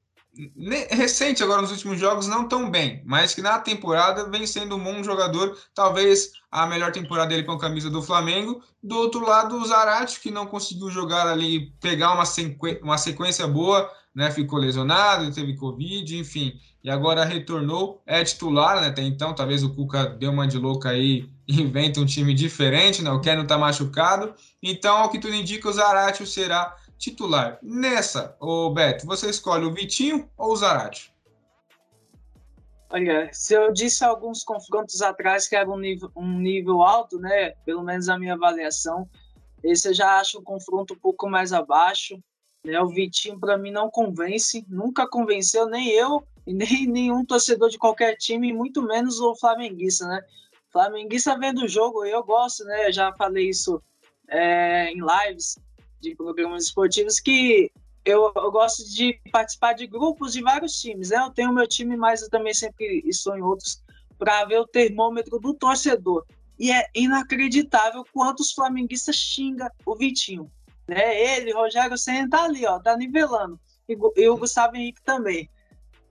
recente 0.91 1.43
agora 1.43 1.63
nos 1.63 1.71
últimos 1.71 1.99
jogos 1.99 2.27
não 2.27 2.49
tão 2.49 2.71
bem, 2.71 3.03
mas 3.05 3.35
que 3.35 3.43
na 3.43 3.59
temporada 3.59 4.29
vem 4.29 4.47
sendo 4.47 4.77
um 4.77 4.83
bom 4.83 5.03
jogador, 5.03 5.57
talvez 5.75 6.33
a 6.51 6.67
melhor 6.67 6.93
temporada 6.93 7.29
dele 7.29 7.45
com 7.45 7.53
a 7.53 7.59
camisa 7.59 7.91
do 7.91 8.03
Flamengo. 8.03 8.63
Do 8.83 8.97
outro 8.97 9.27
lado, 9.27 9.57
o 9.57 9.65
Zarate, 9.65 10.21
que 10.21 10.31
não 10.31 10.47
conseguiu 10.47 10.91
jogar 10.91 11.27
ali, 11.27 11.73
pegar 11.81 12.13
uma, 12.13 12.25
sequ... 12.25 12.81
uma 12.83 12.99
sequência 12.99 13.47
boa, 13.47 13.91
né? 14.15 14.31
Ficou 14.31 14.59
lesionado, 14.59 15.33
teve 15.33 15.57
Covid, 15.57 16.17
enfim, 16.17 16.53
e 16.83 16.91
agora 16.91 17.25
retornou, 17.25 18.03
é 18.07 18.23
titular, 18.23 18.81
né? 18.81 18.89
Até 18.89 19.03
então, 19.03 19.35
talvez 19.35 19.63
o 19.63 19.75
Cuca 19.75 20.07
deu 20.07 20.31
uma 20.31 20.47
de 20.47 20.59
louca 20.59 20.91
aí, 20.91 21.29
inventa 21.49 22.01
um 22.01 22.07
time 22.07 22.35
diferente, 22.35 23.03
né? 23.03 23.11
O 23.11 23.21
Ken 23.21 23.37
não 23.37 23.47
tá 23.47 23.59
machucado. 23.59 24.35
Então, 24.63 24.99
ao 24.99 25.11
que 25.11 25.19
tudo 25.19 25.35
indica, 25.35 25.69
o 25.69 25.73
Zarate 25.73 26.27
será 26.27 26.77
titular. 27.05 27.59
Nessa, 27.63 28.37
o 28.41 28.71
Beto, 28.71 29.07
você 29.07 29.29
escolhe 29.29 29.65
o 29.65 29.73
Vitinho 29.73 30.29
ou 30.39 30.53
o 30.53 30.57
Zarate? 30.57 31.13
Olha, 32.89 33.29
se 33.33 33.55
eu 33.55 33.73
disse 33.73 34.05
alguns 34.05 34.43
confrontos 34.43 35.03
atrás 35.03 35.47
que 35.47 35.57
era 35.57 35.69
um 35.69 35.79
nível, 35.79 36.11
um 36.17 36.39
nível 36.39 36.83
alto, 36.83 37.19
né? 37.19 37.51
Pelo 37.67 37.83
menos 37.83 38.09
a 38.09 38.19
minha 38.19 38.35
avaliação, 38.35 39.09
esse 39.63 39.89
eu 39.89 39.95
já 39.95 40.19
acho 40.19 40.39
um 40.39 40.45
confronto 40.45 40.95
um 40.95 40.99
pouco 40.99 41.29
mais 41.29 41.53
abaixo. 41.53 42.19
Né? 42.65 42.81
O 42.81 42.89
Vitinho, 42.89 43.39
para 43.39 43.59
mim, 43.59 43.71
não 43.71 43.91
convence, 43.91 44.65
nunca 44.69 45.07
convenceu, 45.09 45.67
nem 45.67 45.91
eu, 45.91 46.27
e 46.47 46.55
nem 46.55 46.87
nenhum 46.89 47.25
torcedor 47.25 47.69
de 47.69 47.79
qualquer 47.79 48.17
time, 48.17 48.53
muito 48.53 48.81
menos 48.81 49.21
o 49.21 49.35
flamenguista, 49.35 50.07
né? 50.07 50.23
Flamenguista 50.71 51.39
vendo 51.39 51.65
o 51.65 51.69
jogo, 51.69 52.05
eu 52.05 52.23
gosto, 52.23 52.65
né? 52.65 52.89
Eu 52.89 52.93
já 52.93 53.13
falei 53.15 53.49
isso 53.49 53.83
é, 54.29 54.91
em 54.91 55.01
lives 55.01 55.59
de 56.05 56.15
programas 56.15 56.65
esportivos 56.65 57.19
que 57.19 57.73
eu, 58.05 58.31
eu, 58.37 58.53
gosto 58.53 58.85
de 58.91 59.19
participar 59.33 59.73
de 59.73 59.87
grupos 59.87 60.35
de 60.35 60.43
vários 60.43 60.81
times. 60.81 61.11
Né? 61.11 61.17
Eu 61.17 61.31
tenho 61.31 61.53
meu 61.53 61.67
time, 61.67 61.97
mas 61.97 62.23
eu 62.23 62.29
também 62.29 62.53
sempre 62.53 63.03
estou 63.07 63.37
em 63.37 63.43
outros 63.43 63.83
para 64.19 64.45
ver 64.45 64.61
o 64.61 64.67
termômetro 64.67 65.39
do 65.39 65.55
torcedor. 65.55 66.25
E 66.59 66.71
é 66.71 66.87
inacreditável 66.95 68.05
quantos 68.13 68.53
flamenguistas 68.53 69.17
xinga 69.17 69.71
o 69.85 69.97
Vitinho. 69.97 70.51
Né? 70.87 71.19
Ele, 71.19 71.53
Rogério 71.53 71.97
Senna, 71.97 72.29
tá 72.29 72.45
ali, 72.45 72.65
ó, 72.67 72.79
tá 72.79 72.97
nivelando. 72.97 73.59
E, 73.89 73.97
e 74.17 74.29
o 74.29 74.37
Gustavo 74.37 74.77
Henrique 74.77 75.03
também. 75.03 75.51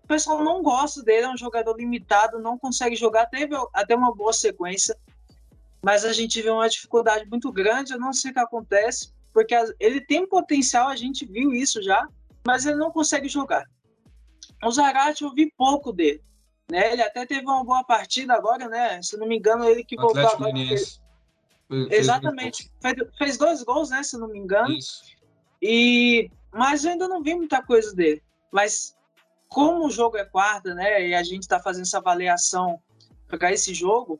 O 0.03 0.07
pessoal 0.07 0.43
não 0.43 0.61
gosta 0.61 1.01
dele, 1.01 1.27
é 1.27 1.29
um 1.29 1.37
jogador 1.37 1.77
limitado, 1.77 2.39
não 2.39 2.57
consegue 2.57 2.95
jogar, 2.95 3.27
teve 3.27 3.55
até 3.73 3.95
uma 3.95 4.13
boa 4.13 4.33
sequência, 4.33 4.97
mas 5.81 6.03
a 6.03 6.11
gente 6.11 6.41
vê 6.41 6.49
uma 6.49 6.67
dificuldade 6.67 7.25
muito 7.29 7.51
grande, 7.51 7.93
eu 7.93 7.99
não 7.99 8.11
sei 8.11 8.31
o 8.31 8.33
que 8.33 8.39
acontece, 8.39 9.13
porque 9.33 9.55
ele 9.79 9.99
tem 9.99 10.27
potencial, 10.27 10.89
a 10.89 10.95
gente 10.95 11.25
viu 11.25 11.51
isso 11.51 11.81
já, 11.81 12.07
mas 12.45 12.65
ele 12.65 12.75
não 12.75 12.91
consegue 12.91 13.27
jogar. 13.27 13.65
O 14.63 14.71
Zarate 14.71 15.23
eu 15.23 15.33
vi 15.33 15.51
pouco 15.57 15.91
dele, 15.91 16.23
né? 16.69 16.93
Ele 16.93 17.01
até 17.01 17.25
teve 17.25 17.41
uma 17.41 17.63
boa 17.63 17.83
partida 17.83 18.33
agora, 18.33 18.69
né? 18.69 19.01
Se 19.01 19.17
não 19.17 19.27
me 19.27 19.37
engano, 19.37 19.65
ele 19.65 19.83
que 19.83 19.95
voltou 19.95 20.27
agora. 20.27 20.53
Fez, 20.53 21.01
Exatamente. 21.69 22.71
Fez, 22.79 22.95
fez, 23.17 23.37
dois 23.37 23.63
gols, 23.63 23.89
né? 23.89 24.03
Se 24.03 24.17
não 24.17 24.27
me 24.27 24.37
engano. 24.37 24.71
Isso. 24.71 25.03
E 25.61 26.29
mas 26.51 26.85
eu 26.85 26.91
ainda 26.91 27.07
não 27.07 27.23
vi 27.23 27.33
muita 27.33 27.63
coisa 27.63 27.93
dele. 27.95 28.21
Mas 28.51 28.95
como 29.47 29.87
o 29.87 29.89
jogo 29.89 30.17
é 30.17 30.25
quarta, 30.25 30.75
né? 30.75 31.07
E 31.07 31.15
a 31.15 31.23
gente 31.23 31.41
está 31.41 31.59
fazendo 31.59 31.83
essa 31.83 31.97
avaliação 31.97 32.79
para 33.27 33.51
esse 33.51 33.73
jogo, 33.73 34.19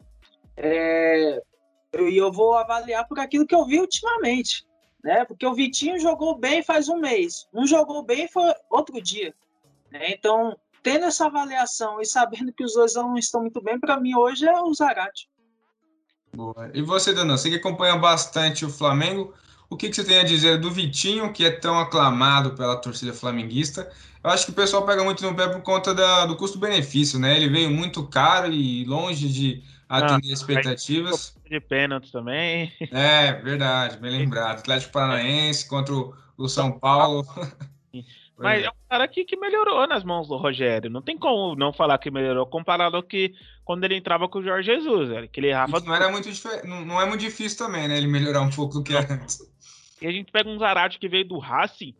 é, 0.58 1.39
eu, 1.91 2.10
eu 2.10 2.32
vou 2.32 2.56
avaliar 2.56 3.08
por 3.08 3.19
aquilo 3.19 3.45
que 3.45 3.54
eu 3.54 3.65
vi 3.65 3.80
ultimamente 3.80 4.65
né? 5.04 5.26
Porque 5.26 5.46
o 5.46 5.54
Vitinho 5.54 6.00
jogou 6.00 6.38
bem 6.38 6.63
faz 6.63 6.88
um 6.88 6.98
mês, 6.98 7.48
um 7.54 7.68
jogou 7.68 8.04
bem 8.04 8.28
foi 8.28 8.54
outro 8.70 9.02
dia, 9.02 9.34
né? 9.92 10.12
Então, 10.12 10.58
tendo 10.82 11.06
essa 11.06 11.26
avaliação 11.26 12.02
e 12.02 12.06
sabendo 12.06 12.54
que 12.54 12.63
os 12.63 12.74
dois 12.74 12.96
não 12.96 13.18
estão 13.18 13.42
muito 13.42 13.62
bem, 13.62 13.80
para 13.80 14.00
mim 14.00 14.16
hoje 14.16 14.48
é 14.48 14.62
o 14.62 14.74
Zarate. 14.74 15.30
Boa. 16.36 16.72
E 16.74 16.82
você, 16.82 17.13
Dana, 17.13 17.38
você 17.38 17.50
que 17.50 17.58
acompanha 17.58 17.96
bastante 17.96 18.66
o 18.66 18.70
Flamengo, 18.70 19.34
o 19.70 19.78
que, 19.78 19.89
que, 19.89 19.96
você 19.96 20.04
tem 20.04 20.20
a 20.20 20.24
dizer 20.24 20.60
do 20.60 20.72
Vitinho, 20.72 21.32
que 21.32 21.46
é 21.46 21.52
tão 21.52 21.80
aclamado 21.80 22.56
pela 22.56 22.76
torcida 22.76 23.13
flamenguista? 23.13 23.92
Eu 24.24 24.30
acho 24.30 24.46
que 24.46 24.52
o 24.52 24.56
pessoal 24.56 24.86
pega 24.86 25.04
muito 25.04 25.24
no 25.24 25.36
pé 25.36 25.48
por 25.48 25.62
conta 25.62 25.94
da, 25.94 26.26
do 26.26 26.36
custo-benefício, 26.36 27.20
né? 27.20 27.36
Ele 27.36 27.50
veio 27.50 27.70
muito 27.70 28.08
caro 28.08 28.52
e 28.52 28.84
longe 28.86 29.28
de 29.30 29.63
atender 29.97 30.29
ah, 30.29 30.34
expectativas. 30.34 31.36
De 31.49 31.60
pênalti 31.60 32.12
também. 32.12 32.71
É, 32.91 33.34
verdade, 33.34 33.97
bem 33.97 34.12
lembrado. 34.12 34.60
Atlético 34.60 34.93
Paranaense 34.93 35.67
contra 35.67 35.93
o 36.38 36.47
São 36.47 36.71
Paulo. 36.79 37.25
Mas 38.38 38.63
é. 38.63 38.65
é 38.65 38.69
um 38.69 38.89
cara 38.89 39.08
que, 39.08 39.23
que 39.23 39.38
melhorou 39.38 39.88
nas 39.88 40.03
mãos 40.03 40.27
do 40.27 40.36
Rogério. 40.36 40.89
Não 40.89 41.01
tem 41.01 41.17
como 41.17 41.56
não 41.56 41.71
falar 41.71 41.97
que 41.97 42.10
melhorou 42.10 42.45
comparado 42.45 42.97
ao 42.97 43.03
que 43.03 43.34
quando 43.63 43.84
ele 43.84 43.95
entrava 43.95 44.27
com 44.27 44.39
o 44.39 44.43
Jorge 44.43 44.71
Jesus. 44.71 45.10
Que 45.32 45.39
ele 45.39 45.47
errava 45.47 45.79
não, 45.79 45.95
era 45.95 46.10
muito 46.10 46.29
não, 46.65 46.84
não 46.84 47.01
é 47.01 47.06
muito 47.06 47.21
difícil 47.21 47.58
também, 47.58 47.88
né? 47.88 47.97
Ele 47.97 48.08
melhorar 48.08 48.41
um 48.41 48.49
pouco 48.49 48.73
do 48.73 48.84
que 48.84 48.95
era 48.95 49.13
antes. 49.13 49.39
E 50.01 50.08
a 50.08 50.12
gente 50.12 50.32
pega 50.32 50.49
um 50.49 50.58
Zarate 50.58 50.99
que 50.99 51.08
veio 51.08 51.27
do 51.27 51.38
Racing. 51.38 51.95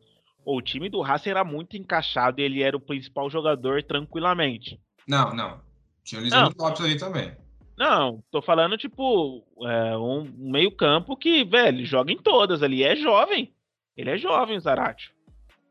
O 0.46 0.62
time 0.62 0.90
do 0.90 1.02
Racing 1.02 1.30
era 1.30 1.44
muito 1.44 1.78
encaixado 1.78 2.42
e 2.42 2.44
ele 2.44 2.62
era 2.62 2.76
o 2.76 2.82
principal 2.82 3.30
jogador 3.30 3.82
tranquilamente. 3.84 4.80
Não, 5.08 5.34
não. 5.34 5.62
Tinha 6.04 6.20
o 6.20 6.24
Lisandro 6.24 6.54
Lopes 6.60 6.82
ali 6.82 6.98
também. 6.98 7.32
Não, 7.78 8.24
tô 8.32 8.42
falando, 8.42 8.78
tipo, 8.78 9.44
é, 9.62 9.98
um 9.98 10.24
meio-campo 10.38 11.18
que, 11.18 11.44
velho, 11.44 11.86
joga 11.86 12.12
em 12.12 12.18
todas 12.18 12.62
ali. 12.62 12.84
É 12.84 12.96
jovem. 12.96 13.52
Ele 13.98 14.12
é 14.12 14.18
jovem, 14.18 14.58
o 14.58 14.60
Zarate. 14.60 15.12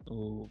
O, 0.06 0.50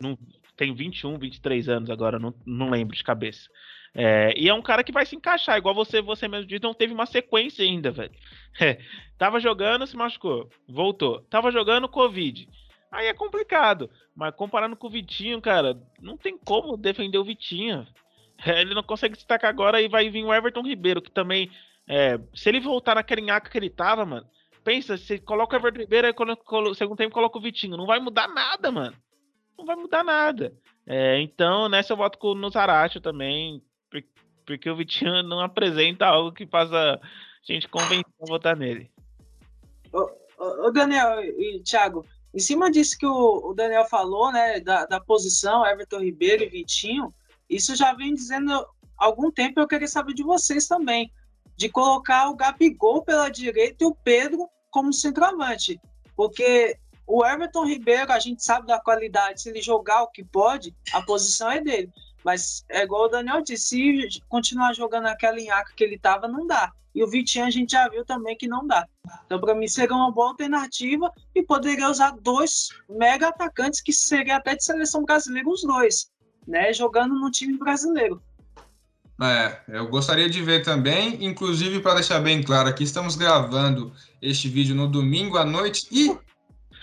não, 0.00 0.18
tem 0.56 0.74
21, 0.74 1.18
23 1.18 1.68
anos 1.68 1.90
agora, 1.90 2.18
não, 2.18 2.34
não 2.44 2.70
lembro 2.70 2.96
de 2.96 3.02
cabeça. 3.02 3.48
É, 3.94 4.32
e 4.36 4.48
é 4.48 4.54
um 4.54 4.62
cara 4.62 4.82
que 4.82 4.92
vai 4.92 5.04
se 5.04 5.14
encaixar, 5.14 5.58
igual 5.58 5.74
você, 5.74 6.00
você 6.00 6.26
mesmo 6.26 6.46
disse, 6.46 6.62
não 6.62 6.72
teve 6.72 6.94
uma 6.94 7.06
sequência 7.06 7.64
ainda, 7.64 7.90
velho. 7.90 8.12
É, 8.60 8.78
tava 9.16 9.40
jogando, 9.40 9.86
se 9.86 9.96
machucou, 9.96 10.50
voltou. 10.68 11.22
Tava 11.22 11.50
jogando, 11.50 11.88
Covid. 11.88 12.46
Aí 12.90 13.06
é 13.06 13.14
complicado. 13.14 13.88
Mas 14.14 14.34
comparando 14.34 14.76
com 14.76 14.86
o 14.86 14.90
Vitinho, 14.90 15.40
cara, 15.40 15.80
não 16.00 16.18
tem 16.18 16.36
como 16.36 16.76
defender 16.76 17.16
o 17.16 17.24
Vitinho. 17.24 17.86
Ele 18.46 18.74
não 18.74 18.82
consegue 18.82 19.14
destacar 19.14 19.50
agora 19.50 19.80
e 19.80 19.88
vai 19.88 20.08
vir 20.10 20.24
o 20.24 20.32
Everton 20.32 20.62
Ribeiro, 20.62 21.02
que 21.02 21.10
também. 21.10 21.50
É, 21.86 22.18
se 22.34 22.48
ele 22.48 22.60
voltar 22.60 22.94
naquele 22.94 23.22
nhaca 23.22 23.50
que 23.50 23.58
ele 23.58 23.70
tava, 23.70 24.04
mano. 24.04 24.26
Pensa, 24.64 24.96
se 24.96 25.18
coloca 25.18 25.56
o 25.56 25.58
Everton 25.58 25.80
Ribeiro, 25.80 26.06
aí 26.06 26.12
quando, 26.12 26.36
quando, 26.36 26.74
segundo 26.74 26.96
tempo 26.96 27.14
coloca 27.14 27.38
o 27.38 27.40
Vitinho. 27.40 27.76
Não 27.76 27.86
vai 27.86 27.98
mudar 27.98 28.28
nada, 28.28 28.70
mano. 28.70 28.96
Não 29.58 29.64
vai 29.64 29.76
mudar 29.76 30.04
nada. 30.04 30.52
É, 30.86 31.20
então, 31.20 31.68
nessa 31.68 31.92
eu 31.92 31.96
voto 31.96 32.18
com 32.18 32.28
o 32.28 32.50
Zaracho 32.50 33.00
também. 33.00 33.62
Porque 34.44 34.68
o 34.68 34.76
Vitinho 34.76 35.22
não 35.22 35.40
apresenta 35.40 36.06
algo 36.06 36.32
que 36.32 36.46
faça 36.46 36.76
a 36.76 37.00
gente 37.52 37.68
convencer 37.68 38.04
a 38.20 38.26
votar 38.26 38.56
nele. 38.56 38.90
Ô, 39.92 40.10
ô, 40.66 40.70
Daniel 40.70 41.22
e 41.22 41.60
Thiago, 41.60 42.04
em 42.34 42.38
cima 42.38 42.70
disso 42.70 42.98
que 42.98 43.06
o, 43.06 43.50
o 43.50 43.54
Daniel 43.54 43.84
falou, 43.84 44.32
né, 44.32 44.60
da, 44.60 44.86
da 44.86 45.00
posição, 45.00 45.66
Everton 45.66 46.00
Ribeiro 46.00 46.42
e 46.42 46.48
Vitinho, 46.48 47.14
isso 47.54 47.76
já 47.76 47.92
vem 47.92 48.14
dizendo 48.14 48.52
há 48.52 48.66
algum 49.04 49.30
tempo, 49.30 49.60
eu 49.60 49.68
queria 49.68 49.88
saber 49.88 50.14
de 50.14 50.22
vocês 50.22 50.66
também, 50.66 51.12
de 51.56 51.68
colocar 51.68 52.28
o 52.30 52.36
Gabigol 52.36 53.02
pela 53.02 53.28
direita 53.28 53.84
e 53.84 53.86
o 53.86 53.94
Pedro 53.94 54.48
como 54.70 54.92
centroavante. 54.92 55.80
Porque 56.16 56.78
O 57.06 57.24
Everton 57.26 57.66
Ribeiro, 57.66 58.12
a 58.12 58.18
gente 58.18 58.44
sabe 58.44 58.66
da 58.66 58.80
qualidade, 58.80 59.42
se 59.42 59.50
ele 59.50 59.60
jogar 59.60 60.02
o 60.02 60.08
que 60.08 60.24
pode, 60.24 60.74
a 60.92 61.02
posição 61.02 61.50
é 61.50 61.60
dele. 61.60 61.90
Mas 62.24 62.64
é 62.68 62.84
igual 62.84 63.04
o 63.04 63.08
Daniel 63.08 63.42
disse, 63.42 64.08
se 64.08 64.20
continuar 64.28 64.72
jogando 64.74 65.06
aquela 65.06 65.34
linhaca 65.34 65.72
que 65.76 65.82
ele 65.82 65.98
tava, 65.98 66.28
não 66.28 66.46
dá. 66.46 66.72
E 66.94 67.02
o 67.02 67.08
Vitinho 67.08 67.46
a 67.46 67.50
gente 67.50 67.72
já 67.72 67.88
viu 67.88 68.04
também 68.04 68.36
que 68.36 68.46
não 68.46 68.66
dá. 68.66 68.86
Então, 69.26 69.40
para 69.40 69.54
mim, 69.54 69.66
seria 69.66 69.96
uma 69.96 70.12
boa 70.12 70.28
alternativa 70.28 71.10
e 71.34 71.42
poderia 71.42 71.90
usar 71.90 72.12
dois 72.20 72.68
mega 72.88 73.28
atacantes 73.28 73.80
que 73.80 73.92
seria 73.92 74.36
até 74.36 74.54
de 74.54 74.64
seleção 74.64 75.02
brasileira, 75.02 75.48
os 75.48 75.62
dois, 75.62 76.10
né? 76.46 76.72
Jogando 76.72 77.14
no 77.14 77.30
time 77.30 77.56
brasileiro. 77.58 78.22
É, 79.20 79.60
eu 79.68 79.88
gostaria 79.88 80.28
de 80.28 80.42
ver 80.42 80.64
também, 80.64 81.24
inclusive 81.24 81.80
para 81.80 81.94
deixar 81.94 82.18
bem 82.20 82.42
claro 82.42 82.68
aqui, 82.68 82.82
estamos 82.82 83.14
gravando 83.14 83.92
este 84.20 84.48
vídeo 84.48 84.74
no 84.74 84.88
domingo 84.88 85.36
à 85.36 85.44
noite 85.44 85.86
e, 85.92 86.10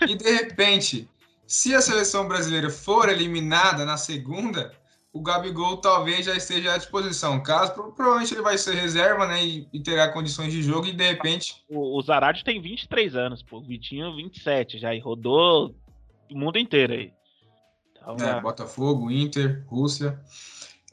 e 0.08 0.14
de 0.14 0.30
repente, 0.30 1.08
se 1.46 1.74
a 1.74 1.82
seleção 1.82 2.26
brasileira 2.26 2.70
for 2.70 3.10
eliminada 3.10 3.84
na 3.84 3.98
segunda, 3.98 4.72
o 5.12 5.20
Gabigol 5.20 5.78
talvez 5.78 6.26
já 6.26 6.36
esteja 6.36 6.74
à 6.74 6.78
disposição. 6.78 7.42
Caso, 7.42 7.74
provavelmente 7.74 8.32
ele 8.32 8.42
vai 8.42 8.56
ser 8.56 8.74
reserva, 8.74 9.26
né? 9.26 9.44
E, 9.44 9.68
e 9.72 9.80
terá 9.80 10.08
condições 10.08 10.52
de 10.52 10.62
jogo 10.62 10.86
e 10.86 10.92
de 10.92 11.04
repente. 11.04 11.64
O, 11.68 11.98
o 11.98 12.02
Zarate 12.02 12.44
tem 12.44 12.60
23 12.60 13.16
anos, 13.16 13.42
pô. 13.42 13.58
O 13.58 13.62
Vitinho 13.62 14.14
27 14.14 14.78
já 14.78 14.94
e 14.94 15.00
rodou 15.00 15.74
o 16.30 16.38
mundo 16.38 16.58
inteiro 16.58 16.92
aí. 16.92 17.12
É, 18.20 18.40
Botafogo, 18.40 19.10
Inter, 19.10 19.64
Rússia. 19.66 20.18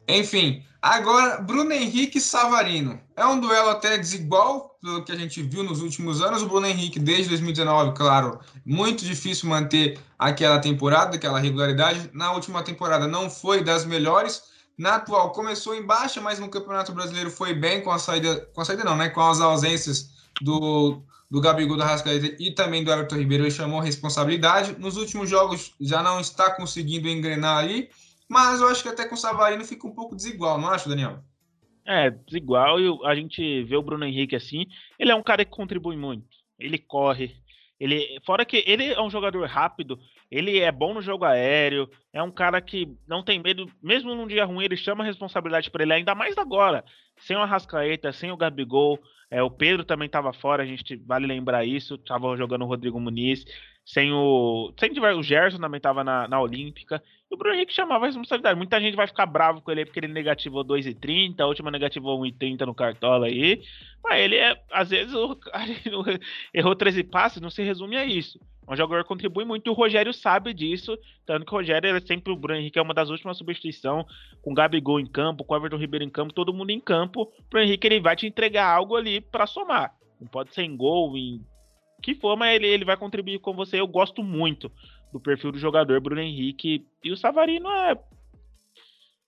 Enfim, 0.08 0.64
agora 0.82 1.42
Bruno 1.42 1.72
Henrique 1.72 2.18
e 2.18 2.22
Savarino. 2.22 3.00
É 3.16 3.26
um 3.26 3.40
duelo 3.40 3.70
até 3.70 3.98
desigual, 3.98 4.78
pelo 4.82 5.04
que 5.04 5.12
a 5.12 5.16
gente 5.16 5.42
viu 5.42 5.64
nos 5.64 5.82
últimos 5.82 6.22
anos. 6.22 6.42
O 6.42 6.48
Bruno 6.48 6.68
Henrique, 6.68 7.00
desde 7.00 7.30
2019, 7.30 7.94
claro, 7.94 8.40
muito 8.66 9.04
difícil 9.04 9.50
manter 9.50 10.00
aquela 10.18 10.60
temporada, 10.60 11.16
aquela 11.16 11.40
regularidade. 11.40 12.10
Na 12.14 12.32
última 12.32 12.64
temporada 12.64 13.08
não 13.08 13.30
foi 13.30 13.64
das 13.64 13.86
melhores. 13.86 14.44
Na 14.78 14.96
atual 14.96 15.32
começou 15.32 15.76
em 15.76 15.86
baixa, 15.86 16.22
mas 16.22 16.40
no 16.40 16.50
Campeonato 16.50 16.94
Brasileiro 16.94 17.32
foi 17.32 17.54
bem 17.54 17.82
com 17.82 17.92
a 17.92 17.98
saída, 17.98 18.48
com 18.54 18.62
a 18.62 18.66
saída 18.66 18.84
não, 18.84 18.96
né? 18.96 19.10
Com 19.10 19.22
as 19.22 19.42
ausências 19.42 20.12
do, 20.42 21.02
do 21.30 21.42
Gabigol 21.42 21.78
da 21.78 21.86
Rascaeta 21.86 22.36
e 22.40 22.52
também 22.52 22.84
do 22.84 22.92
Everton 22.92 23.18
Ribeiro, 23.18 23.44
ele 23.44 23.52
chamou 23.52 23.80
responsabilidade. 23.80 24.80
Nos 24.80 24.98
últimos 24.98 25.30
jogos 25.30 25.74
já 25.80 26.02
não 26.02 26.20
está 26.20 26.52
conseguindo 26.56 27.10
engrenar 27.10 27.58
ali 27.58 27.90
mas 28.30 28.60
eu 28.60 28.68
acho 28.68 28.84
que 28.84 28.90
até 28.90 29.08
com 29.08 29.16
o 29.16 29.18
Savarino 29.18 29.64
fica 29.64 29.88
um 29.88 29.94
pouco 29.94 30.16
desigual, 30.16 30.60
não 30.60 30.70
acho, 30.70 30.90
Daniel? 30.90 31.24
É, 31.86 32.10
desigual, 32.10 32.80
e 32.80 33.00
a 33.06 33.16
gente 33.16 33.64
vê 33.64 33.78
o 33.78 33.82
Bruno 33.82 34.04
Henrique 34.04 34.36
assim, 34.36 34.66
ele 35.00 35.12
é 35.12 35.16
um 35.16 35.24
cara 35.24 35.46
que 35.46 35.52
contribui 35.52 35.96
muito. 35.96 36.28
Ele 36.60 36.78
corre, 36.78 37.38
ele, 37.80 38.20
fora 38.26 38.46
que 38.46 38.64
ele 38.68 38.92
é 38.92 39.02
um 39.02 39.10
jogador 39.10 39.48
rápido, 39.48 39.98
ele 40.30 40.60
é 40.60 40.72
bom 40.72 40.94
no 40.94 41.02
jogo 41.02 41.26
aéreo, 41.26 41.90
é 42.12 42.22
um 42.22 42.32
cara 42.32 42.62
que 42.62 42.88
não 43.08 43.24
tem 43.24 43.40
medo, 43.40 43.70
mesmo 43.82 44.14
num 44.14 44.28
dia 44.28 44.46
ruim, 44.46 44.66
ele 44.66 44.78
chama 44.78 45.04
a 45.04 45.08
responsabilidade 45.08 45.72
para 45.72 45.84
ele, 45.84 45.94
ainda 45.94 46.14
mais 46.14 46.38
agora, 46.38 46.84
sem 47.18 47.36
o 47.36 47.42
Arrascaeta, 47.42 48.12
sem 48.12 48.32
o 48.32 48.38
Gabigol, 48.38 49.00
é, 49.30 49.44
o 49.44 49.52
Pedro 49.52 49.84
também 49.84 50.06
estava 50.06 50.32
fora, 50.32 50.64
a 50.64 50.66
gente 50.66 50.96
vale 50.96 51.28
lembrar 51.28 51.66
isso, 51.66 51.96
estava 51.96 52.36
jogando 52.38 52.64
o 52.64 52.68
Rodrigo 52.68 53.00
Muniz, 53.00 53.46
sem 53.88 54.12
o. 54.12 54.74
Sem 54.78 54.92
o 54.92 55.24
Gerson 55.24 55.60
também 55.60 55.78
estava 55.78 56.04
na, 56.04 56.28
na 56.28 56.42
Olímpica. 56.42 57.02
E 57.32 57.34
o 57.34 57.38
Bruno 57.38 57.56
Henrique 57.56 57.74
chamava 57.74 58.04
a 58.04 58.08
responsabilidade. 58.08 58.58
Muita 58.58 58.82
gente 58.82 58.98
vai 58.98 59.08
ficar 59.08 59.26
bravo 59.26 59.62
com 59.62 59.72
ele 59.72 59.86
porque 59.86 60.00
ele 60.02 60.10
negativou 60.10 60.64
2,30, 60.66 61.40
a 61.40 61.48
última 61.48 61.72
negativou 61.72 62.22
1,30 62.22 62.66
no 62.66 62.76
Cartola 62.76 63.28
aí. 63.28 63.62
Mas 64.04 64.20
ele 64.20 64.36
é, 64.36 64.62
às 64.72 64.90
vezes, 64.90 65.14
errou 66.54 66.76
13 66.76 67.04
passes, 67.06 67.42
não 67.42 67.50
se 67.50 67.64
resume 67.64 67.96
a 67.96 68.06
isso. 68.06 68.38
Um 68.68 68.76
jogador 68.76 69.06
contribui 69.06 69.46
muito 69.46 69.72
o 69.72 69.74
Rogério 69.74 70.14
sabe 70.14 70.54
disso. 70.54 70.98
Tanto 71.26 71.46
que 71.46 71.54
o 71.54 71.58
Rogério 71.58 71.96
é 71.96 72.00
sempre 72.02 72.34
o 72.34 72.36
Bruno 72.36 72.60
Henrique 72.60 72.78
é 72.78 72.82
uma 72.82 72.94
das 72.94 73.10
últimas 73.10 73.38
substituições, 73.38 74.06
com 74.42 74.52
o 74.52 74.54
Gabigol 74.54 75.00
em 75.00 75.06
campo, 75.06 75.46
com 75.46 75.54
o 75.54 75.58
Everton 75.58 75.78
Ribeiro 75.78 76.04
em 76.04 76.10
campo, 76.10 76.34
todo 76.34 76.54
mundo 76.54 76.72
em 76.72 76.80
campo. 76.80 77.22
O 77.22 77.50
Bruno 77.50 77.66
Henrique 77.66 77.88
ele 77.88 78.02
vai 78.02 78.16
te 78.16 78.28
entregar 78.28 78.68
algo 78.68 78.96
ali 78.96 79.22
para 79.22 79.48
somar. 79.48 79.96
Não 80.20 80.28
pode 80.28 80.54
ser 80.54 80.64
em 80.64 80.76
gol, 80.76 81.16
em 81.16 81.42
que 82.02 82.14
for, 82.14 82.36
mas 82.36 82.56
ele, 82.56 82.68
ele 82.68 82.86
vai 82.86 82.98
contribuir 82.98 83.40
com 83.40 83.54
você. 83.54 83.80
Eu 83.80 83.88
gosto 83.88 84.22
muito 84.22 84.72
do 85.12 85.20
perfil 85.20 85.52
do 85.52 85.60
jogador 85.60 86.02
Bruno 86.02 86.22
Henrique. 86.22 86.86
E 87.04 87.12
o 87.12 87.18
Savarino 87.18 87.70
é. 87.70 87.98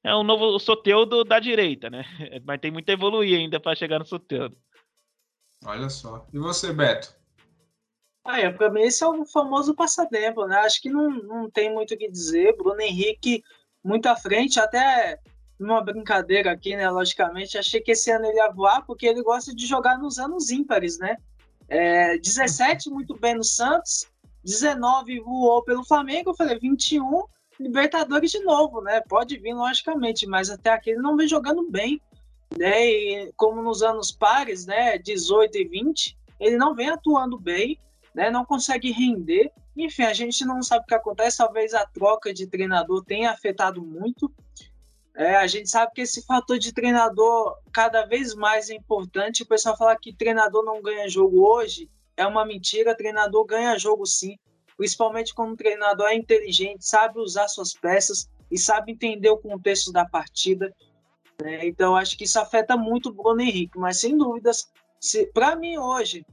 É 0.02 0.16
um 0.16 0.24
novo 0.24 0.58
Soteudo 0.60 1.24
da 1.26 1.40
direita, 1.40 1.90
né? 1.90 2.06
Mas 2.46 2.62
tem 2.62 2.72
muito 2.72 2.90
a 2.90 2.94
evoluir 2.94 3.38
ainda 3.38 3.60
para 3.60 3.76
chegar 3.76 4.00
no 4.00 4.06
Soteudo. 4.06 4.56
Olha 5.66 5.90
só. 5.90 6.26
E 6.32 6.40
você, 6.40 6.72
Beto? 6.72 7.19
Ah, 8.32 8.40
é, 8.40 8.52
para 8.52 8.70
mim 8.70 8.82
esse 8.82 9.04
é 9.04 9.08
o 9.08 9.26
famoso 9.26 9.74
passatempo, 9.74 10.46
né? 10.46 10.56
Acho 10.60 10.80
que 10.80 10.90
não, 10.92 11.10
não 11.10 11.50
tem 11.50 11.74
muito 11.74 11.96
o 11.96 11.98
que 11.98 12.08
dizer. 12.08 12.56
Bruno 12.56 12.80
Henrique 12.80 13.44
muito 13.84 14.06
à 14.06 14.16
frente, 14.16 14.60
até 14.60 15.20
numa 15.60 15.84
brincadeira 15.84 16.52
aqui, 16.52 16.76
né? 16.76 16.88
Logicamente, 16.92 17.58
achei 17.58 17.82
que 17.82 17.94
esse 17.94 18.12
ano 18.12 18.28
ele 18.28 18.38
ia 18.38 18.52
voar 18.52 18.86
porque 18.86 19.08
ele 19.08 19.24
gosta 19.24 19.52
de 19.56 19.66
jogar 19.66 19.98
nos 19.98 20.20
anos 20.20 20.52
ímpares, 20.52 21.00
né? 21.00 21.18
É, 21.68 22.20
17 22.20 22.92
muito 22.92 23.18
bem 23.18 23.34
no 23.34 23.44
Santos, 23.44 24.06
19 24.44 25.22
voou 25.22 25.64
pelo 25.64 25.84
Flamengo, 25.84 26.30
eu 26.30 26.36
falei 26.36 26.60
21 26.60 27.24
Libertadores 27.60 28.30
de 28.30 28.42
novo, 28.42 28.80
né? 28.80 29.02
Pode 29.10 29.40
vir 29.40 29.56
logicamente, 29.56 30.28
mas 30.28 30.52
até 30.52 30.70
aqui 30.70 30.92
ele 30.92 31.02
não 31.02 31.18
vem 31.18 31.28
jogando 31.28 31.68
bem, 31.68 32.00
né? 32.56 32.86
E 32.88 33.34
como 33.36 33.60
nos 33.64 33.82
anos 33.82 34.12
pares, 34.12 34.68
né, 34.68 35.00
18 35.00 35.58
e 35.58 35.68
20, 35.68 36.16
ele 36.40 36.58
não 36.58 36.76
vem 36.76 36.90
atuando 36.90 37.40
bem, 37.40 37.80
né? 38.20 38.30
Não 38.30 38.44
consegue 38.44 38.92
render. 38.92 39.50
Enfim, 39.78 40.04
a 40.04 40.14
gente 40.14 40.44
não 40.44 40.62
sabe 40.62 40.84
o 40.84 40.88
que 40.88 40.94
acontece, 40.94 41.38
talvez 41.38 41.74
a 41.74 41.86
troca 41.86 42.34
de 42.34 42.46
treinador 42.48 43.02
tenha 43.06 43.32
afetado 43.32 43.82
muito. 43.82 44.30
É, 45.16 45.38
a 45.38 45.48
gente 45.48 45.70
sabe 45.70 45.94
que 45.96 46.02
esse 46.02 46.26
fator 46.26 46.60
de 46.60 46.74
treinador 46.74 47.56
cada 47.72 48.06
vez 48.06 48.36
mais 48.36 48.70
é 48.70 48.74
importante. 48.76 49.44
O 49.44 49.48
pessoal 49.48 49.78
fala 49.78 49.98
que 49.98 50.14
treinador 50.14 50.66
não 50.66 50.82
ganha 50.82 51.08
jogo 51.08 51.48
hoje 51.48 51.90
é 52.18 52.28
uma 52.28 52.46
mentira. 52.46 52.94
Treinador 52.94 53.46
ganha 53.46 53.80
jogo 53.80 54.06
sim, 54.06 54.38
principalmente 54.76 55.34
quando 55.34 55.54
o 55.54 55.58
treinador 55.58 56.08
é 56.08 56.16
inteligente, 56.16 56.86
sabe 56.86 57.22
usar 57.22 57.48
suas 57.48 57.74
peças 57.74 58.30
e 58.52 58.58
sabe 58.58 58.92
entender 58.92 59.30
o 59.30 59.38
contexto 59.38 59.94
da 59.94 60.06
partida. 60.06 60.76
Né? 61.42 61.66
Então 61.68 61.96
acho 61.96 62.18
que 62.18 62.26
isso 62.26 62.38
afeta 62.38 62.76
muito 62.76 63.10
o 63.10 63.14
Bruno 63.14 63.40
Henrique. 63.40 63.80
Mas 63.80 64.02
sem 64.02 64.18
dúvidas, 64.18 64.70
para 65.34 65.56
mim 65.56 65.78
hoje, 65.78 66.26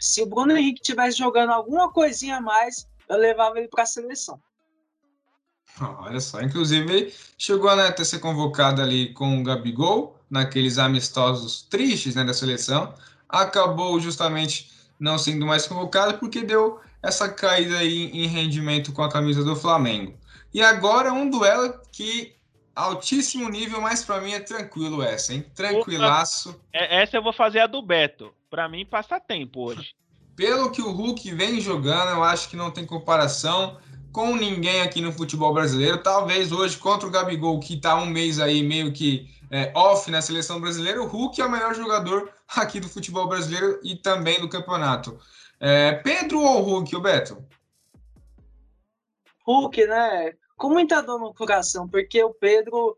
se 0.00 0.22
o 0.22 0.26
Bruno 0.26 0.56
Henrique 0.56 0.82
tivesse 0.82 1.18
jogando 1.18 1.50
alguma 1.50 1.90
coisinha 1.90 2.36
a 2.36 2.40
mais, 2.40 2.88
eu 3.08 3.16
levava 3.16 3.58
ele 3.58 3.68
para 3.68 3.82
a 3.82 3.86
seleção. 3.86 4.40
Olha 5.80 6.20
só, 6.20 6.40
inclusive 6.40 7.12
chegou 7.36 7.74
né, 7.76 7.86
a 7.86 7.92
ter 7.92 8.04
ser 8.04 8.18
convocado 8.18 8.82
ali 8.82 9.12
com 9.12 9.40
o 9.40 9.44
Gabigol, 9.44 10.18
naqueles 10.28 10.78
amistosos 10.78 11.62
tristes 11.62 12.14
né, 12.14 12.24
da 12.24 12.34
seleção. 12.34 12.94
Acabou 13.28 14.00
justamente 14.00 14.70
não 14.98 15.18
sendo 15.18 15.46
mais 15.46 15.66
convocado 15.66 16.18
porque 16.18 16.42
deu 16.42 16.80
essa 17.02 17.28
caída 17.28 17.78
aí 17.78 18.10
em 18.12 18.26
rendimento 18.26 18.92
com 18.92 19.02
a 19.02 19.10
camisa 19.10 19.44
do 19.44 19.54
Flamengo. 19.54 20.18
E 20.52 20.62
agora 20.62 21.12
um 21.12 21.28
duelo 21.28 21.80
que 21.92 22.34
altíssimo 22.74 23.48
nível, 23.48 23.80
mas 23.80 24.04
para 24.04 24.20
mim 24.20 24.32
é 24.32 24.40
tranquilo 24.40 25.02
essa, 25.02 25.34
hein? 25.34 25.44
Tranquilaço. 25.54 26.60
É, 26.72 27.02
essa 27.02 27.16
eu 27.16 27.22
vou 27.22 27.32
fazer 27.32 27.60
a 27.60 27.66
do 27.66 27.82
Beto. 27.82 28.32
Para 28.50 28.68
mim 28.68 28.86
passa 28.86 29.20
tempo 29.20 29.60
hoje. 29.60 29.94
Pelo 30.34 30.70
que 30.70 30.80
o 30.80 30.90
Hulk 30.90 31.34
vem 31.34 31.60
jogando, 31.60 32.10
eu 32.10 32.22
acho 32.22 32.48
que 32.48 32.56
não 32.56 32.70
tem 32.70 32.86
comparação 32.86 33.78
com 34.12 34.36
ninguém 34.36 34.80
aqui 34.80 35.00
no 35.00 35.12
futebol 35.12 35.52
brasileiro. 35.52 36.02
Talvez 36.02 36.52
hoje 36.52 36.78
contra 36.78 37.08
o 37.08 37.10
Gabigol, 37.10 37.60
que 37.60 37.74
está 37.74 37.96
um 37.96 38.06
mês 38.06 38.38
aí 38.38 38.62
meio 38.62 38.92
que 38.92 39.28
é, 39.50 39.72
off 39.74 40.10
na 40.10 40.22
seleção 40.22 40.60
brasileira, 40.60 41.02
o 41.02 41.06
Hulk 41.06 41.40
é 41.40 41.44
o 41.44 41.50
melhor 41.50 41.74
jogador 41.74 42.32
aqui 42.56 42.80
do 42.80 42.88
futebol 42.88 43.26
brasileiro 43.28 43.80
e 43.82 43.96
também 43.96 44.40
do 44.40 44.48
campeonato. 44.48 45.18
É, 45.60 45.92
Pedro 45.92 46.40
ou 46.40 46.62
Hulk, 46.62 46.94
o 46.96 47.00
Beto? 47.00 47.44
Hulk, 49.46 49.86
né? 49.86 50.32
Com 50.56 50.70
muita 50.70 51.00
dor 51.00 51.18
no 51.18 51.34
coração, 51.34 51.88
porque 51.88 52.22
o 52.22 52.34
Pedro 52.34 52.96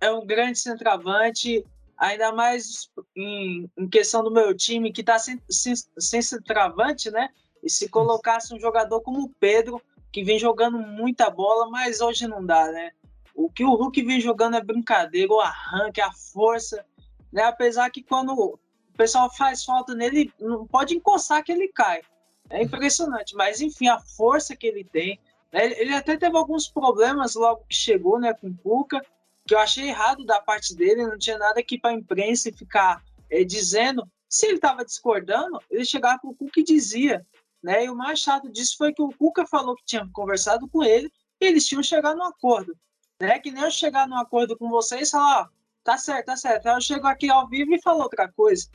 é 0.00 0.10
um 0.10 0.26
grande 0.26 0.58
centroavante, 0.58 1.64
ainda 1.96 2.32
mais 2.32 2.90
em, 3.16 3.70
em 3.76 3.88
questão 3.88 4.22
do 4.22 4.30
meu 4.30 4.54
time, 4.54 4.92
que 4.92 5.00
está 5.00 5.18
sem, 5.18 5.40
sem, 5.48 5.74
sem 5.98 6.22
centroavante, 6.22 7.10
né? 7.10 7.30
E 7.62 7.70
se 7.70 7.88
colocasse 7.88 8.54
um 8.54 8.60
jogador 8.60 9.00
como 9.00 9.22
o 9.22 9.28
Pedro, 9.40 9.80
que 10.12 10.22
vem 10.22 10.38
jogando 10.38 10.78
muita 10.78 11.30
bola, 11.30 11.68
mas 11.70 12.00
hoje 12.00 12.26
não 12.26 12.44
dá, 12.44 12.70
né? 12.70 12.92
O 13.34 13.50
que 13.50 13.64
o 13.64 13.74
Hulk 13.74 14.02
vem 14.02 14.20
jogando 14.20 14.56
é 14.56 14.62
brincadeira, 14.62 15.32
o 15.32 15.40
arranque, 15.40 16.00
a 16.00 16.12
força, 16.12 16.84
né? 17.32 17.42
Apesar 17.42 17.90
que 17.90 18.02
quando 18.02 18.32
o 18.32 18.58
pessoal 18.96 19.30
faz 19.34 19.64
falta 19.64 19.94
nele, 19.94 20.32
não 20.40 20.66
pode 20.66 20.94
encostar 20.94 21.42
que 21.42 21.52
ele 21.52 21.68
cai. 21.68 22.02
É 22.48 22.62
impressionante, 22.62 23.34
mas 23.34 23.60
enfim, 23.60 23.88
a 23.88 23.98
força 23.98 24.54
que 24.54 24.66
ele 24.66 24.84
tem. 24.84 25.18
Né? 25.52 25.72
Ele 25.80 25.94
até 25.94 26.16
teve 26.16 26.36
alguns 26.36 26.68
problemas 26.68 27.34
logo 27.34 27.64
que 27.68 27.74
chegou, 27.74 28.18
né, 28.18 28.32
com 28.32 28.48
o 28.48 28.56
Cuca, 28.56 29.04
que 29.46 29.54
eu 29.54 29.58
achei 29.58 29.88
errado 29.88 30.24
da 30.24 30.40
parte 30.40 30.74
dele, 30.74 31.06
não 31.06 31.18
tinha 31.18 31.38
nada 31.38 31.60
aqui 31.60 31.78
para 31.78 31.90
a 31.90 31.94
imprensa 31.94 32.52
ficar 32.52 33.02
é, 33.30 33.44
dizendo. 33.44 34.06
Se 34.28 34.46
ele 34.46 34.56
estava 34.56 34.84
discordando, 34.84 35.60
ele 35.70 35.84
chegava 35.84 36.18
para 36.18 36.30
o 36.30 36.34
Cuca 36.34 36.60
e 36.60 36.64
dizia: 36.64 37.24
né? 37.62 37.84
E 37.84 37.90
o 37.90 37.96
mais 37.96 38.18
chato 38.18 38.50
disso 38.50 38.76
foi 38.76 38.92
que 38.92 39.02
o 39.02 39.10
Cuca 39.10 39.46
falou 39.46 39.74
que 39.74 39.84
tinha 39.84 40.08
conversado 40.12 40.68
com 40.68 40.82
ele 40.82 41.10
e 41.40 41.46
eles 41.46 41.66
tinham 41.66 41.82
chegado 41.82 42.16
num 42.16 42.24
acordo, 42.24 42.76
né? 43.20 43.38
Que 43.38 43.50
nem 43.50 43.62
eu 43.62 43.70
chegar 43.70 44.08
num 44.08 44.16
acordo 44.16 44.56
com 44.56 44.68
vocês 44.68 45.08
e 45.08 45.10
falar, 45.10 45.42
ó, 45.42 45.48
tá 45.82 45.98
certo, 45.98 46.26
tá 46.26 46.36
certo. 46.36 46.66
Aí 46.66 46.74
eu 46.74 46.80
chego 46.80 47.06
aqui 47.06 47.30
ao 47.30 47.48
vivo 47.48 47.74
e 47.74 47.82
falo 47.82 48.02
outra 48.02 48.30
coisa. 48.32 48.68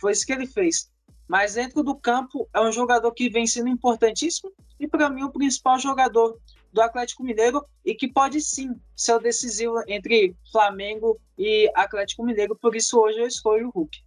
Foi 0.00 0.12
isso 0.12 0.26
que 0.26 0.32
ele 0.32 0.46
fez. 0.46 0.90
Mas 1.28 1.54
dentro 1.54 1.82
do 1.82 1.94
campo 1.94 2.48
é 2.54 2.60
um 2.60 2.72
jogador 2.72 3.12
que 3.12 3.28
vem 3.28 3.46
sendo 3.46 3.68
importantíssimo 3.68 4.50
e 4.80 4.88
para 4.88 5.10
mim 5.10 5.24
o 5.24 5.30
principal 5.30 5.78
jogador 5.78 6.38
do 6.78 6.82
Atlético 6.82 7.24
Mineiro 7.24 7.64
e 7.84 7.94
que 7.94 8.06
pode 8.06 8.40
sim 8.40 8.76
ser 8.94 9.14
o 9.14 9.18
decisivo 9.18 9.82
entre 9.88 10.34
Flamengo 10.52 11.20
e 11.36 11.70
Atlético 11.74 12.24
Mineiro. 12.24 12.54
Por 12.54 12.76
isso 12.76 12.98
hoje 12.98 13.18
eu 13.18 13.26
escolho 13.26 13.68
o 13.68 13.70
Hulk. 13.70 13.98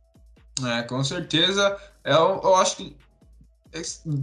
É, 0.65 0.84
com 0.84 1.03
certeza. 1.03 1.78
Eu, 2.03 2.39
eu 2.43 2.55
acho 2.55 2.78
que 2.78 2.95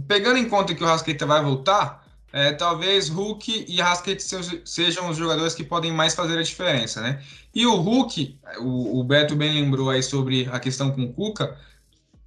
pegando 0.07 0.37
em 0.37 0.49
conta 0.49 0.73
que 0.73 0.83
o 0.83 0.87
Rascaeta 0.87 1.25
vai 1.25 1.43
voltar, 1.43 2.03
é, 2.33 2.51
talvez 2.53 3.07
Hulk 3.07 3.65
e 3.67 3.79
Rascaeta 3.79 4.23
sejam 4.65 5.09
os 5.09 5.17
jogadores 5.17 5.53
que 5.53 5.63
podem 5.63 5.91
mais 5.91 6.15
fazer 6.15 6.37
a 6.37 6.43
diferença, 6.43 7.01
né? 7.01 7.23
E 7.53 7.65
o 7.65 7.75
Hulk, 7.75 8.39
o, 8.59 8.99
o 8.99 9.03
Beto 9.03 9.35
bem 9.35 9.53
lembrou 9.53 9.89
aí 9.89 10.01
sobre 10.01 10.47
a 10.51 10.59
questão 10.59 10.91
com 10.91 11.03
o 11.03 11.13
Cuca, 11.13 11.57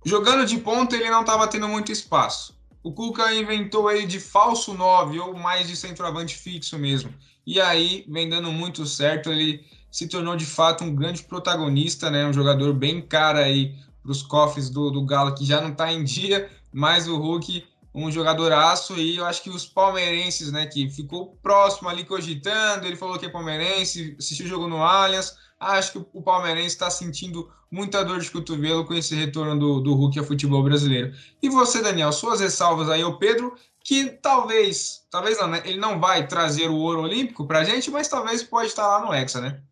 jogando 0.04 0.46
de 0.46 0.58
ponta 0.58 0.96
ele 0.96 1.10
não 1.10 1.20
estava 1.22 1.46
tendo 1.48 1.68
muito 1.68 1.90
espaço. 1.90 2.56
O 2.82 2.92
Cuca 2.92 3.32
inventou 3.34 3.90
ele 3.90 4.06
de 4.06 4.18
falso 4.18 4.74
9 4.74 5.20
ou 5.20 5.34
mais 5.34 5.68
de 5.68 5.76
centroavante 5.76 6.36
fixo 6.36 6.78
mesmo. 6.78 7.14
E 7.46 7.60
aí, 7.60 8.04
vem 8.08 8.28
dando 8.28 8.50
muito 8.50 8.84
certo, 8.86 9.30
ele 9.30 9.64
se 9.90 10.08
tornou 10.08 10.36
de 10.36 10.46
fato 10.46 10.82
um 10.82 10.94
grande 10.94 11.22
protagonista, 11.22 12.10
né? 12.10 12.26
Um 12.26 12.32
jogador 12.32 12.72
bem 12.72 13.00
cara 13.00 13.40
aí 13.40 13.76
para 14.02 14.10
os 14.10 14.22
cofres 14.22 14.68
do, 14.68 14.90
do 14.90 15.04
Galo 15.04 15.34
que 15.34 15.44
já 15.44 15.60
não 15.60 15.70
está 15.70 15.92
em 15.92 16.02
dia, 16.02 16.50
mas 16.72 17.06
o 17.06 17.16
Hulk 17.16 17.64
um 17.94 18.10
jogadoraço 18.10 18.96
e 18.96 19.16
eu 19.16 19.26
acho 19.26 19.42
que 19.42 19.50
os 19.50 19.66
palmeirenses, 19.66 20.50
né, 20.50 20.66
que 20.66 20.88
ficou 20.88 21.36
próximo 21.42 21.88
ali 21.88 22.04
cogitando, 22.04 22.86
ele 22.86 22.96
falou 22.96 23.18
que 23.18 23.26
é 23.26 23.28
palmeirense, 23.28 24.16
assistiu 24.18 24.46
o 24.46 24.48
jogo 24.48 24.66
no 24.66 24.82
Allianz, 24.82 25.36
acho 25.70 25.92
que 25.92 26.06
o 26.12 26.22
palmeirense 26.22 26.68
está 26.68 26.90
sentindo 26.90 27.50
muita 27.70 28.04
dor 28.04 28.20
de 28.20 28.30
cotovelo 28.30 28.84
com 28.84 28.94
esse 28.94 29.14
retorno 29.14 29.58
do, 29.58 29.80
do 29.80 29.94
Hulk 29.94 30.18
ao 30.18 30.24
futebol 30.24 30.62
brasileiro. 30.62 31.12
E 31.42 31.48
você, 31.48 31.82
Daniel, 31.82 32.12
suas 32.12 32.40
ressalvas 32.40 32.90
aí 32.90 33.02
ao 33.02 33.18
Pedro, 33.18 33.54
que 33.84 34.10
talvez, 34.10 35.06
talvez 35.10 35.40
não, 35.40 35.48
né, 35.48 35.62
ele 35.64 35.78
não 35.78 35.98
vai 35.98 36.26
trazer 36.26 36.68
o 36.68 36.76
ouro 36.76 37.02
olímpico 37.02 37.46
para 37.46 37.60
a 37.60 37.64
gente, 37.64 37.90
mas 37.90 38.08
talvez 38.08 38.42
pode 38.42 38.68
estar 38.68 38.86
lá 38.86 39.04
no 39.04 39.14
Hexa, 39.14 39.40
né? 39.40 39.62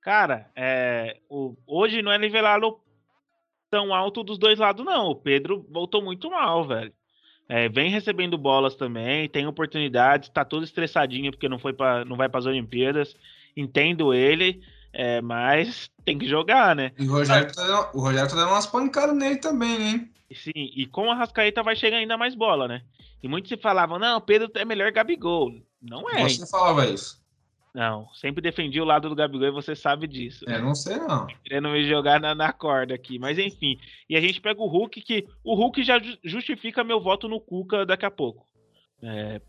Cara, 0.00 0.50
é, 0.56 1.18
o, 1.28 1.54
hoje 1.66 2.02
não 2.02 2.10
é 2.10 2.18
nivelado 2.18 2.78
tão 3.70 3.94
alto 3.94 4.24
dos 4.24 4.38
dois 4.38 4.58
lados, 4.58 4.84
não. 4.84 5.06
O 5.06 5.16
Pedro 5.16 5.66
voltou 5.70 6.02
muito 6.02 6.30
mal, 6.30 6.66
velho. 6.66 6.92
É, 7.48 7.68
vem 7.68 7.90
recebendo 7.90 8.38
bolas 8.38 8.76
também, 8.76 9.28
tem 9.28 9.46
oportunidades, 9.46 10.28
tá 10.28 10.44
todo 10.44 10.64
estressadinho 10.64 11.32
porque 11.32 11.48
não 11.48 11.58
foi 11.58 11.74
não 12.06 12.16
vai 12.16 12.28
para 12.28 12.38
as 12.38 12.46
Olimpíadas. 12.46 13.16
Entendo 13.56 14.14
ele, 14.14 14.62
é, 14.92 15.20
mas 15.20 15.90
tem 16.04 16.18
que 16.18 16.28
jogar, 16.28 16.74
né? 16.74 16.92
E 16.98 17.08
o 17.08 17.12
Rogério, 17.12 17.52
tá 17.54 17.62
dando, 17.62 17.88
o 17.94 18.00
Rogério 18.00 18.28
tá 18.28 18.36
dando 18.36 18.50
umas 18.50 18.66
pancadas 18.66 19.16
nele 19.16 19.36
também, 19.36 19.82
hein? 19.82 20.12
Sim, 20.34 20.52
e 20.54 20.86
com 20.86 21.10
a 21.10 21.14
Rascaeta 21.14 21.62
vai 21.62 21.74
chegar 21.74 21.98
ainda 21.98 22.16
mais 22.16 22.34
bola, 22.34 22.68
né? 22.68 22.82
E 23.22 23.28
muitos 23.28 23.48
se 23.48 23.56
falavam, 23.56 23.98
não, 23.98 24.20
Pedro 24.20 24.50
é 24.54 24.64
melhor 24.64 24.90
Gabigol. 24.92 25.52
Não 25.82 26.08
é. 26.10 26.28
Você 26.28 26.46
falava 26.46 26.86
isso. 26.86 27.20
Não, 27.72 28.08
sempre 28.14 28.42
defendi 28.42 28.80
o 28.80 28.84
lado 28.84 29.08
do 29.08 29.14
Gabigol 29.14 29.46
e 29.46 29.52
você 29.52 29.76
sabe 29.76 30.08
disso. 30.08 30.44
É, 30.48 30.60
não 30.60 30.74
sei 30.74 30.96
não. 30.96 31.26
Querendo 31.44 31.68
me 31.68 31.88
jogar 31.88 32.20
na, 32.20 32.34
na, 32.34 32.52
corda 32.52 32.94
aqui, 32.94 33.18
mas 33.18 33.38
enfim. 33.38 33.78
E 34.08 34.16
a 34.16 34.20
gente 34.20 34.40
pega 34.40 34.60
o 34.60 34.66
Hulk, 34.66 35.00
que 35.02 35.28
o 35.44 35.54
Hulk 35.54 35.82
já 35.84 36.00
justifica 36.24 36.82
meu 36.82 37.00
voto 37.00 37.28
no 37.28 37.40
Cuca 37.40 37.86
daqui 37.86 38.04
a 38.04 38.10
pouco. 38.10 38.44
É, 39.02 39.40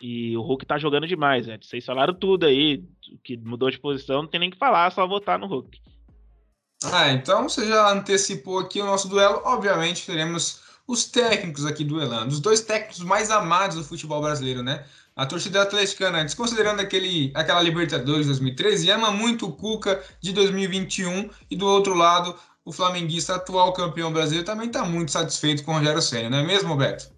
e 0.00 0.36
o 0.36 0.42
Hulk 0.42 0.64
tá 0.66 0.78
jogando 0.78 1.06
demais, 1.06 1.46
né? 1.46 1.58
Vocês 1.60 1.84
falaram 1.84 2.14
tudo 2.14 2.46
aí, 2.46 2.84
que 3.24 3.36
mudou 3.36 3.70
de 3.70 3.78
posição, 3.78 4.22
não 4.22 4.28
tem 4.28 4.40
nem 4.40 4.50
que 4.50 4.58
falar, 4.58 4.90
só 4.92 5.06
votar 5.06 5.38
no 5.38 5.46
Hulk. 5.46 5.80
Ah, 6.84 7.10
então 7.10 7.48
você 7.48 7.66
já 7.66 7.90
antecipou 7.90 8.58
aqui 8.58 8.80
o 8.80 8.86
nosso 8.86 9.08
duelo. 9.08 9.42
Obviamente 9.44 10.06
teremos 10.06 10.62
os 10.86 11.04
técnicos 11.04 11.66
aqui 11.66 11.84
duelando, 11.84 12.32
os 12.32 12.40
dois 12.40 12.60
técnicos 12.60 13.00
mais 13.00 13.30
amados 13.30 13.76
do 13.76 13.84
futebol 13.84 14.22
brasileiro, 14.22 14.62
né? 14.62 14.84
A 15.14 15.26
torcida 15.26 15.62
atleticana, 15.62 16.22
desconsiderando 16.22 16.80
aquele, 16.80 17.32
aquela 17.34 17.60
Libertadores 17.60 18.26
2013, 18.26 18.90
ama 18.90 19.10
muito 19.10 19.46
o 19.46 19.52
Cuca 19.52 20.02
de 20.20 20.32
2021 20.32 21.28
e 21.50 21.56
do 21.56 21.66
outro 21.66 21.94
lado, 21.94 22.36
o 22.64 22.72
flamenguista 22.72 23.34
atual 23.34 23.72
campeão 23.72 24.12
brasileiro 24.12 24.46
também 24.46 24.68
está 24.68 24.84
muito 24.84 25.10
satisfeito 25.10 25.64
com 25.64 25.72
o 25.72 25.74
Rogério 25.78 26.00
Senna, 26.00 26.30
não 26.30 26.38
é 26.38 26.42
mesmo, 26.44 26.76
Beto? 26.76 27.17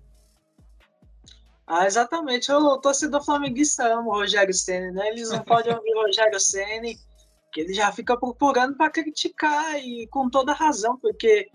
Ah, 1.72 1.86
exatamente. 1.86 2.50
O 2.50 2.78
torcedor 2.78 3.24
flamenguista 3.24 3.86
ama 3.86 4.08
o 4.08 4.10
Rogério 4.10 4.52
Senna, 4.52 4.90
né? 4.90 5.08
Eles 5.10 5.30
não 5.30 5.38
podem 5.44 5.72
ouvir 5.72 5.94
o 5.94 6.02
Rogério 6.02 6.40
Senna, 6.40 6.88
que 7.52 7.60
ele 7.60 7.72
já 7.72 7.92
fica 7.92 8.18
procurando 8.18 8.76
para 8.76 8.90
criticar 8.90 9.78
e 9.78 10.08
com 10.08 10.28
toda 10.28 10.52
razão, 10.52 10.98
porque 10.98 11.48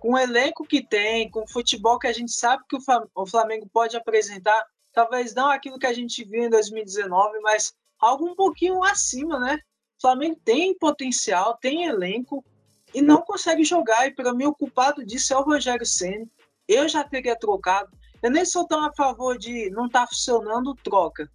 com 0.00 0.14
o 0.14 0.18
elenco 0.18 0.66
que 0.66 0.84
tem, 0.84 1.30
com 1.30 1.44
o 1.44 1.48
futebol 1.48 2.00
que 2.00 2.08
a 2.08 2.12
gente 2.12 2.32
sabe 2.32 2.64
que 2.68 2.76
o 3.14 3.26
Flamengo 3.26 3.70
pode 3.72 3.96
apresentar, 3.96 4.60
talvez 4.92 5.36
não 5.36 5.48
aquilo 5.48 5.78
que 5.78 5.86
a 5.86 5.92
gente 5.92 6.24
viu 6.24 6.42
em 6.42 6.50
2019, 6.50 7.38
mas 7.38 7.72
algo 8.00 8.26
um 8.26 8.34
pouquinho 8.34 8.82
acima, 8.82 9.38
né? 9.38 9.60
O 9.98 10.00
Flamengo 10.00 10.40
tem 10.44 10.76
potencial, 10.76 11.56
tem 11.58 11.84
elenco 11.84 12.44
e 12.92 13.00
não 13.00 13.22
consegue 13.22 13.62
jogar. 13.62 14.04
E 14.08 14.10
para 14.12 14.34
mim, 14.34 14.46
o 14.46 14.54
culpado 14.54 15.06
disso 15.06 15.32
é 15.32 15.36
o 15.36 15.44
Rogério 15.44 15.86
Senna. 15.86 16.26
Eu 16.66 16.88
já 16.88 17.04
teria 17.04 17.38
trocado. 17.38 17.99
Eu 18.22 18.30
nem 18.30 18.44
sou 18.44 18.66
tão 18.66 18.84
a 18.84 18.92
favor 18.92 19.38
de 19.38 19.70
não 19.70 19.86
estar 19.86 20.02
tá 20.02 20.06
funcionando, 20.06 20.74
troca. 20.74 21.30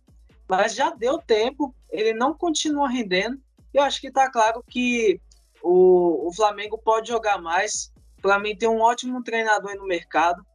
Mas 0.47 0.75
já 0.75 0.91
deu 0.91 1.17
tempo, 1.17 1.73
ele 1.89 2.13
não 2.13 2.33
continua 2.33 2.89
rendendo. 2.89 3.39
Eu 3.73 3.83
acho 3.83 3.99
que 3.99 4.07
está 4.07 4.29
claro 4.29 4.63
que 4.69 5.19
o, 5.61 6.27
o 6.27 6.33
Flamengo 6.33 6.77
pode 6.77 7.09
jogar 7.09 7.41
mais. 7.41 7.91
Para 8.21 8.39
mim, 8.39 8.55
tem 8.55 8.69
um 8.69 8.81
ótimo 8.81 9.23
treinador 9.23 9.75
no 9.75 9.87
mercado. 9.87 10.45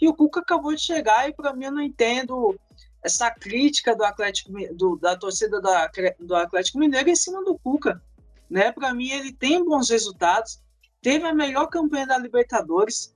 E 0.00 0.08
o 0.08 0.14
Cuca 0.14 0.40
acabou 0.40 0.74
de 0.74 0.80
chegar 0.80 1.28
e 1.28 1.34
para 1.34 1.52
mim 1.52 1.66
eu 1.66 1.72
não 1.72 1.82
entendo 1.82 2.58
essa 3.04 3.30
crítica 3.30 3.94
do 3.94 4.04
Atlético 4.04 4.50
do, 4.74 4.96
da 4.96 5.16
torcida 5.16 5.60
da, 5.60 5.90
do 6.18 6.34
Atlético 6.34 6.78
Mineiro 6.78 7.10
em 7.10 7.16
cima 7.16 7.44
do 7.44 7.58
Cuca, 7.58 8.00
né? 8.48 8.72
Para 8.72 8.94
mim 8.94 9.10
ele 9.10 9.32
tem 9.32 9.62
bons 9.64 9.90
resultados, 9.90 10.60
teve 11.02 11.26
a 11.26 11.34
melhor 11.34 11.66
campanha 11.66 12.06
da 12.06 12.18
Libertadores, 12.18 13.14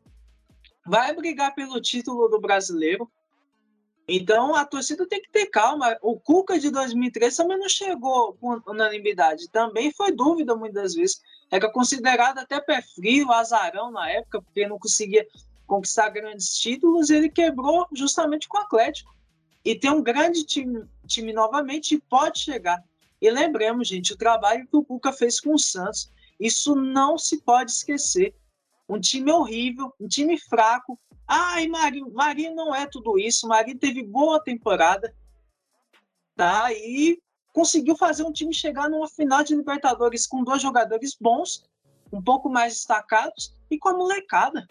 vai 0.86 1.14
brigar 1.14 1.54
pelo 1.54 1.80
título 1.80 2.28
do 2.28 2.40
Brasileiro. 2.40 3.10
Então 4.06 4.54
a 4.54 4.64
torcida 4.66 5.06
tem 5.08 5.22
que 5.22 5.30
ter 5.30 5.46
calma. 5.46 5.96
O 6.02 6.18
Cuca 6.20 6.58
de 6.58 6.70
2003 6.70 7.34
também 7.34 7.58
não 7.58 7.68
chegou 7.68 8.34
com 8.34 8.60
unanimidade, 8.66 9.48
também 9.48 9.90
foi 9.92 10.12
dúvida 10.12 10.54
muitas 10.54 10.94
vezes. 10.94 11.22
Era 11.50 11.70
considerado 11.70 12.38
até 12.38 12.60
pé 12.60 12.82
frio, 12.82 13.32
azarão 13.32 13.90
na 13.90 14.10
época, 14.10 14.42
porque 14.42 14.66
não 14.66 14.78
conseguia 14.78 15.26
conquistar 15.66 16.10
grandes 16.10 16.58
títulos, 16.58 17.08
ele 17.08 17.30
quebrou 17.30 17.86
justamente 17.92 18.46
com 18.46 18.58
o 18.58 18.60
Atlético. 18.60 19.14
E 19.64 19.74
tem 19.74 19.90
um 19.90 20.02
grande 20.02 20.44
time, 20.44 20.84
time 21.06 21.32
novamente 21.32 21.94
e 21.94 22.00
pode 22.00 22.40
chegar. 22.40 22.84
E 23.20 23.30
lembremos, 23.30 23.88
gente, 23.88 24.12
o 24.12 24.16
trabalho 24.18 24.66
que 24.66 24.76
o 24.76 24.84
Cuca 24.84 25.10
fez 25.10 25.40
com 25.40 25.54
o 25.54 25.58
Santos, 25.58 26.10
isso 26.38 26.74
não 26.74 27.16
se 27.16 27.40
pode 27.40 27.70
esquecer. 27.70 28.34
Um 28.88 29.00
time 29.00 29.30
horrível, 29.30 29.92
um 30.00 30.08
time 30.08 30.38
fraco. 30.38 30.98
Ai, 31.26 31.66
Marinho, 31.66 32.12
Marinho 32.12 32.54
não 32.54 32.74
é 32.74 32.86
tudo 32.86 33.18
isso. 33.18 33.48
Marinho 33.48 33.78
teve 33.78 34.02
boa 34.02 34.42
temporada, 34.42 35.14
tá? 36.36 36.72
E 36.72 37.18
conseguiu 37.52 37.96
fazer 37.96 38.24
um 38.24 38.32
time 38.32 38.52
chegar 38.52 38.90
numa 38.90 39.08
final 39.08 39.42
de 39.42 39.54
Libertadores 39.54 40.26
com 40.26 40.44
dois 40.44 40.60
jogadores 40.60 41.16
bons, 41.18 41.64
um 42.12 42.22
pouco 42.22 42.48
mais 42.48 42.74
destacados 42.74 43.56
e 43.70 43.78
com 43.78 43.88
a 43.88 43.94
molecada 43.94 44.66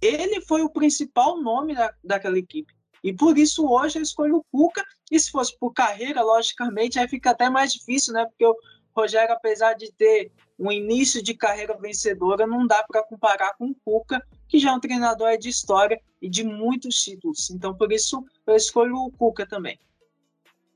ele 0.00 0.40
foi 0.40 0.62
o 0.62 0.70
principal 0.70 1.40
nome 1.40 1.74
da, 1.74 1.92
daquela 2.02 2.38
equipe. 2.38 2.72
E 3.02 3.12
por 3.12 3.38
isso 3.38 3.68
hoje 3.68 3.98
eu 3.98 4.02
escolho 4.02 4.36
o 4.36 4.44
Cuca. 4.50 4.84
E 5.10 5.18
se 5.18 5.30
fosse 5.30 5.56
por 5.58 5.72
carreira, 5.72 6.22
logicamente, 6.22 6.98
aí 6.98 7.08
fica 7.08 7.30
até 7.30 7.48
mais 7.48 7.72
difícil, 7.72 8.12
né? 8.12 8.24
Porque 8.26 8.44
o 8.44 8.56
Rogério, 8.96 9.34
apesar 9.34 9.74
de 9.74 9.92
ter 9.92 10.32
um 10.58 10.72
início 10.72 11.22
de 11.22 11.34
carreira 11.34 11.76
vencedora, 11.78 12.46
não 12.46 12.66
dá 12.66 12.82
para 12.82 13.02
comparar 13.04 13.54
com 13.56 13.66
o 13.66 13.74
Cuca, 13.84 14.20
que 14.48 14.58
já 14.58 14.70
é 14.70 14.72
um 14.72 14.80
treinador 14.80 15.38
de 15.38 15.48
história 15.48 16.00
e 16.20 16.28
de 16.28 16.42
muitos 16.42 16.96
títulos. 16.96 17.50
Então, 17.50 17.74
por 17.74 17.92
isso, 17.92 18.24
eu 18.46 18.56
escolho 18.56 18.96
o 18.96 19.10
Cuca 19.12 19.46
também. 19.46 19.78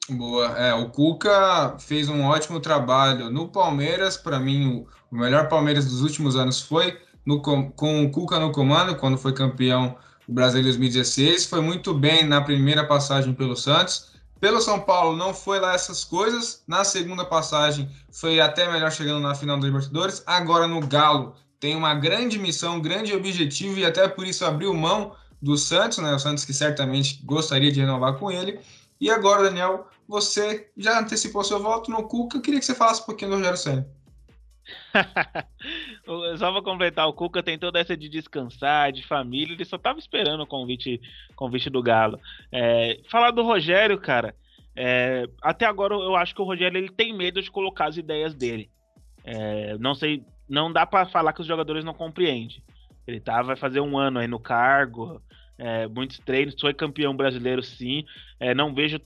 Boa. 0.09 0.59
É, 0.59 0.74
o 0.74 0.91
Cuca 0.91 1.76
fez 1.78 2.09
um 2.09 2.22
ótimo 2.24 2.61
trabalho 2.61 3.30
no 3.30 3.49
Palmeiras. 3.49 4.16
Para 4.16 4.39
mim, 4.39 4.87
o 5.11 5.16
melhor 5.16 5.49
Palmeiras 5.49 5.87
dos 5.87 6.03
últimos 6.03 6.37
anos 6.37 6.61
foi 6.61 6.99
no, 7.24 7.41
com 7.41 8.05
o 8.05 8.11
Cuca 8.11 8.39
no 8.39 8.53
comando, 8.53 8.97
quando 8.97 9.18
foi 9.18 9.33
campeão 9.33 9.97
do 10.26 10.35
Brasil 10.35 10.61
em 10.61 10.64
2016. 10.64 11.47
Foi 11.47 11.61
muito 11.61 11.95
bem 11.95 12.24
na 12.24 12.41
primeira 12.41 12.87
passagem 12.87 13.33
pelo 13.33 13.57
Santos. 13.57 14.11
Pelo 14.43 14.61
São 14.61 14.80
Paulo 14.80 15.16
não 15.16 15.32
foi 15.32 15.61
lá 15.61 15.72
essas 15.72 16.03
coisas. 16.03 16.64
Na 16.66 16.82
segunda 16.82 17.24
passagem 17.24 17.88
foi 18.11 18.40
até 18.40 18.68
melhor 18.68 18.90
chegando 18.90 19.20
na 19.20 19.36
final 19.36 19.57
da 19.57 19.64
Libertadores. 19.64 20.20
Agora 20.26 20.66
no 20.66 20.84
Galo 20.84 21.36
tem 21.61 21.76
uma 21.76 21.95
grande 21.95 22.40
missão, 22.40 22.78
um 22.78 22.82
grande 22.82 23.14
objetivo 23.14 23.78
e 23.78 23.86
até 23.86 24.09
por 24.09 24.26
isso 24.26 24.45
abriu 24.45 24.74
mão 24.74 25.14
do 25.40 25.57
Santos, 25.57 25.99
né? 25.99 26.12
O 26.12 26.18
Santos 26.18 26.45
que 26.45 26.53
certamente 26.53 27.22
gostaria 27.24 27.70
de 27.70 27.78
renovar 27.78 28.14
com 28.18 28.32
ele. 28.32 28.59
E 29.01 29.09
agora, 29.09 29.45
Daniel, 29.45 29.86
você 30.09 30.68
já 30.76 30.99
antecipou 30.99 31.45
seu 31.45 31.62
voto 31.62 31.88
no 31.88 32.03
Cuca. 32.09 32.38
Eu 32.38 32.43
queria 32.43 32.59
que 32.59 32.66
você 32.66 32.74
falasse 32.74 33.03
um 33.03 33.05
pouquinho 33.05 33.30
do 33.30 33.36
Rogério 33.36 33.57
Senna. 33.57 33.88
só 36.38 36.52
para 36.52 36.62
completar, 36.62 37.08
o 37.08 37.12
Cuca 37.12 37.42
tem 37.42 37.58
toda 37.58 37.78
essa 37.78 37.96
de 37.96 38.08
descansar, 38.08 38.92
de 38.92 39.06
família, 39.06 39.54
ele 39.54 39.64
só 39.64 39.78
tava 39.78 39.98
esperando 39.98 40.42
o 40.42 40.46
convite, 40.46 41.00
convite 41.34 41.70
do 41.70 41.82
Galo. 41.82 42.18
É, 42.50 43.00
falar 43.10 43.30
do 43.30 43.42
Rogério, 43.42 43.98
cara, 43.98 44.34
é, 44.74 45.28
até 45.42 45.66
agora 45.66 45.94
eu 45.94 46.16
acho 46.16 46.34
que 46.34 46.42
o 46.42 46.44
Rogério 46.44 46.78
ele 46.78 46.90
tem 46.90 47.12
medo 47.12 47.42
de 47.42 47.50
colocar 47.50 47.86
as 47.86 47.96
ideias 47.96 48.34
dele. 48.34 48.70
É, 49.24 49.76
não 49.78 49.94
sei, 49.94 50.24
não 50.48 50.72
dá 50.72 50.86
para 50.86 51.06
falar 51.06 51.32
que 51.32 51.40
os 51.40 51.46
jogadores 51.46 51.84
não 51.84 51.94
compreendem. 51.94 52.62
Ele 53.06 53.20
tá, 53.20 53.42
vai 53.42 53.56
fazer 53.56 53.80
um 53.80 53.98
ano 53.98 54.18
aí 54.18 54.28
no 54.28 54.38
cargo, 54.38 55.20
é, 55.58 55.86
muitos 55.86 56.18
treinos, 56.18 56.60
foi 56.60 56.74
campeão 56.74 57.14
brasileiro 57.14 57.62
sim. 57.62 58.04
É, 58.38 58.54
não 58.54 58.74
vejo 58.74 58.98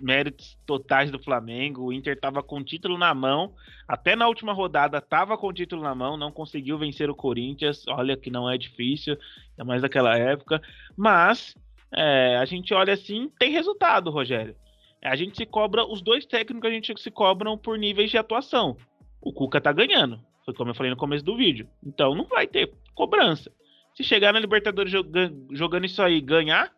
méritos 0.00 0.58
totais 0.66 1.10
do 1.10 1.18
Flamengo. 1.18 1.84
O 1.84 1.92
Inter 1.92 2.14
estava 2.14 2.42
com 2.42 2.58
o 2.58 2.64
título 2.64 2.96
na 2.98 3.14
mão, 3.14 3.54
até 3.86 4.14
na 4.14 4.26
última 4.26 4.52
rodada 4.52 4.98
estava 4.98 5.36
com 5.36 5.48
o 5.48 5.52
título 5.52 5.82
na 5.82 5.94
mão, 5.94 6.16
não 6.16 6.32
conseguiu 6.32 6.78
vencer 6.78 7.10
o 7.10 7.14
Corinthians. 7.14 7.84
Olha 7.88 8.16
que 8.16 8.30
não 8.30 8.48
é 8.48 8.56
difícil, 8.56 9.16
é 9.56 9.64
mais 9.64 9.82
daquela 9.82 10.16
época. 10.16 10.60
Mas 10.96 11.54
é, 11.92 12.36
a 12.36 12.44
gente 12.44 12.72
olha 12.74 12.92
assim, 12.92 13.30
tem 13.38 13.50
resultado, 13.50 14.10
Rogério. 14.10 14.54
A 15.02 15.14
gente 15.14 15.36
se 15.36 15.46
cobra, 15.46 15.84
os 15.84 16.02
dois 16.02 16.26
técnicos 16.26 16.68
a 16.68 16.72
gente 16.72 17.00
se 17.00 17.10
cobram 17.10 17.56
por 17.56 17.78
níveis 17.78 18.10
de 18.10 18.18
atuação. 18.18 18.76
O 19.20 19.32
Cuca 19.32 19.60
tá 19.60 19.72
ganhando, 19.72 20.20
foi 20.44 20.54
como 20.54 20.70
eu 20.70 20.74
falei 20.74 20.90
no 20.90 20.96
começo 20.96 21.24
do 21.24 21.36
vídeo. 21.36 21.68
Então 21.84 22.14
não 22.14 22.24
vai 22.24 22.46
ter 22.46 22.72
cobrança. 22.94 23.52
Se 23.94 24.04
chegar 24.04 24.32
na 24.32 24.40
Libertadores 24.40 24.92
jogando 25.50 25.84
isso 25.84 26.02
aí 26.02 26.20
ganhar, 26.20 26.72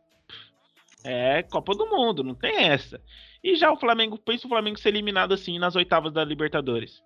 é 1.04 1.42
Copa 1.42 1.74
do 1.74 1.86
Mundo, 1.86 2.22
não 2.22 2.34
tem 2.34 2.64
essa. 2.64 3.00
E 3.42 3.56
já 3.56 3.72
o 3.72 3.78
Flamengo, 3.78 4.18
pensa 4.18 4.46
o 4.46 4.50
Flamengo 4.50 4.78
ser 4.78 4.90
eliminado 4.90 5.32
assim 5.32 5.58
nas 5.58 5.76
oitavas 5.76 6.12
da 6.12 6.24
Libertadores. 6.24 7.02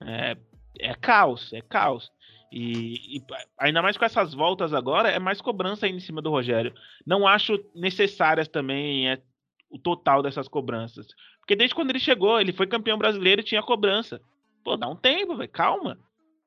É, 0.00 0.36
é 0.78 0.94
caos, 0.94 1.52
é 1.52 1.60
caos. 1.60 2.10
E, 2.50 3.16
e, 3.16 3.22
ainda 3.58 3.80
mais 3.80 3.96
com 3.96 4.04
essas 4.04 4.34
voltas 4.34 4.74
agora, 4.74 5.08
é 5.08 5.18
mais 5.18 5.40
cobrança 5.40 5.86
ainda 5.86 5.96
em 5.96 6.00
cima 6.00 6.20
do 6.20 6.30
Rogério. 6.30 6.74
Não 7.06 7.26
acho 7.26 7.58
necessárias 7.74 8.46
também 8.46 9.08
é, 9.08 9.22
o 9.70 9.78
total 9.78 10.22
dessas 10.22 10.46
cobranças. 10.48 11.06
Porque 11.40 11.56
desde 11.56 11.74
quando 11.74 11.90
ele 11.90 11.98
chegou, 11.98 12.38
ele 12.38 12.52
foi 12.52 12.66
campeão 12.66 12.98
brasileiro 12.98 13.40
e 13.40 13.44
tinha 13.44 13.62
cobrança. 13.62 14.20
Pô, 14.62 14.76
dá 14.76 14.86
um 14.86 14.96
tempo, 14.96 15.34
velho, 15.34 15.50
calma. 15.50 15.98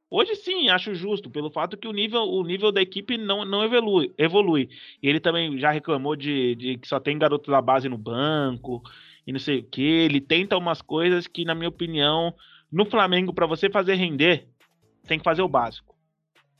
Hoje 0.10 0.36
sim, 0.36 0.70
acho 0.70 0.94
justo, 0.94 1.30
pelo 1.32 1.50
fato 1.50 1.76
que 1.76 1.88
o 1.88 1.92
nível, 1.92 2.22
o 2.22 2.44
nível 2.44 2.72
da 2.72 2.82
equipe 2.82 3.18
não, 3.18 3.44
não 3.44 3.64
evolui, 3.64 4.14
evolui. 4.18 4.70
Ele 5.02 5.20
também 5.20 5.58
já 5.58 5.72
reclamou 5.72 6.16
de, 6.16 6.56
de 6.56 6.78
que 6.78 6.88
só 6.88 7.00
tem 7.00 7.18
garoto 7.18 7.50
da 7.50 7.62
base 7.62 7.90
no 7.90 7.98
banco 7.98 8.84
e 9.26 9.32
não 9.32 9.40
sei 9.40 9.60
o 9.60 9.64
que. 9.64 9.82
Ele 9.82 10.22
tenta 10.22 10.58
umas 10.58 10.82
coisas 10.82 11.26
que, 11.26 11.44
na 11.44 11.56
minha 11.56 11.70
opinião, 11.70 12.34
no 12.72 12.86
Flamengo, 12.86 13.34
para 13.34 13.48
você 13.48 13.68
fazer 13.70 13.96
render, 13.96 14.48
tem 15.08 15.18
que 15.18 15.24
fazer 15.24 15.42
o 15.42 15.50
básico. 15.50 15.96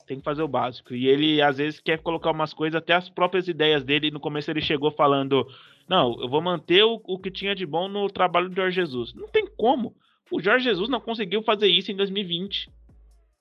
Tem 0.08 0.18
que 0.18 0.24
fazer 0.24 0.42
o 0.42 0.48
básico. 0.48 0.94
E 0.96 1.08
ele, 1.08 1.42
às 1.42 1.58
vezes, 1.58 1.80
quer 1.80 2.00
colocar 2.00 2.32
umas 2.32 2.54
coisas, 2.54 2.76
até 2.76 2.94
as 2.94 3.10
próprias 3.10 3.48
ideias 3.48 3.84
dele. 3.84 4.12
No 4.12 4.20
começo, 4.20 4.50
ele 4.50 4.62
chegou 4.62 4.92
falando: 4.92 5.48
Não, 5.88 6.16
eu 6.20 6.28
vou 6.28 6.42
manter 6.42 6.84
o, 6.84 7.00
o 7.04 7.20
que 7.20 7.32
tinha 7.32 7.56
de 7.56 7.66
bom 7.66 7.88
no 7.88 8.08
trabalho 8.10 8.50
do 8.50 8.56
Jorge 8.56 8.76
Jesus. 8.76 9.14
Não 9.14 9.28
tem 9.28 9.48
como. 9.56 9.96
O 10.32 10.42
Jorge 10.42 10.66
Jesus 10.66 10.90
não 10.90 11.00
conseguiu 11.00 11.44
fazer 11.44 11.68
isso 11.68 11.92
em 11.92 11.96
2020 11.96 12.70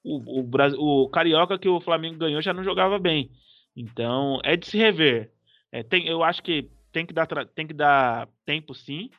o, 0.04 0.42
o, 0.42 1.02
o 1.04 1.08
Carioca 1.08 1.58
que 1.58 1.68
o 1.68 1.80
Flamengo 1.80 2.18
ganhou 2.18 2.42
já 2.42 2.52
não 2.52 2.62
jogava 2.62 2.98
bem. 2.98 3.30
Então, 3.74 4.38
é 4.44 4.56
de 4.56 4.66
se 4.66 4.76
rever. 4.76 5.32
É, 5.72 5.82
tem, 5.82 6.06
eu 6.06 6.22
acho 6.22 6.42
que 6.42 6.70
tem 6.92 7.04
que 7.04 7.12
dar, 7.12 7.26
tem 7.54 7.66
que 7.66 7.74
dar 7.74 8.28
tempo 8.44 8.74
sim. 8.74 9.10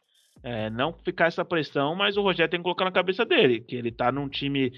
É, 0.44 0.70
não 0.70 0.94
ficar 0.94 1.26
essa 1.26 1.44
pressão, 1.44 1.96
mas 1.96 2.18
o 2.18 2.22
Rogério 2.22 2.50
tem 2.52 2.60
que 2.60 2.64
colocar 2.64 2.86
na 2.86 2.92
cabeça 2.92 3.26
dele, 3.26 3.62
que 3.62 3.76
ele 3.76 3.92
tá 3.92 4.12
num 4.12 4.30
time, 4.30 4.72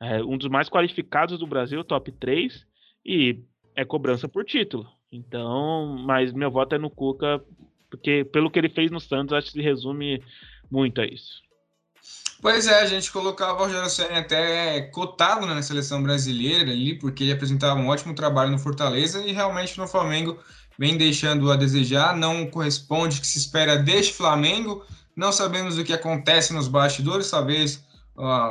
é, 0.00 0.22
um 0.22 0.38
dos 0.38 0.48
mais 0.48 0.70
qualificados 0.70 1.38
do 1.38 1.46
Brasil, 1.46 1.84
top 1.84 2.10
3, 2.12 2.66
e 3.04 3.44
é 3.74 3.84
cobrança 3.84 4.26
por 4.26 4.42
título. 4.44 4.88
Então, 5.12 5.98
mas 6.06 6.32
meu 6.32 6.50
voto 6.50 6.74
é 6.74 6.78
no 6.78 6.88
Cuca, 6.88 7.44
porque 7.90 8.24
pelo 8.24 8.50
que 8.50 8.58
ele 8.58 8.70
fez 8.70 8.90
no 8.90 8.98
Santos, 8.98 9.34
acho 9.34 9.48
que 9.48 9.52
se 9.52 9.60
resume 9.60 10.22
muito 10.70 11.00
a 11.00 11.06
isso. 11.06 11.42
Pois 12.40 12.66
é, 12.66 12.80
a 12.80 12.86
gente 12.86 13.10
colocava 13.10 13.54
o 13.54 13.64
Rogério 13.64 13.88
Senna 13.88 14.18
até 14.18 14.82
cotado 14.92 15.46
né, 15.46 15.54
na 15.54 15.62
seleção 15.62 16.02
brasileira 16.02 16.70
ali, 16.70 16.94
porque 16.94 17.24
ele 17.24 17.32
apresentava 17.32 17.80
um 17.80 17.88
ótimo 17.88 18.14
trabalho 18.14 18.50
no 18.50 18.58
Fortaleza 18.58 19.22
e 19.26 19.32
realmente 19.32 19.78
no 19.78 19.88
Flamengo 19.88 20.38
vem 20.78 20.96
deixando 20.96 21.50
a 21.50 21.56
desejar, 21.56 22.14
não 22.14 22.46
corresponde 22.46 23.18
o 23.18 23.20
que 23.20 23.26
se 23.26 23.38
espera 23.38 23.76
deste 23.78 24.12
Flamengo. 24.12 24.84
Não 25.14 25.32
sabemos 25.32 25.78
o 25.78 25.84
que 25.84 25.94
acontece 25.94 26.52
nos 26.52 26.68
bastidores, 26.68 27.30
talvez 27.30 27.82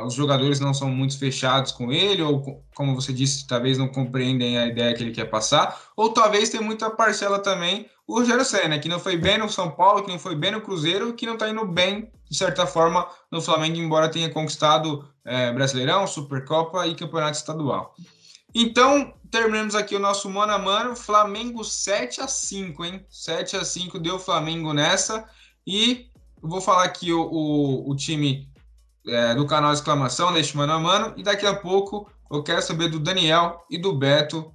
os 0.04 0.14
jogadores 0.14 0.60
não 0.60 0.72
são 0.72 0.88
muito 0.88 1.18
fechados 1.18 1.72
com 1.72 1.92
ele, 1.92 2.22
ou 2.22 2.62
como 2.74 2.94
você 2.94 3.12
disse, 3.12 3.46
talvez 3.46 3.76
não 3.76 3.88
compreendem 3.88 4.58
a 4.58 4.66
ideia 4.66 4.94
que 4.94 5.02
ele 5.02 5.10
quer 5.10 5.24
passar, 5.24 5.80
ou 5.96 6.12
talvez 6.12 6.48
tem 6.50 6.60
muita 6.60 6.88
parcela 6.88 7.38
também 7.38 7.88
o 8.06 8.20
Rogério 8.20 8.44
Senna, 8.44 8.78
que 8.78 8.88
não 8.88 9.00
foi 9.00 9.16
bem 9.16 9.36
no 9.36 9.48
São 9.48 9.70
Paulo, 9.70 10.04
que 10.04 10.10
não 10.10 10.18
foi 10.18 10.36
bem 10.36 10.52
no 10.52 10.60
Cruzeiro, 10.60 11.12
que 11.14 11.26
não 11.26 11.34
está 11.34 11.48
indo 11.48 11.66
bem, 11.66 12.08
de 12.30 12.36
certa 12.36 12.64
forma, 12.64 13.08
no 13.32 13.42
Flamengo, 13.42 13.78
embora 13.78 14.08
tenha 14.08 14.30
conquistado 14.30 15.08
é, 15.24 15.52
Brasileirão, 15.52 16.06
Supercopa 16.06 16.86
e 16.86 16.94
Campeonato 16.94 17.36
Estadual. 17.36 17.96
Então, 18.54 19.12
terminamos 19.28 19.74
aqui 19.74 19.96
o 19.96 19.98
nosso 19.98 20.30
mano 20.30 20.52
a 20.52 20.58
mano. 20.58 20.94
Flamengo 20.94 21.64
7 21.64 22.20
a 22.20 22.28
5 22.28 22.84
hein? 22.84 23.04
7 23.10 23.56
a 23.56 23.64
5 23.64 23.98
deu 23.98 24.20
Flamengo 24.20 24.72
nessa. 24.72 25.28
E 25.66 26.06
eu 26.40 26.48
vou 26.48 26.60
falar 26.60 26.84
aqui 26.84 27.12
o, 27.12 27.22
o, 27.22 27.90
o 27.90 27.96
time 27.96 28.48
é, 29.06 29.34
do 29.34 29.46
canal 29.46 29.72
Exclamação 29.72 30.30
neste 30.30 30.56
mano 30.56 30.72
a 30.72 30.80
mano. 30.80 31.14
E 31.16 31.22
daqui 31.22 31.46
a 31.46 31.54
pouco 31.54 32.10
eu 32.30 32.42
quero 32.42 32.62
saber 32.62 32.88
do 32.88 32.98
Daniel 32.98 33.64
e 33.70 33.78
do 33.78 33.92
Beto 33.94 34.52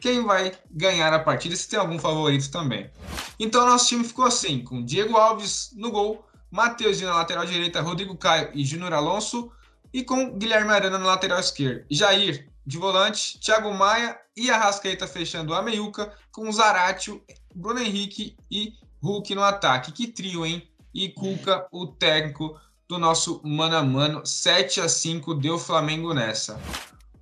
quem 0.00 0.24
vai 0.24 0.52
ganhar 0.70 1.12
a 1.12 1.18
partida, 1.18 1.56
se 1.56 1.68
tem 1.68 1.78
algum 1.78 1.98
favorito 1.98 2.50
também. 2.50 2.90
Então 3.38 3.66
nosso 3.66 3.88
time 3.88 4.04
ficou 4.04 4.24
assim, 4.24 4.62
com 4.62 4.84
Diego 4.84 5.16
Alves 5.16 5.70
no 5.74 5.90
gol, 5.90 6.24
Matheus 6.50 7.00
na 7.00 7.14
lateral 7.14 7.44
direita, 7.44 7.80
Rodrigo 7.80 8.16
Caio 8.16 8.50
e 8.54 8.64
Júnior 8.64 8.92
Alonso, 8.92 9.50
e 9.92 10.04
com 10.04 10.36
Guilherme 10.38 10.70
Arana 10.72 10.98
na 10.98 11.06
lateral 11.06 11.40
esquerda. 11.40 11.84
Jair 11.90 12.48
de 12.66 12.76
volante, 12.76 13.40
Thiago 13.40 13.72
Maia 13.72 14.18
e 14.36 14.50
Arrascaeta 14.50 15.06
fechando 15.06 15.54
a 15.54 15.62
meiuca, 15.62 16.12
com 16.30 16.50
Zaratio, 16.52 17.22
Bruno 17.54 17.80
Henrique 17.80 18.36
e 18.50 18.74
Hulk 19.02 19.34
no 19.34 19.42
ataque. 19.42 19.92
Que 19.92 20.06
trio, 20.06 20.44
hein? 20.44 20.68
E 20.92 21.08
Cuca, 21.08 21.66
o 21.72 21.86
técnico 21.86 22.60
do 22.88 22.98
nosso 22.98 23.40
mano 23.44 23.76
a 23.76 23.82
mano, 23.82 24.24
7 24.24 24.80
a 24.80 24.88
5 24.88 25.34
deu 25.34 25.58
Flamengo 25.58 26.14
nessa. 26.14 26.58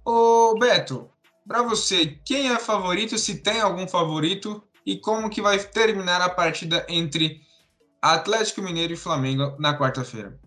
Ô 0.04 0.54
Beto, 0.58 1.10
para 1.46 1.62
você, 1.62 2.18
quem 2.24 2.52
é 2.52 2.58
favorito, 2.58 3.18
se 3.18 3.42
tem 3.42 3.60
algum 3.60 3.88
favorito 3.88 4.62
e 4.84 4.96
como 4.96 5.28
que 5.28 5.42
vai 5.42 5.58
terminar 5.58 6.20
a 6.22 6.28
partida 6.28 6.86
entre 6.88 7.40
Atlético 8.00 8.62
Mineiro 8.62 8.92
e 8.92 8.96
Flamengo 8.96 9.56
na 9.58 9.76
quarta-feira? 9.76 10.38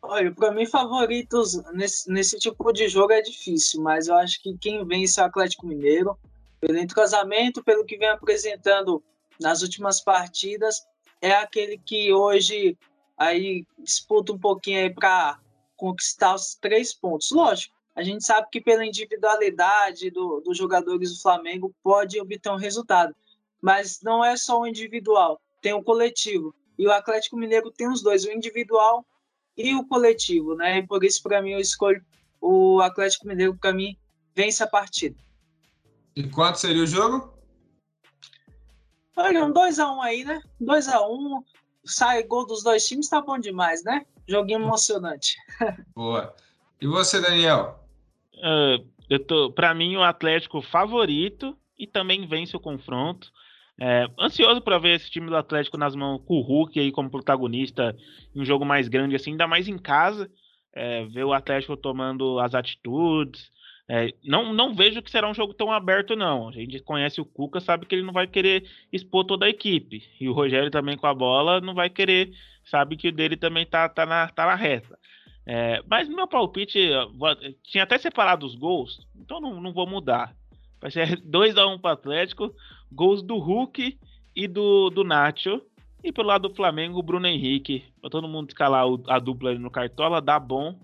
Olha, 0.00 0.32
para 0.32 0.52
mim, 0.52 0.66
favoritos 0.66 1.60
nesse, 1.72 2.08
nesse 2.08 2.38
tipo 2.38 2.72
de 2.72 2.88
jogo 2.88 3.12
é 3.12 3.20
difícil, 3.20 3.82
mas 3.82 4.06
eu 4.06 4.14
acho 4.14 4.40
que 4.40 4.56
quem 4.58 4.86
vence 4.86 5.18
é 5.18 5.24
o 5.24 5.26
Atlético 5.26 5.66
Mineiro, 5.66 6.16
pelo 6.60 6.78
entrosamento, 6.78 7.64
pelo 7.64 7.84
que 7.84 7.98
vem 7.98 8.08
apresentando 8.08 9.02
nas 9.40 9.62
últimas 9.62 10.00
partidas, 10.00 10.86
é 11.20 11.32
aquele 11.32 11.76
que 11.78 12.12
hoje 12.12 12.78
aí 13.16 13.64
disputa 13.78 14.32
um 14.32 14.38
pouquinho 14.38 14.80
aí 14.80 14.90
para 14.92 15.38
conquistar 15.76 16.34
os 16.34 16.54
três 16.54 16.94
pontos. 16.94 17.30
Lógico, 17.30 17.74
a 17.94 18.02
gente 18.02 18.24
sabe 18.24 18.48
que 18.50 18.60
pela 18.60 18.84
individualidade 18.84 20.10
do, 20.10 20.40
dos 20.40 20.56
jogadores 20.56 21.14
do 21.14 21.22
Flamengo 21.22 21.74
pode 21.82 22.20
obter 22.20 22.50
um 22.50 22.56
resultado, 22.56 23.14
mas 23.60 24.00
não 24.02 24.24
é 24.24 24.36
só 24.36 24.60
o 24.60 24.66
individual, 24.66 25.40
tem 25.62 25.72
o 25.72 25.82
coletivo. 25.82 26.54
E 26.78 26.86
o 26.86 26.92
Atlético 26.92 27.38
Mineiro 27.38 27.70
tem 27.70 27.88
os 27.88 28.02
dois, 28.02 28.24
o 28.24 28.30
individual 28.30 29.04
e 29.56 29.74
o 29.74 29.86
coletivo, 29.86 30.54
né? 30.54 30.78
E 30.78 30.86
por 30.86 31.02
isso, 31.02 31.22
para 31.22 31.40
mim, 31.40 31.52
eu 31.52 31.58
escolho 31.58 32.04
o 32.38 32.80
Atlético 32.80 33.26
Mineiro, 33.26 33.56
para 33.56 33.72
mim, 33.72 33.96
vence 34.34 34.62
a 34.62 34.66
partida. 34.66 35.16
E 36.14 36.28
quanto 36.28 36.58
seria 36.58 36.82
o 36.82 36.86
jogo? 36.86 37.34
Olha, 39.16 39.44
um 39.44 39.52
2x1 39.52 39.96
um 39.96 40.02
aí, 40.02 40.24
né? 40.24 40.42
2x1, 40.60 41.08
um, 41.08 41.42
sai 41.86 42.22
gol 42.24 42.46
dos 42.46 42.62
dois 42.62 42.86
times, 42.86 43.08
tá 43.08 43.20
bom 43.20 43.38
demais, 43.38 43.82
né? 43.84 44.04
Joguinho 44.28 44.60
emocionante. 44.60 45.36
Boa. 45.94 46.34
E 46.80 46.86
você, 46.86 47.20
Daniel? 47.20 47.82
Uh, 48.34 48.86
eu 49.08 49.24
tô, 49.24 49.50
para 49.50 49.74
mim, 49.74 49.96
o 49.96 50.02
Atlético 50.02 50.60
favorito 50.60 51.56
e 51.78 51.86
também 51.86 52.26
vence 52.26 52.56
o 52.56 52.60
confronto. 52.60 53.30
É, 53.78 54.06
ansioso 54.18 54.62
para 54.62 54.78
ver 54.78 54.96
esse 54.96 55.10
time 55.10 55.28
do 55.28 55.36
Atlético 55.36 55.76
nas 55.76 55.94
mãos 55.94 56.22
com 56.24 56.34
o 56.34 56.40
Hulk 56.40 56.80
aí 56.80 56.90
como 56.90 57.10
protagonista 57.10 57.94
em 58.34 58.40
um 58.40 58.44
jogo 58.44 58.64
mais 58.64 58.88
grande 58.88 59.14
assim, 59.14 59.32
ainda 59.32 59.46
mais 59.46 59.68
em 59.68 59.78
casa. 59.78 60.30
É, 60.74 61.04
ver 61.06 61.24
o 61.24 61.32
Atlético 61.32 61.76
tomando 61.76 62.38
as 62.38 62.54
atitudes, 62.54 63.50
É, 63.88 64.12
não, 64.24 64.52
não 64.52 64.74
vejo 64.74 65.00
que 65.00 65.10
será 65.10 65.30
um 65.30 65.34
jogo 65.34 65.54
tão 65.54 65.70
aberto, 65.70 66.16
não. 66.16 66.48
A 66.48 66.52
gente 66.52 66.80
conhece 66.80 67.20
o 67.20 67.24
Cuca, 67.24 67.60
sabe 67.60 67.86
que 67.86 67.94
ele 67.94 68.02
não 68.02 68.12
vai 68.12 68.26
querer 68.26 68.68
expor 68.92 69.24
toda 69.24 69.46
a 69.46 69.50
equipe. 69.50 70.02
E 70.20 70.28
o 70.28 70.32
Rogério 70.32 70.70
também 70.70 70.96
com 70.96 71.06
a 71.06 71.14
bola 71.14 71.60
não 71.60 71.74
vai 71.74 71.88
querer, 71.88 72.32
sabe 72.64 72.96
que 72.96 73.08
o 73.08 73.12
dele 73.12 73.36
também 73.36 73.64
tá, 73.64 73.88
tá, 73.88 74.04
na, 74.04 74.28
tá 74.28 74.46
na 74.46 74.56
reta. 74.56 74.98
É, 75.46 75.80
mas 75.88 76.08
meu 76.08 76.26
palpite, 76.26 76.90
tinha 77.62 77.84
até 77.84 77.96
separado 77.96 78.44
os 78.44 78.56
gols, 78.56 79.06
então 79.14 79.40
não, 79.40 79.60
não 79.60 79.72
vou 79.72 79.86
mudar. 79.86 80.34
Vai 80.80 80.90
ser 80.90 81.20
2x1 81.22 81.74
um 81.74 81.78
para 81.78 81.92
Atlético, 81.92 82.52
gols 82.90 83.22
do 83.22 83.38
Hulk 83.38 83.96
e 84.34 84.48
do, 84.48 84.90
do 84.90 85.04
Nacho. 85.04 85.62
E 86.02 86.12
pelo 86.12 86.28
lado 86.28 86.48
do 86.48 86.54
Flamengo, 86.54 86.98
o 86.98 87.02
Bruno 87.02 87.26
Henrique. 87.26 87.84
Pra 88.00 88.10
todo 88.10 88.28
mundo 88.28 88.48
escalar 88.48 88.84
a 89.08 89.18
dupla 89.18 89.50
ali 89.50 89.58
no 89.58 89.70
Cartola, 89.70 90.20
dá 90.20 90.38
bom. 90.38 90.78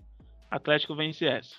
Atlético 0.49 0.95
vence 0.95 1.25
essa. 1.25 1.55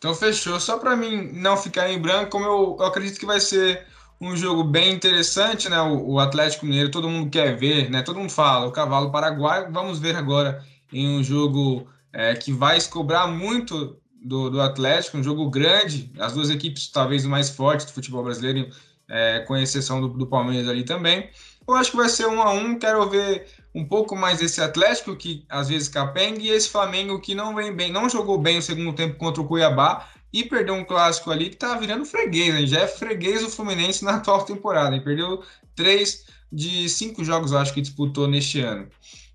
Então 0.00 0.14
fechou. 0.14 0.58
Só 0.58 0.78
para 0.78 0.96
mim 0.96 1.30
não 1.34 1.58
ficar 1.58 1.92
em 1.92 2.00
branco, 2.00 2.30
como 2.30 2.46
eu, 2.46 2.76
eu, 2.80 2.86
acredito 2.86 3.20
que 3.20 3.26
vai 3.26 3.38
ser 3.38 3.86
um 4.18 4.34
jogo 4.34 4.64
bem 4.64 4.94
interessante, 4.94 5.68
né? 5.68 5.78
O, 5.78 6.12
o, 6.12 6.18
Atlético 6.18 6.64
Mineiro, 6.64 6.90
todo 6.90 7.08
mundo 7.08 7.30
quer 7.30 7.54
ver, 7.54 7.90
né? 7.90 8.00
Todo 8.00 8.18
mundo 8.18 8.30
fala, 8.30 8.66
o 8.66 8.72
cavalo 8.72 9.12
paraguaio. 9.12 9.70
Vamos 9.70 9.98
ver 9.98 10.16
agora 10.16 10.64
em 10.90 11.06
um 11.06 11.22
jogo 11.22 11.86
é, 12.14 12.34
que 12.34 12.50
vai 12.50 12.80
se 12.80 12.88
cobrar 12.88 13.26
muito 13.26 14.00
do, 14.22 14.48
do, 14.48 14.62
Atlético, 14.62 15.18
um 15.18 15.22
jogo 15.22 15.50
grande. 15.50 16.10
As 16.18 16.32
duas 16.32 16.48
equipes 16.48 16.88
talvez 16.88 17.26
mais 17.26 17.50
fortes 17.50 17.84
do 17.84 17.92
futebol 17.92 18.24
brasileiro, 18.24 18.70
é, 19.06 19.40
com 19.40 19.54
exceção 19.54 20.00
do, 20.00 20.08
do 20.08 20.26
Palmeiras 20.26 20.66
ali 20.66 20.82
também. 20.82 21.28
Eu 21.68 21.74
acho 21.74 21.90
que 21.90 21.98
vai 21.98 22.08
ser 22.08 22.26
um 22.26 22.40
a 22.40 22.50
um. 22.52 22.78
Quero 22.78 23.06
ver 23.10 23.46
um 23.74 23.84
pouco 23.84 24.16
mais 24.16 24.40
esse 24.40 24.60
Atlético 24.60 25.16
que 25.16 25.44
às 25.48 25.68
vezes 25.68 25.88
capenga 25.88 26.40
e 26.40 26.48
esse 26.48 26.68
Flamengo 26.68 27.20
que 27.20 27.34
não 27.34 27.54
vem 27.54 27.72
bem, 27.72 27.92
não 27.92 28.08
jogou 28.08 28.38
bem 28.38 28.58
o 28.58 28.62
segundo 28.62 28.92
tempo 28.92 29.16
contra 29.16 29.40
o 29.42 29.46
Cuiabá 29.46 30.08
e 30.32 30.44
perdeu 30.44 30.74
um 30.74 30.84
clássico 30.84 31.30
ali 31.30 31.50
que 31.50 31.56
tá 31.56 31.76
virando 31.76 32.04
freguês, 32.04 32.54
né? 32.54 32.66
já 32.66 32.80
é 32.80 32.86
freguês 32.86 33.42
do 33.42 33.50
Fluminense 33.50 34.04
na 34.04 34.16
atual 34.16 34.44
temporada, 34.44 34.94
hein? 34.94 35.02
perdeu 35.02 35.42
três 35.74 36.24
de 36.52 36.88
cinco 36.88 37.24
jogos, 37.24 37.52
acho 37.52 37.72
que 37.72 37.80
disputou 37.80 38.26
neste 38.26 38.60
ano. 38.60 38.88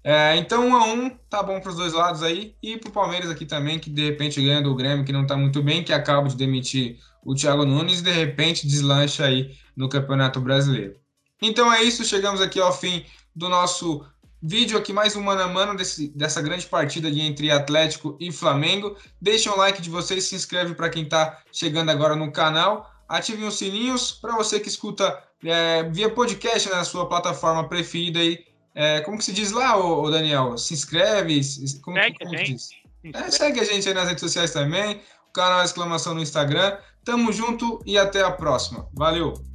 É, 0.07 0.35
então, 0.37 0.67
um 0.67 0.75
a 0.75 0.85
um, 0.85 1.09
tá 1.27 1.41
bom 1.41 1.59
para 1.59 1.71
os 1.71 1.77
dois 1.77 1.91
lados 1.91 2.21
aí. 2.21 2.55
E 2.61 2.77
para 2.77 2.89
o 2.89 2.93
Palmeiras 2.93 3.27
aqui 3.27 3.43
também, 3.43 3.79
que 3.79 3.89
de 3.89 4.03
repente 4.03 4.39
ganha 4.39 4.61
do 4.61 4.75
Grêmio, 4.75 5.03
que 5.03 5.11
não 5.11 5.23
está 5.23 5.35
muito 5.35 5.63
bem, 5.63 5.83
que 5.83 5.91
acaba 5.91 6.29
de 6.29 6.35
demitir 6.35 6.99
o 7.23 7.33
Thiago 7.33 7.65
Nunes 7.65 8.01
e 8.01 8.03
de 8.03 8.11
repente 8.11 8.67
deslancha 8.67 9.25
aí 9.25 9.57
no 9.75 9.89
Campeonato 9.89 10.39
Brasileiro. 10.39 10.95
Então 11.41 11.73
é 11.73 11.81
isso, 11.81 12.05
chegamos 12.05 12.39
aqui 12.39 12.59
ao 12.59 12.71
fim 12.71 13.03
do 13.35 13.49
nosso 13.49 14.05
vídeo 14.47 14.77
aqui, 14.77 14.93
mais 14.93 15.15
um 15.15 15.23
mano 15.23 15.41
a 15.41 15.47
mano 15.47 15.75
desse, 15.75 16.09
dessa 16.09 16.41
grande 16.41 16.67
partida 16.67 17.11
de 17.11 17.19
entre 17.19 17.49
Atlético 17.49 18.15
e 18.19 18.31
Flamengo. 18.31 18.95
Deixem 19.19 19.51
um 19.51 19.57
like 19.57 19.81
de 19.81 19.89
vocês, 19.89 20.25
se 20.25 20.35
inscreve 20.35 20.75
para 20.75 20.89
quem 20.89 21.03
está 21.03 21.41
chegando 21.51 21.89
agora 21.89 22.15
no 22.15 22.31
canal. 22.31 22.91
Ativem 23.09 23.47
os 23.47 23.57
sininhos 23.57 24.11
para 24.11 24.35
você 24.35 24.59
que 24.59 24.69
escuta 24.69 25.21
é, 25.43 25.83
via 25.83 26.09
podcast 26.09 26.69
na 26.69 26.83
sua 26.83 27.07
plataforma 27.07 27.67
preferida 27.67 28.19
aí. 28.19 28.45
É, 28.75 29.01
como 29.01 29.17
que 29.17 29.23
se 29.23 29.33
diz 29.33 29.51
lá, 29.51 29.77
ô, 29.77 30.09
Daniel? 30.11 30.57
Se 30.57 30.73
inscreve? 30.73 31.41
Como, 31.81 31.97
segue 31.97 32.17
como 32.19 32.35
a 32.35 32.37
gente. 32.37 32.65
É, 33.13 33.31
segue 33.31 33.59
a 33.59 33.63
gente 33.63 33.87
aí 33.87 33.93
nas 33.93 34.07
redes 34.07 34.21
sociais 34.21 34.51
também. 34.51 35.01
O 35.29 35.33
canal 35.33 35.63
Exclamação 35.63 36.13
no 36.13 36.21
Instagram. 36.21 36.77
Tamo 37.03 37.31
junto 37.31 37.79
e 37.85 37.97
até 37.97 38.21
a 38.21 38.31
próxima. 38.31 38.87
Valeu! 38.93 39.54